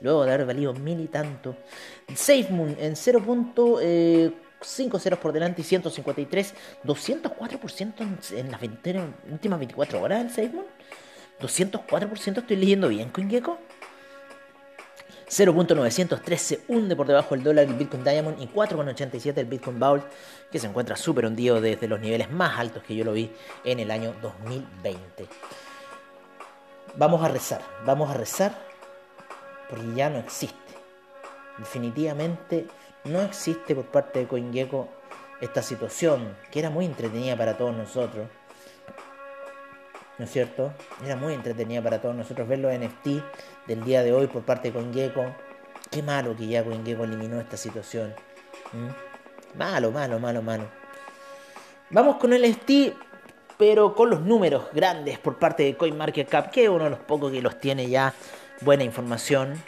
Luego 0.00 0.24
de 0.24 0.32
haber 0.32 0.46
valido 0.46 0.72
mil 0.74 1.00
y 1.00 1.06
tanto. 1.06 1.56
SafeMoon 2.14 2.76
en 2.78 2.94
0.5 2.94 3.78
eh, 3.82 5.16
por 5.16 5.32
delante 5.32 5.62
y 5.62 5.64
153, 5.64 6.54
204% 6.84 8.32
en 8.36 8.50
las 8.50 8.60
últimas 9.30 9.58
24 9.58 10.02
horas 10.02 10.20
el 10.20 10.30
SafeMoon. 10.30 10.66
204% 11.40 12.38
estoy 12.38 12.56
leyendo 12.56 12.88
bien, 12.88 13.10
CoinGecko. 13.10 13.58
0.913 15.34 16.60
hunde 16.68 16.94
por 16.94 17.08
debajo 17.08 17.34
del 17.34 17.42
dólar 17.42 17.66
el 17.66 17.74
Bitcoin 17.74 18.04
Diamond 18.04 18.40
y 18.40 18.46
4.87 18.46 19.38
el 19.38 19.46
Bitcoin 19.46 19.80
Vault, 19.80 20.04
que 20.52 20.60
se 20.60 20.68
encuentra 20.68 20.94
súper 20.94 21.26
hundido 21.26 21.60
desde 21.60 21.88
los 21.88 21.98
niveles 21.98 22.30
más 22.30 22.56
altos 22.56 22.84
que 22.84 22.94
yo 22.94 23.04
lo 23.04 23.12
vi 23.12 23.32
en 23.64 23.80
el 23.80 23.90
año 23.90 24.14
2020. 24.22 25.26
Vamos 26.96 27.24
a 27.24 27.28
rezar, 27.28 27.62
vamos 27.84 28.10
a 28.10 28.14
rezar, 28.14 28.56
porque 29.68 29.92
ya 29.96 30.08
no 30.08 30.20
existe. 30.20 30.54
Definitivamente 31.58 32.68
no 33.02 33.20
existe 33.20 33.74
por 33.74 33.86
parte 33.86 34.20
de 34.20 34.28
CoinGecko 34.28 34.88
esta 35.40 35.62
situación, 35.62 36.36
que 36.52 36.60
era 36.60 36.70
muy 36.70 36.84
entretenida 36.84 37.36
para 37.36 37.56
todos 37.56 37.74
nosotros 37.74 38.28
¿no 40.18 40.24
es 40.24 40.30
cierto? 40.30 40.72
Era 41.04 41.16
muy 41.16 41.34
entretenida 41.34 41.82
para 41.82 42.00
todos 42.00 42.14
nosotros 42.14 42.46
ver 42.46 42.60
los 42.60 42.72
NFT 42.72 43.22
del 43.66 43.84
día 43.84 44.02
de 44.02 44.12
hoy 44.12 44.26
por 44.26 44.42
parte 44.42 44.68
de 44.68 44.74
CoinGecko. 44.74 45.34
Qué 45.90 46.02
malo 46.02 46.36
que 46.36 46.46
ya 46.46 46.64
CoinGecko 46.64 47.04
eliminó 47.04 47.40
esta 47.40 47.56
situación. 47.56 48.14
Malo, 49.56 49.90
malo, 49.90 50.18
malo, 50.18 50.42
malo. 50.42 50.64
Vamos 51.90 52.16
con 52.16 52.32
el 52.32 52.50
NFT, 52.50 52.96
pero 53.56 53.94
con 53.94 54.10
los 54.10 54.20
números 54.20 54.64
grandes 54.72 55.18
por 55.18 55.38
parte 55.38 55.62
de 55.62 55.76
CoinMarketCap, 55.76 56.50
que 56.50 56.64
es 56.64 56.68
uno 56.68 56.84
de 56.84 56.90
los 56.90 56.98
pocos 56.98 57.30
que 57.30 57.40
los 57.40 57.58
tiene 57.58 57.88
ya 57.88 58.14
buena 58.60 58.84
información. 58.84 59.62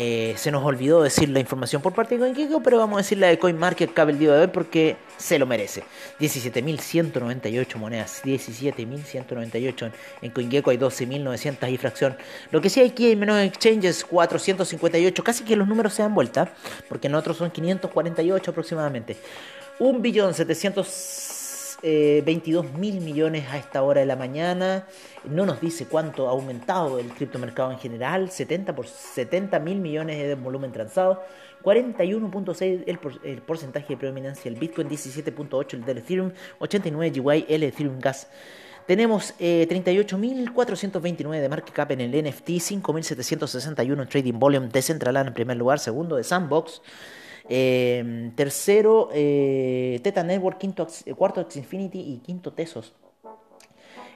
Eh, 0.00 0.34
se 0.36 0.52
nos 0.52 0.64
olvidó 0.64 1.02
decir 1.02 1.28
la 1.28 1.40
información 1.40 1.82
por 1.82 1.92
parte 1.92 2.14
de 2.14 2.20
CoinGecko, 2.20 2.62
pero 2.62 2.78
vamos 2.78 2.98
a 2.98 2.98
decir 2.98 3.18
la 3.18 3.26
de 3.26 3.38
CoinMarketCap 3.40 4.08
el 4.10 4.18
día 4.20 4.32
de 4.32 4.42
hoy 4.42 4.46
porque 4.46 4.96
se 5.16 5.40
lo 5.40 5.46
merece. 5.46 5.82
17.198 6.20 7.74
monedas, 7.74 8.22
17.198 8.24 9.90
en 10.22 10.30
CoinGecko 10.30 10.70
hay 10.70 10.76
12.900 10.76 11.72
y 11.72 11.76
fracción. 11.78 12.16
Lo 12.52 12.60
que 12.60 12.70
sí 12.70 12.78
hay 12.78 12.90
aquí 12.90 13.06
hay 13.06 13.16
menos 13.16 13.40
exchanges, 13.40 14.04
458, 14.04 15.24
casi 15.24 15.42
que 15.42 15.56
los 15.56 15.66
números 15.66 15.94
se 15.94 16.02
dan 16.02 16.14
vuelta, 16.14 16.48
porque 16.88 17.08
en 17.08 17.16
otros 17.16 17.36
son 17.36 17.50
548 17.50 18.52
aproximadamente. 18.52 19.16
1.700 19.80 21.37
22 21.82 22.64
eh, 22.64 22.68
mil 22.76 23.00
millones 23.00 23.46
a 23.50 23.58
esta 23.58 23.82
hora 23.82 24.00
de 24.00 24.06
la 24.06 24.16
mañana. 24.16 24.86
No 25.24 25.46
nos 25.46 25.60
dice 25.60 25.86
cuánto 25.86 26.28
ha 26.28 26.30
aumentado 26.30 26.98
el 26.98 27.08
criptomercado 27.08 27.70
en 27.72 27.78
general. 27.78 28.30
70 28.30 28.74
por 28.74 28.86
70 28.86 29.58
mil 29.60 29.78
millones 29.78 30.18
de 30.18 30.34
volumen 30.34 30.72
transado. 30.72 31.22
41.6 31.62 32.84
el, 33.24 33.42
porcentaje 33.42 33.88
de 33.88 33.96
predominancia 33.96 34.50
del 34.50 34.58
Bitcoin. 34.58 34.88
17.8 34.88 35.74
el 35.74 35.84
del 35.84 35.98
Ethereum. 35.98 36.32
89 36.58 37.20
GY 37.20 37.46
el 37.48 37.62
Ethereum 37.62 37.98
Gas. 38.00 38.28
Tenemos 38.88 39.34
eh, 39.38 39.68
38.429 39.68 41.40
de 41.42 41.48
market 41.50 41.74
cap 41.74 41.90
en 41.90 42.00
el 42.00 42.10
NFT, 42.10 42.48
5.761 42.48 44.00
en 44.00 44.08
trading 44.08 44.38
volume 44.38 44.68
de 44.68 44.80
en 44.80 45.34
primer 45.34 45.58
lugar, 45.58 45.78
segundo 45.78 46.16
de 46.16 46.24
Sandbox, 46.24 46.80
Em, 47.48 48.30
tercero, 48.32 49.08
eh, 49.12 50.00
Teta 50.02 50.22
Network, 50.22 50.58
quinto, 50.58 50.86
cuarto 51.16 51.46
Xfinity 51.48 51.98
y 51.98 52.18
quinto 52.18 52.52
Tesos. 52.52 52.94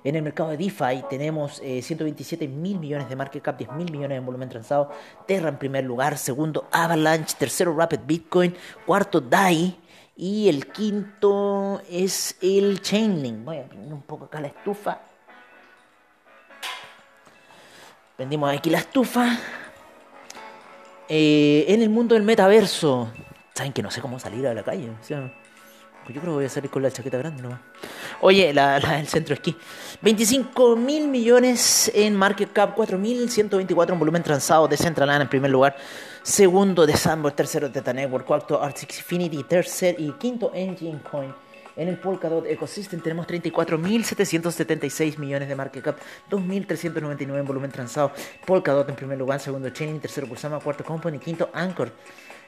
En 0.04 0.16
el 0.16 0.22
mercado 0.22 0.50
de 0.50 0.56
DeFi 0.56 1.04
tenemos 1.08 1.62
127 1.62 2.44
eh, 2.44 2.48
mil 2.48 2.78
millones 2.78 3.08
de 3.08 3.14
market 3.14 3.42
cap, 3.42 3.56
10 3.56 3.72
mil 3.72 3.90
millones 3.90 4.18
en 4.18 4.26
volumen 4.26 4.48
transado. 4.48 4.90
Terra 5.26 5.48
en 5.48 5.58
primer 5.58 5.84
lugar, 5.84 6.18
segundo 6.18 6.68
Avalanche, 6.72 7.36
tercero 7.38 7.74
Rapid 7.74 8.00
Bitcoin, 8.04 8.54
cuarto 8.84 9.20
DAI 9.20 9.78
y 10.16 10.48
el 10.48 10.66
quinto 10.66 11.80
es 11.88 12.36
el 12.42 12.82
Chainlink. 12.82 13.44
Voy 13.44 13.58
a 13.58 13.64
poner 13.64 13.92
un 13.92 14.02
poco 14.02 14.24
acá 14.24 14.40
la 14.40 14.48
estufa. 14.48 15.00
Prendimos 18.16 18.52
aquí 18.52 18.70
la 18.70 18.78
estufa. 18.78 19.38
Eh, 21.14 21.66
en 21.68 21.82
el 21.82 21.90
mundo 21.90 22.14
del 22.14 22.24
metaverso, 22.24 23.10
saben 23.52 23.74
que 23.74 23.82
no 23.82 23.90
sé 23.90 24.00
cómo 24.00 24.18
salir 24.18 24.46
a 24.46 24.54
la 24.54 24.62
calle. 24.62 24.86
yo 25.10 25.30
creo 26.06 26.22
que 26.22 26.28
voy 26.30 26.44
a 26.46 26.48
salir 26.48 26.70
con 26.70 26.82
la 26.82 26.90
chaqueta 26.90 27.18
grande 27.18 27.42
nomás. 27.42 27.60
Oye, 28.22 28.54
la, 28.54 28.78
el 28.78 29.06
centro 29.06 29.34
esquí. 29.34 29.54
25 30.00 30.74
mil 30.74 31.08
millones 31.08 31.92
en 31.94 32.16
market 32.16 32.50
cap, 32.54 32.74
4.124 32.74 33.92
en 33.92 33.98
volumen 33.98 34.22
transado 34.22 34.66
de 34.66 34.78
Centraland 34.78 35.20
en 35.20 35.28
primer 35.28 35.50
lugar. 35.50 35.76
Segundo 36.22 36.86
de 36.86 36.96
Sandbox, 36.96 37.36
tercero 37.36 37.66
de 37.66 37.74
Teta 37.74 37.92
Network, 37.92 38.24
cuarto 38.24 38.62
Artix 38.62 38.96
Infinity, 38.96 39.44
tercer 39.44 39.96
y 39.98 40.12
quinto 40.12 40.50
Engine 40.54 41.02
Coin. 41.10 41.34
En 41.76 41.88
el 41.88 41.98
Polkadot 41.98 42.46
Ecosystem 42.46 43.00
tenemos 43.00 43.26
34.776 43.26 45.18
millones 45.18 45.48
de 45.48 45.56
market 45.56 45.82
cap, 45.82 45.98
2.399 46.30 47.38
en 47.38 47.46
volumen 47.46 47.70
transado. 47.70 48.12
Polkadot 48.46 48.88
en 48.88 48.94
primer 48.94 49.18
lugar, 49.18 49.40
segundo 49.40 49.70
Chain, 49.70 50.00
tercero 50.00 50.28
Kusama, 50.28 50.60
cuarto 50.60 50.84
Company, 50.84 51.18
quinto 51.18 51.50
Anchor. 51.52 51.92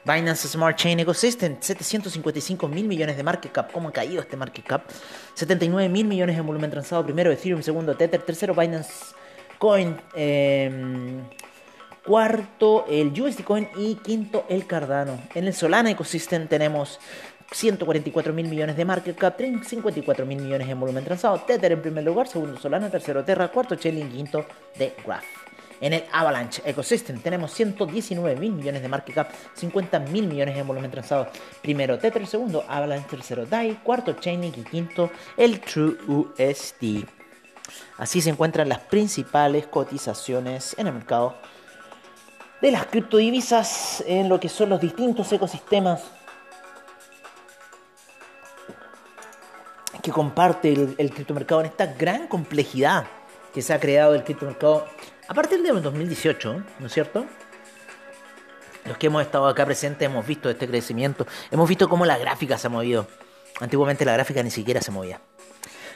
Binance 0.05 0.49
Smart 0.49 0.77
Chain 0.77 1.01
Ecosystem, 1.01 1.57
755 1.59 2.69
mil 2.69 2.87
millones 2.87 3.17
de 3.17 3.23
market 3.23 3.51
cap. 3.51 3.73
¿Cómo 3.73 3.89
ha 3.89 3.93
caído 3.93 4.21
este 4.21 4.37
market 4.37 4.65
cap? 4.65 4.83
79 5.33 5.89
mil 5.89 6.07
millones 6.07 6.37
en 6.37 6.47
volumen 6.47 6.71
transado. 6.71 7.05
Primero 7.05 7.33
Ethereum, 7.33 7.63
segundo 7.63 7.97
Tether, 7.97 8.21
tercero 8.21 8.55
Binance 8.55 9.15
Coin. 9.59 9.97
Em, 10.15 11.23
cuarto 12.05 12.85
el 12.87 13.19
USD 13.19 13.45
Coin 13.45 13.67
y 13.77 13.95
quinto 13.95 14.45
el 14.51 14.67
Cardano. 14.67 15.19
En 15.35 15.47
el 15.47 15.55
Solana 15.55 15.91
Ecosystem 15.91 16.49
tenemos 16.49 17.01
144 17.51 18.33
mil 18.33 18.49
millones 18.49 18.77
de 18.77 18.85
market 18.85 19.17
cap, 19.17 19.39
54 19.39 20.27
mil 20.27 20.41
millones 20.41 20.69
en 20.69 20.79
volumen 20.79 21.05
transado, 21.05 21.41
Tether 21.41 21.73
en 21.73 21.83
primer 21.83 22.05
lugar, 22.05 22.27
segundo 22.27 22.59
Solana, 22.59 22.91
tercero 22.91 23.25
Terra, 23.25 23.49
cuarto 23.49 23.77
Chainlink, 23.77 24.13
quinto 24.13 24.45
de 24.77 24.95
Graph. 25.05 25.25
En 25.81 25.93
el 25.93 26.05
Avalanche 26.13 26.63
Ecosystem 26.65 27.21
tenemos 27.21 27.53
119 27.53 28.37
mil 28.41 28.53
millones 28.53 28.81
de 28.81 28.89
market 28.89 29.15
cap, 29.15 29.31
50 29.55 29.99
mil 30.01 30.27
millones 30.27 30.57
en 30.57 30.67
volumen 30.67 30.91
transado. 30.91 31.29
Primero 31.63 31.99
Tether, 31.99 32.27
segundo 32.27 32.65
Avalanche, 32.69 33.09
tercero 33.09 33.45
DAI, 33.45 33.81
cuarto 33.83 34.15
Chainlink 34.15 34.59
y 34.59 34.63
quinto 34.63 35.11
el 35.37 35.61
True 35.61 35.97
USD. 36.07 37.05
Así 37.99 38.21
se 38.21 38.31
encuentran 38.31 38.69
las 38.69 38.81
principales 38.81 39.67
cotizaciones 39.67 40.75
en 40.79 40.87
el 40.87 40.95
mercado 40.95 41.37
de 42.61 42.71
las 42.71 42.87
criptodivisas 42.87 44.03
en 44.07 44.29
lo 44.29 44.41
que 44.41 44.49
son 44.49 44.71
los 44.71 44.81
distintos 44.81 45.31
ecosistemas 45.33 46.03
que 50.05 50.13
comparte 50.13 50.71
el, 50.71 51.11
criptomercado 51.11 51.63
en 51.63 51.69
esta 51.69 51.87
gran 51.87 52.29
complejidad 52.29 53.07
que 53.55 53.63
se 53.63 53.73
ha 53.73 53.81
creado 53.81 54.15
el 54.15 54.23
criptomercado 54.23 54.87
a 55.27 55.33
partir 55.33 55.63
del 55.63 55.81
2018, 55.81 56.63
¿no 56.79 56.87
es 56.87 56.93
cierto? 56.93 57.25
Los 58.85 58.99
que 58.99 59.07
hemos 59.07 59.23
estado 59.23 59.49
acá 59.49 59.65
presentes 59.65 60.05
hemos 60.05 60.27
visto 60.27 60.51
este 60.51 60.69
crecimiento, 60.69 61.27
hemos 61.51 61.67
visto 61.67 61.89
cómo 61.89 62.05
la 62.05 62.19
gráfica 62.19 62.59
se 62.59 62.67
ha 62.67 62.71
movido. 62.71 63.07
Antiguamente 63.61 64.05
la 64.05 64.13
gráfica 64.13 64.43
ni 64.43 64.51
siquiera 64.51 64.83
se 64.83 64.91
movía. 64.91 65.23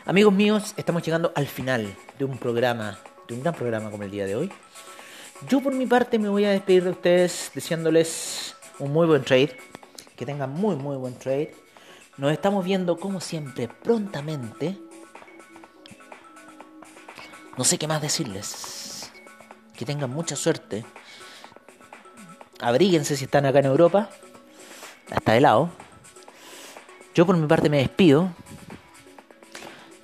Amigos 0.06 0.32
míos, 0.32 0.72
estamos 0.78 1.02
llegando 1.02 1.30
al 1.34 1.46
final 1.46 1.94
de 2.18 2.24
un 2.24 2.38
programa, 2.38 2.98
de 3.28 3.34
un 3.34 3.42
gran 3.42 3.54
programa 3.54 3.90
como 3.90 4.04
el 4.04 4.11
día 4.11 4.24
de 4.24 4.36
hoy. 4.36 4.50
Yo 5.50 5.61
por 5.61 5.74
mi 5.74 5.84
parte 5.84 6.18
me 6.18 6.30
voy 6.30 6.46
a 6.46 6.50
despedir 6.50 6.84
de 6.84 6.90
ustedes 6.90 7.50
deseándoles 7.54 8.56
un 8.78 8.90
muy 8.90 9.06
buen 9.06 9.22
trade, 9.22 9.54
que 10.16 10.24
tengan 10.24 10.48
muy 10.48 10.76
muy 10.76 10.96
buen 10.96 11.14
trade 11.18 11.67
nos 12.18 12.32
estamos 12.32 12.64
viendo 12.64 12.98
como 12.98 13.20
siempre 13.20 13.68
prontamente. 13.68 14.76
No 17.56 17.64
sé 17.64 17.78
qué 17.78 17.86
más 17.86 18.02
decirles. 18.02 19.10
Que 19.74 19.84
tengan 19.84 20.10
mucha 20.10 20.34
suerte. 20.34 20.84
Abríguense 22.60 23.16
si 23.16 23.24
están 23.24 23.46
acá 23.46 23.60
en 23.60 23.66
Europa. 23.66 24.10
Hasta 25.10 25.32
de 25.32 25.40
lado. 25.40 25.70
Yo 27.14 27.24
por 27.24 27.36
mi 27.36 27.46
parte 27.46 27.70
me 27.70 27.78
despido. 27.78 28.30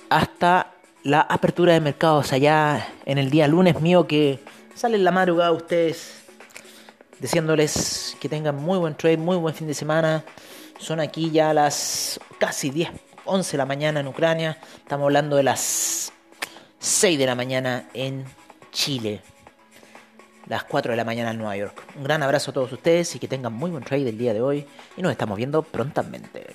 Hasta 0.08 0.72
la 1.02 1.20
apertura 1.20 1.72
de 1.72 1.80
mercados 1.80 2.32
allá 2.32 2.88
en 3.04 3.18
el 3.18 3.28
día 3.28 3.48
lunes 3.48 3.80
mío 3.80 4.06
que 4.06 4.38
sale 4.74 4.96
en 4.96 5.04
la 5.04 5.10
madrugada 5.10 5.52
ustedes 5.52 6.24
deseándoles 7.18 8.16
que 8.20 8.28
tengan 8.28 8.56
muy 8.56 8.78
buen 8.78 8.94
trade, 8.94 9.16
muy 9.16 9.36
buen 9.36 9.54
fin 9.54 9.66
de 9.66 9.74
semana. 9.74 10.24
Son 10.84 11.00
aquí 11.00 11.30
ya 11.30 11.54
las 11.54 12.20
casi 12.38 12.68
10, 12.68 12.90
11 13.24 13.52
de 13.52 13.56
la 13.56 13.64
mañana 13.64 14.00
en 14.00 14.06
Ucrania. 14.06 14.58
Estamos 14.76 15.06
hablando 15.06 15.36
de 15.36 15.42
las 15.42 16.12
6 16.78 17.18
de 17.18 17.24
la 17.24 17.34
mañana 17.34 17.88
en 17.94 18.22
Chile. 18.70 19.22
Las 20.46 20.64
4 20.64 20.92
de 20.92 20.96
la 20.98 21.04
mañana 21.06 21.30
en 21.30 21.38
Nueva 21.38 21.56
York. 21.56 21.82
Un 21.96 22.04
gran 22.04 22.22
abrazo 22.22 22.50
a 22.50 22.54
todos 22.54 22.70
ustedes 22.70 23.16
y 23.16 23.18
que 23.18 23.26
tengan 23.26 23.54
muy 23.54 23.70
buen 23.70 23.82
trade 23.82 24.10
el 24.10 24.18
día 24.18 24.34
de 24.34 24.42
hoy. 24.42 24.66
Y 24.94 25.00
nos 25.00 25.10
estamos 25.10 25.38
viendo 25.38 25.62
prontamente. 25.62 26.54